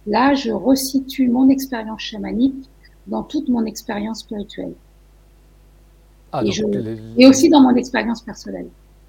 là, 0.06 0.34
je 0.34 0.50
resitue 0.50 1.28
mon 1.28 1.48
expérience 1.48 2.00
chamanique 2.00 2.68
dans 3.06 3.22
toute 3.22 3.48
mon 3.48 3.64
expérience 3.64 4.20
spirituelle. 4.20 4.74
Ah, 6.32 6.42
et, 7.18 7.26
aussi 7.26 7.50
dans 7.50 7.60
mon 7.60 7.74
expérience 7.74 8.22
personnelle. 8.22 8.68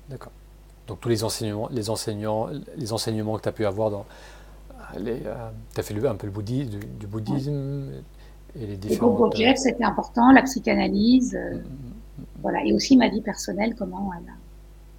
D'accord. 0.09 0.33
Donc 0.87 0.99
tous 0.99 1.09
les 1.09 1.23
enseignements, 1.23 1.69
les 1.71 1.89
enseignants, 1.89 2.49
les 2.75 2.93
enseignements 2.93 3.37
que 3.37 3.43
tu 3.43 3.49
as 3.49 3.53
pu 3.53 3.65
avoir 3.65 3.89
dans, 3.89 4.05
euh, 4.95 5.49
tu 5.73 5.79
as 5.79 5.83
fait 5.83 6.07
un 6.07 6.15
peu 6.15 6.27
le 6.27 6.33
bouddhisme, 6.33 6.79
du, 6.99 7.07
bouddhisme, 7.07 7.85
et 8.59 8.67
les 8.67 8.77
différents. 8.77 9.29
Euh, 9.33 9.53
c'était 9.55 9.83
important, 9.83 10.31
la 10.31 10.43
psychanalyse, 10.43 11.35
euh, 11.35 11.55
mm, 11.55 11.57
mm, 11.57 11.61
mm, 11.61 12.23
voilà, 12.41 12.65
et 12.65 12.73
aussi 12.73 12.97
ma 12.97 13.09
vie 13.09 13.21
personnelle, 13.21 13.75
comment 13.77 14.11
elle 14.19 14.29
a, 14.29 14.33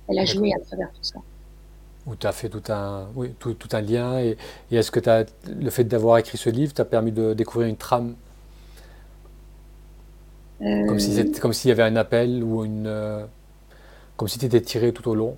elle 0.08 0.18
a 0.18 0.24
joué 0.24 0.52
à 0.54 0.58
travers 0.58 0.90
tout 0.90 1.02
ça. 1.02 1.20
Où 2.06 2.16
tu 2.16 2.26
as 2.26 2.32
fait 2.32 2.48
tout 2.48 2.62
un, 2.72 3.06
oui, 3.14 3.34
tout, 3.38 3.54
tout 3.54 3.68
un 3.72 3.80
lien, 3.80 4.18
et, 4.18 4.36
et 4.70 4.76
est-ce 4.76 4.90
que 4.90 5.08
as, 5.08 5.26
le 5.48 5.70
fait 5.70 5.84
d'avoir 5.84 6.18
écrit 6.18 6.38
ce 6.38 6.50
livre 6.50 6.72
t'a 6.72 6.84
permis 6.84 7.12
de 7.12 7.34
découvrir 7.34 7.68
une 7.68 7.76
trame? 7.76 8.14
Euh... 10.62 10.86
Comme 10.86 10.98
s'il 11.52 11.68
y 11.68 11.72
avait 11.72 11.82
un 11.82 11.96
appel 11.96 12.42
ou 12.42 12.64
une. 12.64 12.86
Euh, 12.86 13.24
comme 14.16 14.28
si 14.28 14.38
tu 14.38 14.46
étais 14.46 14.60
tiré 14.60 14.92
tout 14.92 15.08
au 15.08 15.14
long 15.14 15.36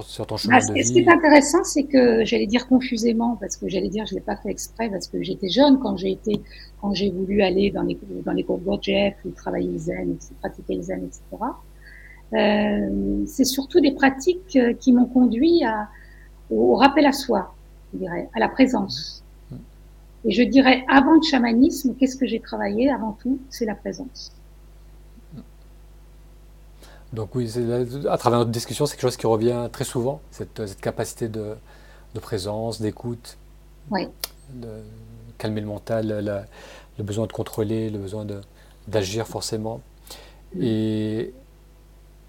sur, 0.00 0.26
ton 0.26 0.36
chemin 0.38 0.58
de 0.58 0.72
vie 0.72 0.84
Ce 0.84 0.92
qui 0.92 1.00
est 1.00 1.08
intéressant, 1.08 1.62
c'est 1.64 1.84
que 1.84 2.24
j'allais 2.24 2.46
dire 2.46 2.66
confusément, 2.66 3.36
parce 3.38 3.56
que 3.56 3.68
j'allais 3.68 3.90
dire 3.90 4.06
je 4.06 4.14
l'ai 4.14 4.20
pas 4.20 4.36
fait 4.36 4.50
exprès, 4.50 4.88
parce 4.88 5.08
que 5.08 5.22
j'étais 5.22 5.48
jeune 5.48 5.78
quand 5.78 5.96
j'ai 5.98 6.12
été, 6.12 6.40
quand 6.80 6.94
j'ai 6.94 7.10
voulu 7.10 7.42
aller 7.42 7.70
dans 7.70 7.82
les 7.82 7.98
dans 8.24 8.32
les 8.32 8.42
groupes 8.42 8.66
Jeff 8.80 9.14
ou 9.24 9.30
travailler 9.30 9.70
le 9.70 9.78
zen, 9.78 10.16
pratiquer 10.40 10.80
zen, 10.80 11.04
etc. 11.04 11.20
Euh, 12.32 13.24
c'est 13.26 13.44
surtout 13.44 13.80
des 13.80 13.92
pratiques 13.92 14.56
euh, 14.56 14.72
qui 14.72 14.92
m'ont 14.92 15.04
conduit 15.04 15.64
à, 15.64 15.88
au 16.50 16.76
rappel 16.76 17.04
à 17.04 17.12
soi, 17.12 17.54
je 17.92 17.98
dirais, 17.98 18.30
à 18.32 18.40
la 18.40 18.48
présence. 18.48 19.22
Mmh. 19.50 19.56
Et 20.24 20.30
je 20.32 20.42
dirais, 20.42 20.82
avant 20.88 21.12
le 21.12 21.22
chamanisme, 21.22 21.94
qu'est-ce 21.98 22.16
que 22.16 22.26
j'ai 22.26 22.40
travaillé 22.40 22.90
avant 22.90 23.12
tout? 23.12 23.38
C'est 23.50 23.66
la 23.66 23.74
présence. 23.74 24.32
Donc 27.12 27.34
oui, 27.34 27.50
à 28.08 28.16
travers 28.16 28.38
notre 28.38 28.50
discussion, 28.50 28.86
c'est 28.86 28.96
quelque 28.96 29.02
chose 29.02 29.16
qui 29.16 29.26
revient 29.26 29.68
très 29.70 29.84
souvent, 29.84 30.20
cette, 30.30 30.66
cette 30.66 30.80
capacité 30.80 31.28
de, 31.28 31.54
de 32.14 32.20
présence, 32.20 32.80
d'écoute, 32.80 33.36
de 33.90 34.68
calmer 35.36 35.60
le 35.60 35.66
mental, 35.66 36.46
le 36.98 37.04
besoin 37.04 37.26
de 37.26 37.32
contrôler, 37.32 37.90
le 37.90 37.98
besoin 37.98 38.26
d'agir 38.88 39.26
forcément. 39.26 39.82
Mm. 40.54 40.62
Et, 40.62 41.32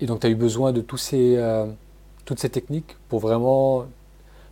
et, 0.02 0.06
donc 0.06 0.20
tu 0.20 0.28
as 0.28 0.30
eu 0.30 0.36
besoin 0.36 0.74
de 0.74 0.82
tous 0.82 0.98
ces, 0.98 1.36
euh, 1.38 1.66
toutes 2.26 2.40
ces 2.40 2.50
techniques 2.50 2.98
pour 3.08 3.20
vraiment 3.20 3.86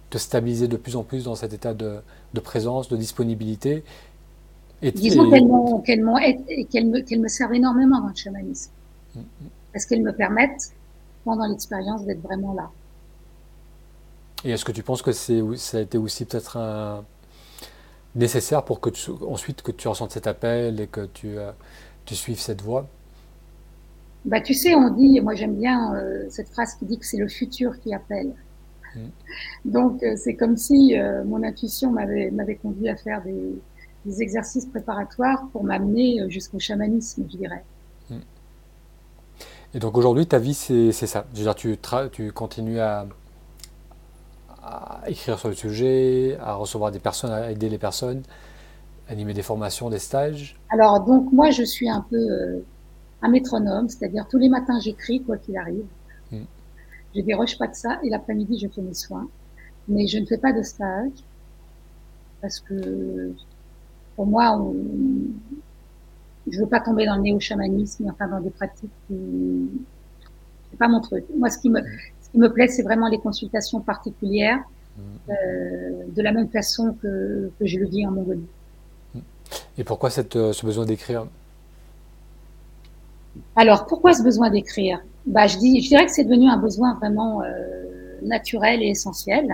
te 0.10 0.17
stabiliser 0.17 0.70
de 0.70 0.78
plus 0.78 0.96
en 0.96 1.04
plus 1.04 1.26
dans 1.26 1.36
cet 1.36 1.54
état 1.54 1.74
de, 1.74 2.00
de 2.34 2.39
présence, 2.39 2.88
de 2.88 2.96
disponibilité. 2.96 3.84
Et, 4.82 4.91
Disons 4.91 5.30
qu'elles 5.82 6.02
me, 6.04 7.22
me 7.22 7.28
servent 7.28 7.54
énormément 7.54 8.00
dans 8.00 8.08
le 8.08 8.15
chamanisme. 8.15 8.72
Mm, 9.15 9.20
mm 9.20 9.24
parce 9.73 9.86
qu'elles 9.86 10.03
me 10.03 10.13
permettent, 10.13 10.73
pendant 11.25 11.47
l'expérience, 11.47 12.05
d'être 12.05 12.21
vraiment 12.21 12.53
là. 12.53 12.71
Et 14.43 14.51
est-ce 14.51 14.65
que 14.65 14.71
tu 14.71 14.84
penses 14.84 15.01
que 15.01 15.12
c'est, 15.12 15.41
ça 15.57 15.77
a 15.77 15.81
été 15.81 15.97
aussi 15.97 16.25
peut-être 16.25 16.57
un... 16.57 17.05
nécessaire 18.15 18.63
pour 18.65 18.79
que 18.81 18.89
tu, 18.89 19.12
ensuite 19.27 19.62
que 19.62 19.71
tu 19.71 19.88
ressentes 19.88 20.12
cet 20.12 20.27
appel 20.27 20.79
et 20.81 20.88
que 20.88 21.05
tu, 21.07 21.38
euh, 21.38 21.51
tu 22.05 22.15
suives 22.15 22.39
cette 22.39 22.62
voie? 22.62 22.89
Bah, 24.25 24.41
Tu 24.41 24.53
sais, 24.53 24.75
on 24.75 24.89
dit, 24.89 25.19
moi 25.21 25.36
j'aime 25.36 25.55
bien 25.55 25.95
euh, 25.95 26.25
cette 26.29 26.49
phrase 26.49 26.75
qui 26.75 26.86
dit 26.86 26.99
que 26.99 27.05
c'est 27.05 27.17
le 27.17 27.27
futur 27.27 27.79
qui 27.79 27.93
appelle. 27.93 28.34
Mmh. 28.95 28.99
Donc 29.65 30.03
euh, 30.03 30.15
c'est 30.17 30.36
comme 30.36 30.57
si 30.57 30.95
mon 31.25 31.43
intuition 31.43 31.91
m'avait, 31.91 32.31
m'avait 32.31 32.55
conduit 32.57 32.89
à 32.89 32.95
faire 32.97 33.23
des, 33.23 33.62
des 34.05 34.21
exercices 34.21 34.65
préparatoires 34.65 35.47
pour 35.51 35.63
m'amener 35.63 36.29
jusqu'au 36.29 36.60
chamanisme, 36.60 37.25
je 37.31 37.38
dirais. 37.38 37.63
Et 39.73 39.79
donc 39.79 39.97
aujourd'hui, 39.97 40.27
ta 40.27 40.38
vie, 40.38 40.53
c'est 40.53 40.91
ça. 40.91 41.25
Je 41.34 41.39
veux 41.39 41.43
dire, 41.45 41.55
tu, 41.55 41.77
tu 42.12 42.31
continues 42.31 42.79
à, 42.79 43.07
écrire 45.07 45.39
sur 45.39 45.49
le 45.49 45.55
sujet, 45.55 46.38
à 46.41 46.53
recevoir 46.55 46.91
des 46.91 46.99
personnes, 46.99 47.31
à 47.31 47.51
aider 47.51 47.69
les 47.69 47.77
personnes, 47.77 48.21
animer 49.10 49.34
des 49.34 49.41
formations, 49.41 49.89
des 49.89 49.99
stages. 49.99 50.60
Alors, 50.69 51.03
donc, 51.03 51.31
moi, 51.31 51.49
je 51.51 51.63
suis 51.63 51.89
un 51.89 52.06
peu 52.10 52.17
euh, 52.17 52.60
un 53.21 53.29
métronome, 53.29 53.89
c'est-à-dire 53.89 54.27
tous 54.29 54.37
les 54.37 54.50
matins, 54.50 54.79
j'écris, 54.79 55.21
quoi 55.21 55.37
qu'il 55.37 55.58
arrive. 55.58 55.85
Hmm. 56.31 56.43
Je 57.15 57.21
déroge 57.21 57.58
pas 57.58 57.67
de 57.67 57.75
ça, 57.75 58.00
et 58.04 58.10
l'après-midi, 58.10 58.60
je 58.60 58.67
fais 58.67 58.81
mes 58.81 58.93
soins. 58.93 59.27
Mais 59.87 60.08
je 60.08 60.19
ne 60.19 60.25
fais 60.25 60.37
pas 60.37 60.54
de 60.54 60.62
stage, 60.62 61.12
parce 62.41 62.60
que 62.60 63.33
pour 64.15 64.27
moi, 64.27 64.58
on, 64.58 64.75
je 66.50 66.60
veux 66.60 66.67
pas 66.67 66.79
tomber 66.79 67.06
dans 67.06 67.15
le 67.15 67.21
néo-chamanisme, 67.21 68.10
enfin 68.10 68.27
dans 68.27 68.42
des 68.42 68.50
pratiques 68.50 68.92
qui 69.08 69.69
c'est 70.71 70.77
pas 70.77 70.87
mon 70.87 71.02
truc. 71.02 71.25
Moi, 71.37 71.50
ce 71.50 71.58
qui 71.58 71.69
me, 71.69 71.81
ce 72.21 72.29
qui 72.31 72.37
me 72.37 72.52
plaît, 72.52 72.67
c'est 72.67 72.83
vraiment 72.83 73.10
les 73.10 73.19
consultations 73.19 73.81
particulières, 73.81 74.60
mm. 74.98 75.02
euh, 75.29 76.04
de 76.15 76.21
la 76.21 76.31
même 76.31 76.48
façon 76.48 76.96
que, 77.02 77.52
que 77.60 77.65
je 77.65 77.77
le 77.77 77.87
vis 77.87 78.08
en 78.08 78.12
Mongolie. 78.12 78.48
Mm. 79.13 79.19
Et 79.77 79.83
pourquoi 79.83 80.10
cette, 80.10 80.37
euh, 80.37 80.54
ce 80.54 80.65
besoin 80.65 80.85
d'écrire? 80.85 81.27
Alors, 83.56 83.85
pourquoi 83.85 84.13
ce 84.13 84.23
besoin 84.23 84.50
d'écrire? 84.50 85.02
Bah, 85.25 85.48
je, 85.48 85.58
dis, 85.58 85.81
je 85.81 85.89
dirais 85.89 86.06
que 86.06 86.12
c'est 86.12 86.23
devenu 86.23 86.50
un 86.50 86.58
besoin 86.58 86.96
vraiment 86.96 87.44
euh, 87.44 88.19
naturel 88.23 88.81
et 88.81 88.87
essentiel, 88.87 89.54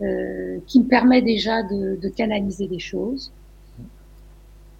euh, 0.00 0.58
qui 0.66 0.80
me 0.80 0.86
permet 0.86 1.22
déjà 1.22 1.62
de, 1.62 1.96
de 2.00 2.08
canaliser 2.08 2.68
des 2.68 2.78
choses. 2.78 3.32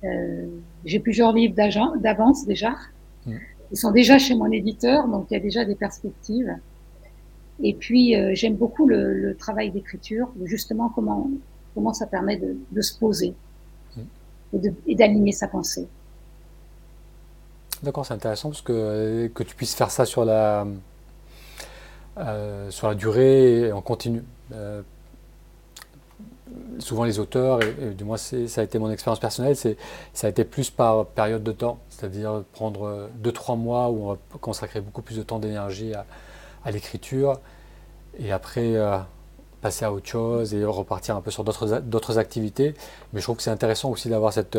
Euh, 0.05 0.47
j'ai 0.85 1.01
plusieurs 1.01 1.33
livres 1.33 1.55
d'avance 1.55 2.47
déjà. 2.47 2.75
Ils 3.27 3.77
sont 3.77 3.91
déjà 3.91 4.19
chez 4.19 4.35
mon 4.35 4.51
éditeur, 4.53 5.09
donc 5.09 5.27
il 5.31 5.35
y 5.35 5.37
a 5.37 5.41
déjà 5.41 5.65
des 5.65 5.75
perspectives. 5.75 6.55
Et 7.63 7.75
puis 7.75 8.17
euh, 8.17 8.33
j'aime 8.35 8.57
beaucoup 8.57 8.87
le, 8.87 9.15
le 9.15 9.35
travail 9.37 9.71
d'écriture, 9.71 10.29
justement 10.45 10.89
comment 10.89 11.31
comment 11.75 11.93
ça 11.93 12.07
permet 12.07 12.37
de, 12.37 12.57
de 12.71 12.81
se 12.83 12.99
poser. 12.99 13.35
Et 14.87 14.95
d'aligner 14.95 15.33
sa 15.33 15.49
pensée. 15.49 15.89
D'accord, 17.83 18.07
c'est 18.07 18.15
intéressant 18.15 18.51
parce 18.51 18.63
que, 18.63 19.27
que 19.35 19.43
tu 19.43 19.57
puisses 19.57 19.75
faire 19.75 19.91
ça 19.91 20.05
sur 20.05 20.25
la, 20.25 20.65
euh, 22.19 22.71
sur 22.71 22.87
la 22.87 22.95
durée 22.95 23.63
et 23.63 23.73
en 23.73 23.83
continu. 23.83 24.23
Euh, 24.53 24.83
souvent 26.79 27.05
les 27.05 27.19
auteurs, 27.19 27.61
et, 27.63 27.95
du 27.95 28.05
moins 28.05 28.17
ça 28.17 28.61
a 28.61 28.65
été 28.65 28.79
mon 28.79 28.91
expérience 28.91 29.21
personnelle, 29.21 29.57
c'est, 29.57 29.77
ça 30.13 30.27
a 30.27 30.31
été 30.31 30.45
plus 30.45 30.71
par 30.71 31.07
période 31.07 31.43
de 31.43 31.53
temps, 31.53 31.79
c'est-à-dire 31.89 32.43
prendre 32.53 33.09
2-3 33.23 33.59
mois 33.59 33.91
où 33.91 34.05
on 34.05 34.13
va 34.13 34.19
consacrer 34.41 34.81
beaucoup 34.81 35.03
plus 35.03 35.17
de 35.17 35.23
temps 35.23 35.39
d'énergie 35.39 35.93
à, 35.95 36.71
l'écriture, 36.71 37.41
et 38.19 38.33
après 38.33 38.77
euh, 38.77 38.99
passer 39.61 39.85
à 39.85 39.93
autre 39.93 40.07
chose 40.07 40.55
et 40.55 40.65
repartir 40.65 41.17
un 41.17 41.21
peu 41.21 41.31
sur 41.31 41.45
d'autres, 41.45 42.19
activités. 42.19 42.75
Mais 43.13 43.21
je 43.21 43.25
trouve 43.27 43.37
que 43.37 43.43
c'est 43.43 43.51
intéressant 43.51 43.91
aussi 43.91 44.09
d'avoir 44.09 44.33
cette, 44.33 44.59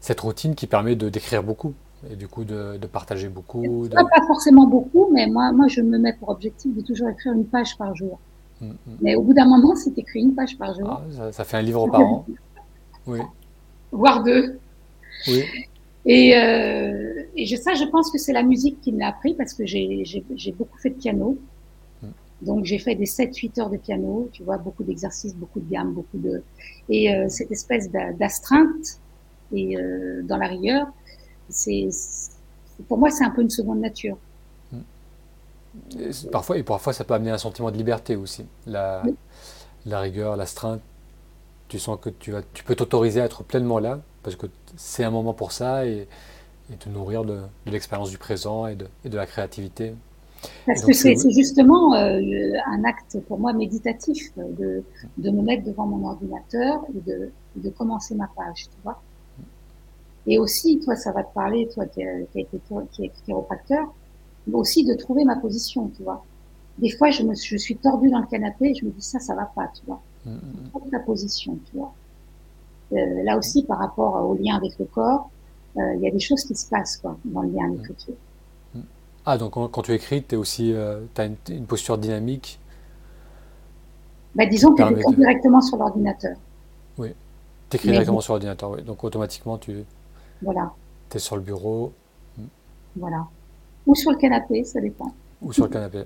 cette 0.00 0.20
routine 0.20 0.54
qui 0.54 0.66
permet 0.66 0.96
de 0.96 1.08
d'écrire 1.08 1.42
beaucoup 1.42 1.74
et 2.10 2.16
du 2.16 2.28
coup 2.28 2.44
de, 2.44 2.78
partager 2.92 3.28
beaucoup. 3.28 3.88
Pas, 3.90 4.04
forcément 4.26 4.66
beaucoup, 4.66 5.08
mais 5.12 5.26
moi, 5.26 5.52
moi 5.52 5.68
je 5.68 5.80
me 5.80 5.98
mets 5.98 6.12
pour 6.12 6.28
objectif 6.28 6.74
de 6.74 6.82
toujours 6.82 7.08
écrire 7.08 7.32
une 7.32 7.46
page 7.46 7.76
par 7.76 7.94
jour. 7.94 8.18
Mm, 8.64 8.70
mm. 8.70 8.96
Mais 9.00 9.14
au 9.14 9.22
bout 9.22 9.34
d'un 9.34 9.46
moment, 9.46 9.74
c'est 9.76 9.96
écrit 9.98 10.20
une 10.20 10.34
page 10.34 10.56
par 10.56 10.74
jour. 10.74 10.88
Ah, 10.88 11.32
ça, 11.32 11.44
fait 11.44 11.56
un 11.56 11.62
livre 11.62 11.86
par 11.88 12.00
an. 12.00 12.26
Oui. 13.06 13.18
Voire 13.92 14.22
deux. 14.22 14.58
Oui. 15.28 15.44
Et, 16.06 16.36
euh, 16.36 17.22
et 17.34 17.46
je, 17.46 17.56
ça, 17.56 17.74
je 17.74 17.84
pense 17.84 18.10
que 18.10 18.18
c'est 18.18 18.32
la 18.32 18.42
musique 18.42 18.80
qui 18.80 18.92
me 18.92 18.98
l'a 18.98 19.08
appris 19.08 19.34
parce 19.34 19.54
que 19.54 19.64
j'ai 19.64 20.54
beaucoup 20.58 20.78
fait 20.78 20.90
de 20.90 20.96
piano. 20.96 21.38
Mm. 22.02 22.06
Donc 22.42 22.64
j'ai 22.64 22.78
fait 22.78 22.94
des 22.94 23.06
7-8 23.06 23.60
heures 23.60 23.70
de 23.70 23.76
piano, 23.76 24.28
tu 24.32 24.42
vois, 24.42 24.58
beaucoup 24.58 24.84
d'exercices, 24.84 25.34
beaucoup 25.34 25.60
de 25.60 25.70
gammes, 25.70 25.92
beaucoup 25.92 26.18
de... 26.18 26.42
Et 26.88 27.14
euh, 27.14 27.28
cette 27.28 27.50
espèce 27.50 27.90
d'astreinte 28.18 29.00
et 29.52 29.76
euh, 29.76 30.22
dans 30.22 30.36
la 30.36 30.46
rigueur, 30.46 30.86
c'est 31.48 31.88
pour 32.88 32.98
moi 32.98 33.10
c'est 33.10 33.24
un 33.24 33.30
peu 33.30 33.42
une 33.42 33.50
seconde 33.50 33.80
nature. 33.80 34.18
Et 35.98 36.10
parfois, 36.30 36.58
et 36.58 36.62
parfois, 36.62 36.92
ça 36.92 37.04
peut 37.04 37.14
amener 37.14 37.30
un 37.30 37.38
sentiment 37.38 37.70
de 37.70 37.76
liberté 37.76 38.16
aussi. 38.16 38.46
La, 38.66 39.02
la 39.86 40.00
rigueur, 40.00 40.36
l'astreinte, 40.36 40.80
tu 41.68 41.78
sens 41.78 41.98
que 42.00 42.10
tu, 42.10 42.32
vas, 42.32 42.42
tu 42.52 42.64
peux 42.64 42.74
t'autoriser 42.74 43.20
à 43.20 43.24
être 43.24 43.42
pleinement 43.42 43.78
là, 43.78 44.00
parce 44.22 44.36
que 44.36 44.46
c'est 44.76 45.04
un 45.04 45.10
moment 45.10 45.34
pour 45.34 45.52
ça, 45.52 45.86
et, 45.86 46.06
et 46.72 46.76
te 46.76 46.88
nourrir 46.88 47.24
de, 47.24 47.40
de 47.66 47.70
l'expérience 47.70 48.10
du 48.10 48.18
présent 48.18 48.66
et 48.66 48.76
de, 48.76 48.86
et 49.04 49.08
de, 49.08 49.16
la 49.16 49.26
créativité. 49.26 49.94
Parce 50.66 50.84
que 50.84 50.92
c'est 50.92 51.16
justement 51.30 51.94
euh, 51.94 52.20
un 52.66 52.84
acte 52.84 53.18
pour 53.28 53.38
moi 53.38 53.52
méditatif 53.52 54.30
de, 54.36 54.82
de, 55.16 55.30
me 55.30 55.42
mettre 55.42 55.64
devant 55.64 55.86
mon 55.86 56.06
ordinateur 56.06 56.84
et 56.94 57.10
de, 57.10 57.30
de 57.56 57.70
commencer 57.70 58.14
ma 58.14 58.28
page, 58.36 58.64
tu 58.64 58.76
vois. 58.82 59.00
Et 60.26 60.38
aussi, 60.38 60.80
toi, 60.80 60.96
ça 60.96 61.12
va 61.12 61.22
te 61.22 61.32
parler, 61.34 61.68
toi 61.72 61.86
qui, 61.86 62.02
as 62.02 62.20
été 62.34 62.46
qui 62.92 63.04
est 63.04 63.12
chiropracteur, 63.24 63.86
aussi 64.52 64.84
de 64.84 64.94
trouver 64.94 65.24
ma 65.24 65.36
position, 65.36 65.90
tu 65.96 66.02
vois. 66.02 66.24
Des 66.78 66.90
fois, 66.90 67.10
je 67.10 67.22
me 67.22 67.34
je 67.34 67.56
suis 67.56 67.76
tordue 67.76 68.10
dans 68.10 68.20
le 68.20 68.26
canapé 68.26 68.70
et 68.70 68.74
je 68.74 68.84
me 68.84 68.90
dis 68.90 69.02
ça, 69.02 69.20
ça 69.20 69.34
va 69.34 69.44
pas, 69.44 69.68
tu 69.74 69.82
vois. 69.86 70.00
Mm, 70.26 70.30
mm, 70.30 70.34
mm. 70.34 70.68
Trouve 70.70 70.90
ta 70.90 70.98
position, 71.00 71.58
tu 71.70 71.76
vois. 71.76 71.94
Euh, 72.92 73.22
là 73.22 73.38
aussi, 73.38 73.62
par 73.62 73.78
rapport 73.78 74.28
au 74.28 74.34
lien 74.34 74.56
avec 74.56 74.78
le 74.78 74.84
corps, 74.84 75.30
euh, 75.76 75.94
il 75.96 76.02
y 76.02 76.08
a 76.08 76.10
des 76.10 76.20
choses 76.20 76.44
qui 76.44 76.54
se 76.54 76.68
passent, 76.68 76.98
quoi, 76.98 77.16
dans 77.24 77.42
le 77.42 77.50
lien 77.50 77.66
à 77.66 77.68
l'écriture. 77.68 78.14
Ah, 79.26 79.38
donc 79.38 79.52
quand, 79.52 79.82
tu 79.82 79.92
écris, 79.92 80.22
tu 80.22 80.36
aussi, 80.36 80.72
euh, 80.74 81.00
as 81.16 81.24
une, 81.24 81.66
posture 81.66 81.96
dynamique 81.96 82.60
bah, 84.34 84.44
Disons 84.44 84.74
que 84.74 84.82
tu 84.82 85.00
écris 85.00 85.16
directement 85.16 85.62
sur 85.62 85.78
l'ordinateur. 85.78 86.36
Oui, 86.98 87.14
tu 87.70 87.76
écris 87.76 87.90
directement 87.90 88.20
sur 88.20 88.34
l'ordinateur, 88.34 88.70
oui. 88.70 88.82
Donc 88.82 89.02
automatiquement, 89.02 89.56
tu, 89.56 89.84
voilà. 90.42 90.72
Tu 91.08 91.16
es 91.16 91.20
sur 91.20 91.36
le 91.36 91.42
bureau. 91.42 91.92
Voilà. 92.96 93.26
Ou 93.86 93.94
sur 93.94 94.10
le 94.10 94.16
canapé, 94.16 94.64
ça 94.64 94.80
dépend. 94.80 95.12
Ou 95.42 95.52
sur 95.52 95.64
le 95.64 95.70
canapé. 95.70 96.04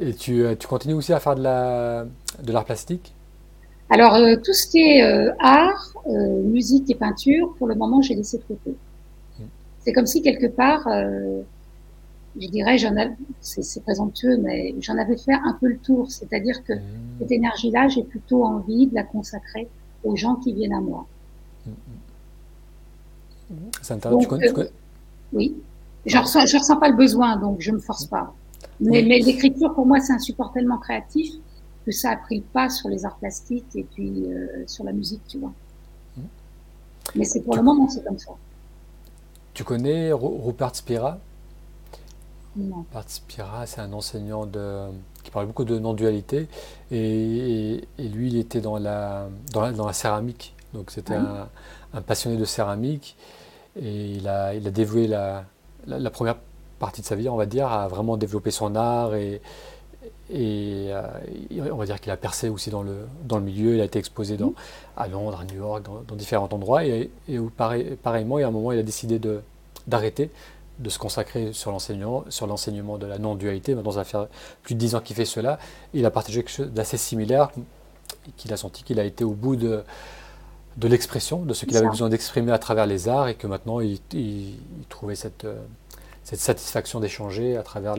Et 0.00 0.12
tu, 0.12 0.42
euh, 0.42 0.56
tu, 0.56 0.66
continues 0.66 0.94
aussi 0.94 1.12
à 1.12 1.20
faire 1.20 1.36
de 1.36 1.42
l'art 1.42 2.06
de 2.42 2.64
plastique? 2.64 3.14
Alors, 3.90 4.14
euh, 4.14 4.36
tout 4.36 4.52
ce 4.52 4.66
qui 4.66 4.78
est 4.78 5.02
euh, 5.02 5.32
art, 5.38 5.92
musique 6.06 6.90
et 6.90 6.94
peinture, 6.94 7.54
pour 7.58 7.66
le 7.66 7.74
moment, 7.74 8.02
j'ai 8.02 8.14
laissé 8.14 8.38
de 8.38 8.42
côté. 8.42 8.70
Mm. 9.38 9.42
C'est 9.80 9.92
comme 9.92 10.06
si, 10.06 10.20
quelque 10.20 10.46
part, 10.46 10.86
je 10.88 12.48
dirais, 12.48 12.76
c'est 13.40 13.82
présomptueux, 13.82 14.36
mais 14.38 14.74
j'en 14.80 14.98
avais 14.98 15.16
fait 15.16 15.32
un 15.32 15.56
peu 15.60 15.68
le 15.68 15.78
tour. 15.78 16.10
C'est-à-dire 16.10 16.64
que 16.64 16.72
mm. 16.72 16.80
cette 17.20 17.32
énergie-là, 17.32 17.88
j'ai 17.88 18.02
plutôt 18.02 18.44
envie 18.44 18.88
de 18.88 18.94
la 18.94 19.04
consacrer 19.04 19.68
aux 20.02 20.16
gens 20.16 20.34
qui 20.36 20.52
viennent 20.52 20.74
à 20.74 20.80
moi. 20.80 21.06
Mm, 21.66 23.54
ça 23.80 23.96
tu 23.96 24.26
connais, 24.26 24.50
Oui. 25.32 25.54
Je 26.06 26.16
ne 26.16 26.22
ressens, 26.22 26.40
ressens, 26.40 26.76
pas 26.76 26.88
le 26.88 26.96
besoin, 26.96 27.36
donc 27.36 27.60
je 27.60 27.70
ne 27.70 27.76
me 27.76 27.80
force 27.80 28.06
pas. 28.06 28.34
Mais, 28.80 29.02
l'écriture, 29.02 29.72
pour 29.74 29.86
moi, 29.86 30.00
c'est 30.00 30.12
un 30.12 30.18
support 30.18 30.52
tellement 30.52 30.78
créatif 30.78 31.32
que 31.86 31.92
ça 31.92 32.10
a 32.10 32.16
pris 32.16 32.38
le 32.38 32.42
pas 32.42 32.68
sur 32.68 32.88
les 32.88 33.04
arts 33.04 33.16
plastiques 33.16 33.66
et 33.74 33.84
puis 33.84 34.26
euh, 34.26 34.64
sur 34.66 34.84
la 34.84 34.92
musique, 34.92 35.20
tu 35.28 35.38
vois. 35.38 35.52
Mmh. 36.16 36.22
Mais 37.14 37.24
c'est 37.24 37.40
pour 37.40 37.56
le 37.56 37.62
moment, 37.62 37.88
c'est 37.88 38.02
comme 38.04 38.18
ça. 38.18 38.32
Tu 39.52 39.64
connais 39.64 40.12
Rupert 40.12 40.74
Spira? 40.74 41.18
Non. 42.56 42.78
Rupert 42.78 43.04
Spira, 43.06 43.66
c'est 43.66 43.80
un 43.80 43.92
enseignant 43.92 44.46
de, 44.46 44.88
qui 45.22 45.30
parle 45.30 45.46
beaucoup 45.46 45.64
de 45.64 45.78
non-dualité. 45.78 46.48
Et, 46.90 47.86
lui, 47.98 48.28
il 48.28 48.36
était 48.36 48.60
dans 48.60 48.78
la, 48.78 49.28
dans 49.52 49.60
la, 49.60 49.72
dans 49.72 49.86
la 49.86 49.92
céramique. 49.92 50.54
Donc 50.72 50.90
c'était 50.90 51.14
un, 51.14 51.48
un, 51.92 52.02
passionné 52.02 52.36
de 52.36 52.44
céramique. 52.44 53.16
Et 53.80 54.12
il 54.12 54.26
a, 54.26 54.54
il 54.54 54.66
a 54.66 54.70
dévoué 54.70 55.06
la, 55.06 55.44
la, 55.86 56.10
première 56.10 56.36
partie 56.78 57.00
de 57.00 57.06
sa 57.06 57.14
vie, 57.14 57.28
on 57.28 57.36
va 57.36 57.46
dire, 57.46 57.68
à 57.68 57.88
vraiment 57.88 58.16
développer 58.16 58.50
son 58.50 58.74
art 58.76 59.14
et, 59.14 59.40
et 60.30 60.88
euh, 60.88 61.02
on 61.72 61.76
va 61.76 61.86
dire 61.86 62.00
qu'il 62.00 62.10
a 62.10 62.16
percé 62.16 62.48
aussi 62.48 62.70
dans 62.70 62.82
le, 62.82 63.06
dans 63.24 63.38
le 63.38 63.44
milieu. 63.44 63.74
Il 63.74 63.80
a 63.80 63.84
été 63.84 63.98
exposé 63.98 64.36
dans, 64.36 64.54
à 64.96 65.06
Londres, 65.08 65.40
à 65.40 65.44
New 65.44 65.58
York, 65.58 65.84
dans, 65.84 66.16
différents 66.16 66.48
endroits. 66.50 66.84
Et, 66.84 67.10
et 67.28 67.38
pareil, 67.56 67.96
pareillement, 68.02 68.38
il 68.38 68.42
y 68.42 68.44
a 68.44 68.48
un 68.48 68.52
moment, 68.52 68.72
il 68.72 68.78
a 68.78 68.82
décidé 68.82 69.20
d'arrêter, 69.86 70.30
de, 70.78 70.88
se 70.88 70.98
consacrer 70.98 71.52
sur 71.52 71.70
l'enseignement, 71.70 72.24
sur 72.28 72.46
l'enseignement 72.46 72.98
de 72.98 73.06
la 73.06 73.18
non-dualité. 73.18 73.74
Maintenant, 73.74 73.92
ça 73.92 74.04
faire 74.04 74.26
plus 74.62 74.74
de 74.74 74.80
dix 74.80 74.94
ans 74.94 75.00
qu'il 75.00 75.16
fait 75.16 75.24
cela. 75.24 75.58
Il 75.92 76.06
a 76.06 76.10
partagé 76.10 76.42
quelque 76.42 76.52
chose 76.52 76.70
d'assez 76.70 76.96
similaire, 76.96 77.50
qu'il 78.36 78.52
a 78.52 78.56
senti 78.56 78.82
qu'il 78.82 78.98
a 79.00 79.04
été 79.04 79.24
au 79.24 79.32
bout 79.32 79.56
de, 79.56 79.84
de 80.76 80.88
l'expression, 80.88 81.42
de 81.42 81.54
ce 81.54 81.66
qu'il 81.66 81.76
avait 81.76 81.88
besoin 81.88 82.08
d'exprimer 82.08 82.52
à 82.52 82.58
travers 82.58 82.86
les 82.86 83.08
arts 83.08 83.28
et 83.28 83.34
que 83.34 83.46
maintenant 83.46 83.80
il, 83.80 84.00
trouvait 84.88 85.14
cette, 85.14 85.44
euh, 85.44 85.62
cette 86.24 86.40
satisfaction 86.40 87.00
d'échanger 87.00 87.56
à 87.56 87.62
travers 87.62 87.94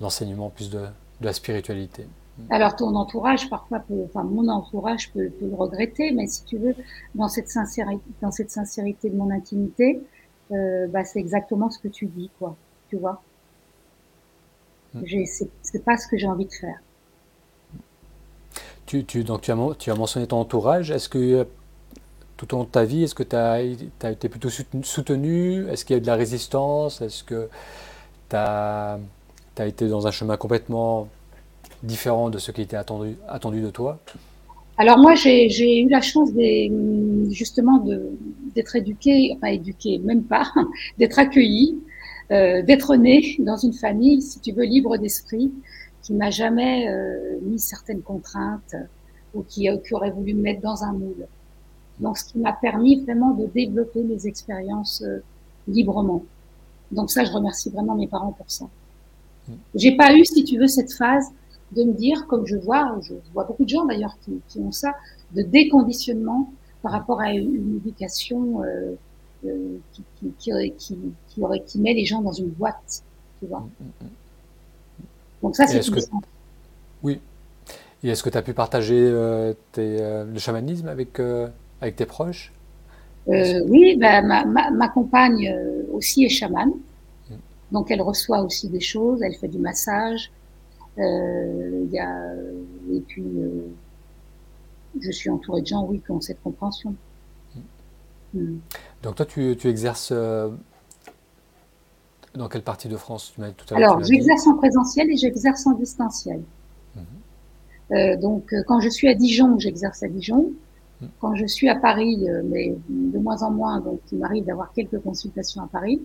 l'enseignement 0.00 0.50
plus 0.50 0.70
de, 0.70 0.84
la 1.20 1.32
spiritualité. 1.32 2.06
Alors 2.50 2.76
ton 2.76 2.94
entourage, 2.94 3.48
parfois, 3.48 3.82
enfin 4.04 4.22
mon 4.22 4.48
entourage 4.48 5.10
peut, 5.12 5.32
le 5.40 5.54
regretter, 5.54 6.12
mais 6.12 6.26
si 6.26 6.44
tu 6.44 6.58
veux, 6.58 6.74
dans 7.14 7.28
cette 7.28 7.48
sincérité, 7.48 8.02
dans 8.20 8.30
cette 8.30 8.50
sincérité 8.50 9.08
de 9.08 9.16
mon 9.16 9.30
intimité, 9.30 10.02
euh, 10.52 10.86
bah, 10.88 11.04
c'est 11.04 11.18
exactement 11.18 11.70
ce 11.70 11.78
que 11.78 11.88
tu 11.88 12.06
dis, 12.06 12.30
quoi. 12.38 12.54
Tu 12.90 12.98
vois? 12.98 13.22
Hmm. 14.92 15.02
C'est 15.62 15.84
pas 15.84 15.96
ce 15.96 16.06
que 16.06 16.18
j'ai 16.18 16.28
envie 16.28 16.44
de 16.44 16.52
faire. 16.52 16.78
Tu, 18.84 19.04
tu, 19.04 19.24
donc 19.24 19.40
tu 19.40 19.50
as, 19.50 19.56
tu 19.78 19.90
as 19.90 19.94
mentionné 19.94 20.26
ton 20.26 20.38
entourage. 20.38 20.90
Est-ce 20.90 21.08
que 21.08 21.46
tout 22.36 22.54
au 22.54 22.58
long 22.58 22.64
de 22.64 22.68
ta 22.68 22.84
vie 22.84 23.04
Est-ce 23.04 23.14
que 23.14 23.22
tu 23.22 23.36
as, 23.36 23.60
été 23.62 24.28
plutôt 24.28 24.48
soutenu 24.50 25.66
Est-ce 25.68 25.84
qu'il 25.84 25.94
y 25.94 25.96
a 25.96 25.98
eu 25.98 26.02
de 26.02 26.06
la 26.06 26.16
résistance? 26.16 27.00
Est-ce 27.00 27.24
que 27.24 27.48
tu 28.28 28.36
as, 28.36 28.98
été 29.58 29.88
dans 29.88 30.06
un 30.06 30.10
chemin 30.10 30.36
complètement 30.36 31.08
différent 31.82 32.30
de 32.30 32.38
ce 32.38 32.50
qui 32.50 32.62
était 32.62 32.76
attendu, 32.76 33.16
attendu 33.28 33.60
de 33.60 33.70
toi? 33.70 33.98
Alors 34.78 34.98
moi, 34.98 35.14
j'ai 35.14 35.80
eu 35.80 35.88
la 35.88 36.02
chance 36.02 36.30
justement 37.30 37.82
d'être 38.54 38.76
éduquée, 38.76 39.32
enfin 39.36 39.48
éduquée, 39.48 39.98
même 39.98 40.24
pas, 40.24 40.52
d'être 40.98 41.18
accueillie, 41.18 41.78
euh, 42.30 42.62
d'être 42.62 42.94
née 42.96 43.36
dans 43.38 43.56
une 43.56 43.72
famille, 43.72 44.20
si 44.20 44.40
tu 44.40 44.52
veux, 44.52 44.64
libre 44.64 44.98
d'esprit, 44.98 45.50
qui 46.02 46.12
m'a 46.12 46.30
jamais 46.30 46.88
euh, 46.88 47.38
mis 47.42 47.58
certaines 47.58 48.02
contraintes 48.02 48.76
ou 49.34 49.42
qui, 49.42 49.68
qui 49.86 49.94
aurait 49.94 50.10
voulu 50.10 50.34
me 50.34 50.42
mettre 50.42 50.60
dans 50.60 50.84
un 50.84 50.92
moule. 50.92 51.26
Donc, 52.00 52.18
ce 52.18 52.24
qui 52.24 52.38
m'a 52.38 52.52
permis 52.52 53.02
vraiment 53.02 53.32
de 53.32 53.46
développer 53.46 54.02
mes 54.02 54.26
expériences 54.26 55.02
euh, 55.02 55.22
librement. 55.68 56.22
Donc 56.90 57.10
ça, 57.10 57.24
je 57.24 57.32
remercie 57.32 57.70
vraiment 57.70 57.94
mes 57.94 58.06
parents 58.06 58.32
pour 58.32 58.50
ça. 58.50 58.66
Mm. 59.48 59.52
J'ai 59.74 59.96
pas 59.96 60.14
eu, 60.14 60.24
si 60.24 60.44
tu 60.44 60.58
veux, 60.58 60.66
cette 60.66 60.92
phase 60.92 61.26
de 61.72 61.82
me 61.82 61.92
dire, 61.92 62.26
comme 62.26 62.46
je 62.46 62.56
vois, 62.56 62.98
je 63.02 63.14
vois 63.32 63.44
beaucoup 63.44 63.64
de 63.64 63.68
gens 63.68 63.84
d'ailleurs 63.84 64.16
qui, 64.24 64.40
qui, 64.48 64.60
ont 64.60 64.72
ça, 64.72 64.94
de 65.34 65.42
déconditionnement 65.42 66.52
par 66.82 66.92
rapport 66.92 67.20
à 67.20 67.32
une 67.32 67.76
éducation 67.76 68.62
euh, 68.62 68.94
euh, 69.44 69.78
qui, 69.92 70.04
qui, 70.18 70.32
qui, 70.78 70.98
qui, 71.28 71.42
aurait, 71.42 71.60
qui 71.60 71.80
met 71.80 71.94
les 71.94 72.04
gens 72.04 72.22
dans 72.22 72.32
une 72.32 72.48
boîte, 72.48 73.02
tu 73.40 73.46
vois. 73.46 73.60
Mm, 73.60 74.04
mm, 74.04 74.08
Donc 75.42 75.56
ça, 75.56 75.66
c'est 75.66 75.80
que... 75.80 76.00
Oui. 77.02 77.20
Et 78.04 78.10
est-ce 78.10 78.22
que 78.22 78.30
tu 78.30 78.38
as 78.38 78.42
pu 78.42 78.54
partager 78.54 78.94
euh, 78.98 79.52
tes, 79.72 79.98
le 79.98 80.38
chamanisme 80.38 80.86
avec 80.86 81.20
avec 81.80 81.96
tes 81.96 82.06
proches 82.06 82.52
Oui, 83.26 83.96
ben, 83.96 84.26
ma, 84.26 84.70
ma, 84.70 84.88
compagne 84.88 85.54
aussi 85.92 86.24
est 86.24 86.28
chamane. 86.28 86.72
Mm. 87.30 87.34
Donc 87.72 87.90
elle 87.90 88.02
reçoit 88.02 88.42
aussi 88.42 88.68
des 88.68 88.80
choses, 88.80 89.22
elle 89.22 89.34
fait 89.34 89.48
du 89.48 89.58
massage. 89.58 90.30
Y 90.98 91.98
a, 91.98 92.32
et 92.92 93.00
puis 93.00 93.24
je 95.00 95.10
suis 95.10 95.28
entourée 95.28 95.60
de 95.60 95.66
gens, 95.66 95.84
oui, 95.84 96.00
qui 96.04 96.10
ont 96.10 96.20
cette 96.20 96.42
compréhension. 96.42 96.94
Mm. 97.54 98.40
Mm. 98.40 98.60
Donc 99.02 99.16
toi, 99.16 99.26
tu, 99.26 99.56
tu 99.56 99.68
exerces 99.68 100.12
dans 102.36 102.48
quelle 102.48 102.62
partie 102.62 102.88
de 102.88 102.96
France? 102.96 103.34
Tu 103.34 103.42
tout 103.54 103.74
à 103.74 103.76
Alors, 103.76 104.02
j'exerce 104.04 104.46
en 104.46 104.54
présentiel 104.54 105.10
et 105.10 105.16
j'exerce 105.16 105.66
en 105.66 105.72
distanciel. 105.72 106.42
Mhm. 106.94 107.04
Euh, 107.92 108.16
donc, 108.16 108.52
euh, 108.52 108.62
quand 108.66 108.80
je 108.80 108.88
suis 108.88 109.08
à 109.08 109.14
Dijon, 109.14 109.58
j'exerce 109.58 110.02
à 110.02 110.08
Dijon. 110.08 110.52
Quand 111.20 111.34
je 111.34 111.46
suis 111.46 111.68
à 111.68 111.74
Paris, 111.74 112.26
euh, 112.28 112.42
mais 112.44 112.74
de 112.88 113.18
moins 113.18 113.42
en 113.42 113.50
moins, 113.50 113.80
donc 113.80 114.00
il 114.12 114.18
m'arrive 114.18 114.44
d'avoir 114.44 114.72
quelques 114.72 115.00
consultations 115.00 115.62
à 115.62 115.66
Paris. 115.66 116.00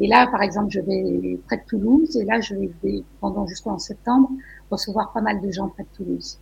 Et 0.00 0.08
là, 0.08 0.26
par 0.26 0.42
exemple, 0.42 0.70
je 0.70 0.80
vais 0.80 1.38
près 1.46 1.58
de 1.58 1.62
Toulouse, 1.68 2.16
et 2.16 2.24
là, 2.24 2.40
je 2.40 2.54
vais 2.54 2.70
pendant 3.20 3.46
jusqu'en 3.46 3.78
septembre 3.78 4.30
recevoir 4.70 5.12
pas 5.12 5.20
mal 5.20 5.40
de 5.40 5.50
gens 5.52 5.68
près 5.68 5.84
de 5.84 5.88
Toulouse. 5.96 6.38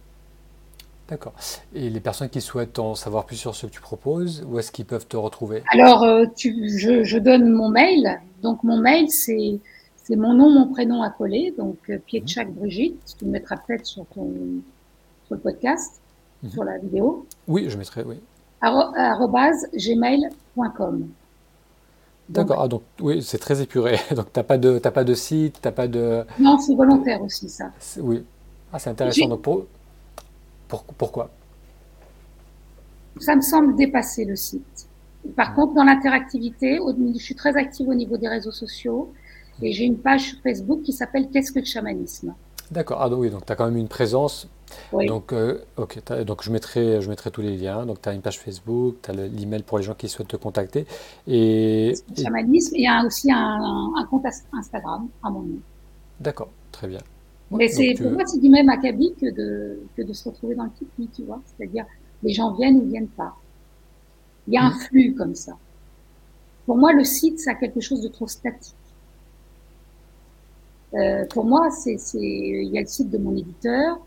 D'accord. 1.08 1.34
Et 1.74 1.90
les 1.90 2.00
personnes 2.00 2.30
qui 2.30 2.40
souhaitent 2.40 2.78
en 2.78 2.94
savoir 2.94 3.26
plus 3.26 3.36
sur 3.36 3.54
ce 3.54 3.66
que 3.66 3.72
tu 3.72 3.80
proposes, 3.82 4.42
où 4.48 4.58
est-ce 4.58 4.72
qu'ils 4.72 4.86
peuvent 4.86 5.06
te 5.06 5.18
retrouver? 5.18 5.62
Alors, 5.70 6.06
tu, 6.34 6.78
je, 6.78 7.04
je, 7.04 7.18
donne 7.18 7.50
mon 7.50 7.68
mail, 7.68 8.20
donc 8.40 8.64
mon 8.64 8.78
mail, 8.78 9.10
c'est 9.10 9.60
c'est 10.04 10.16
mon 10.16 10.34
nom, 10.34 10.50
mon 10.50 10.66
prénom 10.66 11.02
à 11.02 11.10
coller, 11.10 11.54
donc 11.56 11.78
euh, 11.88 11.98
Pietchak 11.98 12.48
mhm. 12.48 12.54
Brigitte. 12.54 13.16
Tu 13.18 13.24
le 13.24 13.30
mettras 13.30 13.56
peut-être 13.56 13.86
sur 13.86 14.04
ton 14.06 14.30
sur 15.26 15.36
le 15.36 15.40
podcast, 15.40 16.01
mhm. 16.42 16.50
sur 16.50 16.64
la 16.64 16.78
vidéo. 16.78 17.26
Oui, 17.46 17.68
je 17.68 17.76
mettrai, 17.78 18.04
oui. 18.04 18.16
gmail.com. 19.74 21.08
D'accord, 22.28 22.62
ah, 22.62 22.68
donc 22.68 22.82
oui, 23.00 23.22
c'est 23.22 23.38
très 23.38 23.60
épuré. 23.60 23.98
Donc 24.16 24.32
tu 24.32 24.38
n'as 24.38 24.44
pas, 24.44 24.56
de, 24.56 24.78
pas 24.78 25.04
de 25.04 25.14
site, 25.14 25.60
tu 25.60 25.70
pas 25.70 25.88
de... 25.88 26.24
Non, 26.38 26.56
c'est 26.58 26.74
volontaire 26.74 27.20
aussi 27.20 27.48
ça. 27.48 27.70
Oui, 27.98 28.24
ah, 28.72 28.78
c'est 28.78 28.90
intéressant. 28.90 29.28
Donc 29.28 29.42
pour, 29.42 29.64
pourquoi? 30.96 31.30
Ça 33.20 33.36
me 33.36 33.42
semble 33.42 33.76
dépasser 33.76 34.24
le 34.24 34.36
site. 34.36 34.86
Par 35.36 35.54
contre, 35.54 35.74
dans 35.74 35.84
l'interactivité, 35.84 36.78
je 37.14 37.22
suis 37.22 37.34
très 37.34 37.56
active 37.56 37.88
au 37.88 37.94
niveau 37.94 38.16
des 38.16 38.28
réseaux 38.28 38.50
sociaux 38.50 39.12
et 39.60 39.72
j'ai 39.72 39.84
une 39.84 39.98
page 39.98 40.30
sur 40.30 40.38
Facebook 40.40 40.82
qui 40.82 40.92
s'appelle 40.92 41.28
Qu'est-ce 41.30 41.52
que 41.52 41.58
le 41.58 41.64
chamanisme? 41.64 42.34
D'accord. 42.72 43.02
Ah 43.02 43.08
oui, 43.10 43.28
donc 43.28 43.44
tu 43.44 43.52
as 43.52 43.56
quand 43.56 43.66
même 43.66 43.76
une 43.76 43.88
présence. 43.88 44.48
Oui. 44.92 45.04
Donc, 45.06 45.34
euh, 45.34 45.58
ok, 45.76 46.00
donc 46.24 46.42
je 46.42 46.50
mettrai, 46.50 47.02
je 47.02 47.08
mettrai 47.10 47.30
tous 47.30 47.42
les 47.42 47.58
liens. 47.58 47.84
Donc 47.84 48.00
tu 48.00 48.08
as 48.08 48.14
une 48.14 48.22
page 48.22 48.40
Facebook, 48.40 48.96
tu 49.02 49.10
as 49.10 49.14
l'email 49.14 49.62
pour 49.62 49.76
les 49.76 49.84
gens 49.84 49.92
qui 49.92 50.08
souhaitent 50.08 50.28
te 50.28 50.36
contacter. 50.36 50.86
Et, 51.26 51.92
chamanisme, 52.16 52.74
et 52.74 52.78
il 52.78 52.84
y 52.84 52.86
a 52.86 53.04
aussi 53.04 53.30
un, 53.30 54.06
compte 54.08 54.24
Instagram 54.54 55.06
à 55.22 55.28
mon 55.28 55.42
nom. 55.42 55.58
D'accord, 56.18 56.48
très 56.70 56.88
bien. 56.88 57.00
Mais 57.50 57.68
c'est, 57.68 57.94
pour 58.00 58.10
moi, 58.10 58.24
c'est 58.24 58.40
du 58.40 58.48
même 58.48 58.70
acabit 58.70 59.12
que 59.20 59.30
de, 59.30 59.80
que 59.94 60.00
de 60.00 60.12
se 60.14 60.26
retrouver 60.26 60.54
dans 60.54 60.64
le 60.64 60.70
Tipeee, 60.70 61.10
tu 61.14 61.22
vois. 61.24 61.42
C'est-à-dire, 61.44 61.84
les 62.22 62.32
gens 62.32 62.54
viennent 62.54 62.78
ou 62.78 62.88
viennent 62.88 63.08
pas. 63.08 63.36
Il 64.48 64.54
y 64.54 64.56
a 64.56 64.64
un 64.64 64.70
flux 64.70 65.14
comme 65.14 65.34
ça. 65.34 65.52
Pour 66.64 66.78
moi, 66.78 66.94
le 66.94 67.04
site, 67.04 67.38
ça 67.38 67.50
a 67.50 67.54
quelque 67.54 67.80
chose 67.80 68.00
de 68.00 68.08
trop 68.08 68.26
statique. 68.26 68.74
Euh, 70.94 71.24
pour 71.26 71.44
moi, 71.44 71.70
c'est, 71.70 71.96
il 72.14 72.70
y 72.72 72.78
a 72.78 72.80
le 72.80 72.86
site 72.86 73.10
de 73.10 73.18
mon 73.18 73.36
éditeur, 73.36 73.98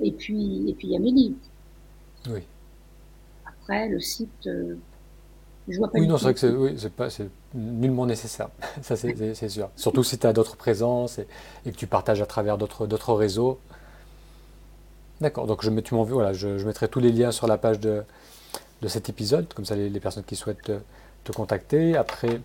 et 0.00 0.12
puis, 0.12 0.68
et 0.68 0.74
puis 0.74 0.88
il 0.88 0.92
y 0.92 0.96
a 0.96 0.98
mes 0.98 1.10
livres. 1.10 1.36
Oui. 2.28 2.40
Après, 3.46 3.88
le 3.88 4.00
site, 4.00 4.46
euh, 4.46 4.76
je 5.68 5.78
vois 5.78 5.90
pas. 5.90 5.98
Oui, 5.98 6.08
non, 6.08 6.16
c'est 6.16 6.24
vrai 6.24 6.34
que 6.34 6.40
c'est, 6.40 6.50
oui, 6.50 6.76
pas, 6.96 7.08
nullement 7.54 8.06
nécessaire. 8.06 8.48
ça, 8.82 8.96
c'est, 8.96 9.48
sûr. 9.48 9.70
Surtout 9.76 10.02
si 10.02 10.18
tu 10.18 10.26
as 10.26 10.32
d'autres 10.32 10.56
présences 10.56 11.18
et, 11.18 11.26
et, 11.66 11.72
que 11.72 11.76
tu 11.76 11.86
partages 11.86 12.20
à 12.20 12.26
travers 12.26 12.58
d'autres, 12.58 12.86
d'autres 12.86 13.14
réseaux. 13.14 13.58
D'accord. 15.20 15.46
Donc, 15.46 15.62
je, 15.62 15.70
tu 15.80 15.94
m'en 15.94 16.02
voilà, 16.02 16.32
je, 16.32 16.58
je 16.58 16.66
mettrai 16.66 16.88
tous 16.88 17.00
les 17.00 17.12
liens 17.12 17.30
sur 17.30 17.46
la 17.46 17.56
page 17.58 17.78
de, 17.78 18.02
de 18.82 18.88
cet 18.88 19.08
épisode, 19.08 19.52
comme 19.54 19.64
ça 19.64 19.74
les, 19.74 20.00
personnes 20.00 20.24
qui 20.24 20.36
souhaitent 20.36 20.72
te, 21.24 21.32
contacter. 21.32 21.96
Après, 21.96 22.40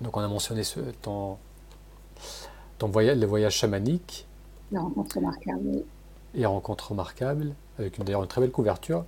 donc 0.00 0.16
on 0.16 0.20
a 0.20 0.28
mentionné 0.28 0.64
ce, 0.64 0.80
ton, 1.02 1.38
ton 2.78 2.88
voyage, 2.88 3.18
les 3.18 3.26
voyages 3.26 3.56
chamaniques. 3.56 4.26
Les 4.72 4.78
rencontres 4.78 5.16
remarquables. 5.16 5.82
Et 6.34 6.46
rencontres 6.46 6.90
remarquables, 6.90 7.52
avec 7.78 8.02
d'ailleurs 8.02 8.22
une 8.22 8.28
très 8.28 8.40
belle 8.40 8.50
couverture. 8.50 9.04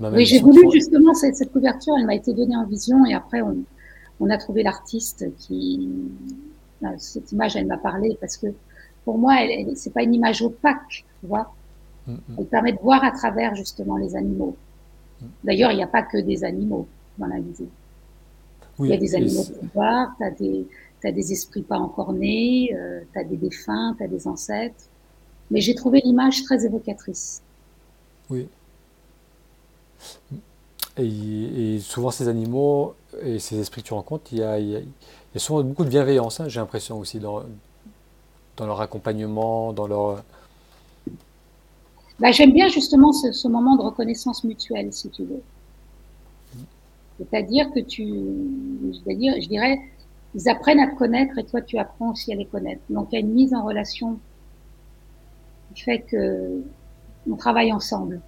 oui, 0.00 0.26
j'ai 0.26 0.40
voulu 0.40 0.70
justement 0.72 1.14
cette, 1.14 1.50
couverture, 1.52 1.94
elle 1.98 2.06
m'a 2.06 2.14
été 2.14 2.34
donnée 2.34 2.56
en 2.56 2.66
vision 2.66 3.06
et 3.06 3.14
après 3.14 3.40
on, 3.42 3.56
on 4.20 4.30
a 4.30 4.38
trouvé 4.38 4.62
l'artiste 4.62 5.26
qui. 5.38 5.88
Cette 6.98 7.32
image, 7.32 7.56
elle 7.56 7.66
m'a 7.66 7.76
parlé 7.76 8.16
parce 8.20 8.36
que 8.36 8.46
pour 9.04 9.18
moi, 9.18 9.42
elle, 9.42 9.76
c'est 9.76 9.92
pas 9.92 10.04
une 10.04 10.14
image 10.14 10.42
opaque, 10.42 11.04
tu 11.20 11.26
vois. 11.26 11.52
Elle 12.06 12.46
permet 12.46 12.72
de 12.72 12.78
voir 12.78 13.02
à 13.04 13.10
travers 13.10 13.54
justement 13.54 13.96
les 13.96 14.14
animaux. 14.14 14.56
D'ailleurs, 15.42 15.72
il 15.72 15.76
n'y 15.76 15.82
a 15.82 15.88
pas 15.88 16.02
que 16.02 16.18
des 16.18 16.44
animaux 16.44 16.86
dans 17.18 17.26
la 17.26 17.40
visée. 17.40 17.68
il 18.78 18.86
y 18.86 18.92
a 18.92 18.96
des 18.96 19.14
animaux 19.16 19.44
voir, 19.74 20.14
tu 20.18 20.24
as 20.24 20.30
des, 20.30 20.66
as 21.06 21.12
des 21.12 21.32
esprits 21.32 21.62
pas 21.62 21.78
encore 21.78 22.12
nés, 22.12 22.74
euh, 22.74 23.00
tu 23.12 23.18
as 23.18 23.24
des 23.24 23.36
défunts, 23.36 23.94
tu 23.96 24.04
as 24.04 24.08
des 24.08 24.26
ancêtres. 24.26 24.84
Mais 25.50 25.60
j'ai 25.60 25.74
trouvé 25.74 26.00
l'image 26.04 26.42
très 26.44 26.66
évocatrice. 26.66 27.42
Oui. 28.30 28.48
Et, 30.98 31.78
souvent, 31.80 32.10
ces 32.10 32.28
animaux 32.28 32.94
et 33.22 33.38
ces 33.38 33.58
esprits 33.60 33.82
que 33.82 33.86
tu 33.86 33.94
rencontres, 33.94 34.32
il 34.32 34.38
y 34.38 34.42
a, 34.42 34.58
il 34.58 34.70
y 34.70 34.76
a, 34.76 35.38
souvent 35.38 35.62
beaucoup 35.62 35.84
de 35.84 35.88
bienveillance, 35.88 36.40
hein, 36.40 36.48
j'ai 36.48 36.58
l'impression 36.58 36.98
aussi, 36.98 37.20
dans, 37.20 37.44
dans 38.56 38.66
leur 38.66 38.80
accompagnement, 38.80 39.72
dans 39.72 39.86
leur 39.86 40.24
bah, 42.18 42.32
J'aime 42.32 42.52
bien 42.52 42.68
justement 42.68 43.12
ce, 43.12 43.30
ce, 43.30 43.46
moment 43.46 43.76
de 43.76 43.82
reconnaissance 43.82 44.42
mutuelle, 44.42 44.92
si 44.92 45.08
tu 45.08 45.22
veux. 45.22 45.42
C'est-à-dire 47.18 47.72
que 47.72 47.80
tu, 47.80 48.08
c'est-à-dire, 48.92 49.34
je 49.40 49.48
dirais, 49.48 49.80
ils 50.34 50.48
apprennent 50.48 50.80
à 50.80 50.88
te 50.88 50.96
connaître 50.96 51.38
et 51.38 51.44
toi 51.44 51.60
tu 51.60 51.78
apprends 51.78 52.10
aussi 52.10 52.32
à 52.32 52.36
les 52.36 52.46
connaître. 52.46 52.82
Donc 52.90 53.08
il 53.10 53.14
y 53.14 53.18
a 53.18 53.20
une 53.20 53.32
mise 53.32 53.54
en 53.54 53.64
relation 53.64 54.18
qui 55.74 55.82
fait 55.82 56.00
que 56.00 56.62
on 57.30 57.36
travaille 57.36 57.72
ensemble. 57.72 58.20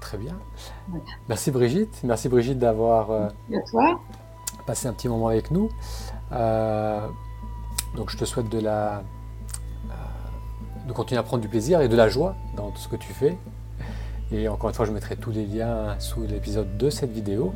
Très 0.00 0.18
bien. 0.18 0.38
Merci 1.28 1.50
Brigitte. 1.50 2.02
Merci 2.04 2.28
Brigitte 2.28 2.58
d'avoir 2.58 3.10
euh, 3.10 3.28
passé 4.66 4.86
un 4.86 4.92
petit 4.92 5.08
moment 5.08 5.28
avec 5.28 5.50
nous. 5.50 5.70
Euh, 6.32 7.06
donc 7.96 8.10
je 8.10 8.16
te 8.16 8.24
souhaite 8.24 8.48
de 8.48 8.60
la 8.60 8.98
euh, 8.98 9.92
de 10.86 10.92
continuer 10.92 11.18
à 11.18 11.22
prendre 11.22 11.42
du 11.42 11.48
plaisir 11.48 11.80
et 11.80 11.88
de 11.88 11.96
la 11.96 12.08
joie 12.08 12.36
dans 12.56 12.70
tout 12.70 12.78
ce 12.78 12.88
que 12.88 12.96
tu 12.96 13.12
fais. 13.12 13.38
Et 14.32 14.48
encore 14.48 14.70
une 14.70 14.74
fois, 14.74 14.86
je 14.86 14.92
mettrai 14.92 15.16
tous 15.16 15.30
les 15.30 15.46
liens 15.46 15.96
sous 15.98 16.22
l'épisode 16.26 16.76
de 16.76 16.90
cette 16.90 17.10
vidéo. 17.10 17.54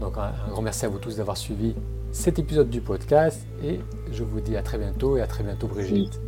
Donc 0.00 0.16
un, 0.16 0.32
grand 0.50 0.62
merci 0.62 0.84
à 0.84 0.88
vous 0.88 0.98
tous 0.98 1.16
d'avoir 1.16 1.36
suivi 1.36 1.74
cet 2.10 2.38
épisode 2.38 2.68
du 2.68 2.80
podcast 2.80 3.46
et 3.62 3.80
je 4.10 4.24
vous 4.24 4.40
dis 4.40 4.56
à 4.56 4.62
très 4.62 4.78
bientôt 4.78 5.16
et 5.16 5.22
à 5.22 5.26
très 5.26 5.44
bientôt 5.44 5.68
Brigitte. 5.68 6.20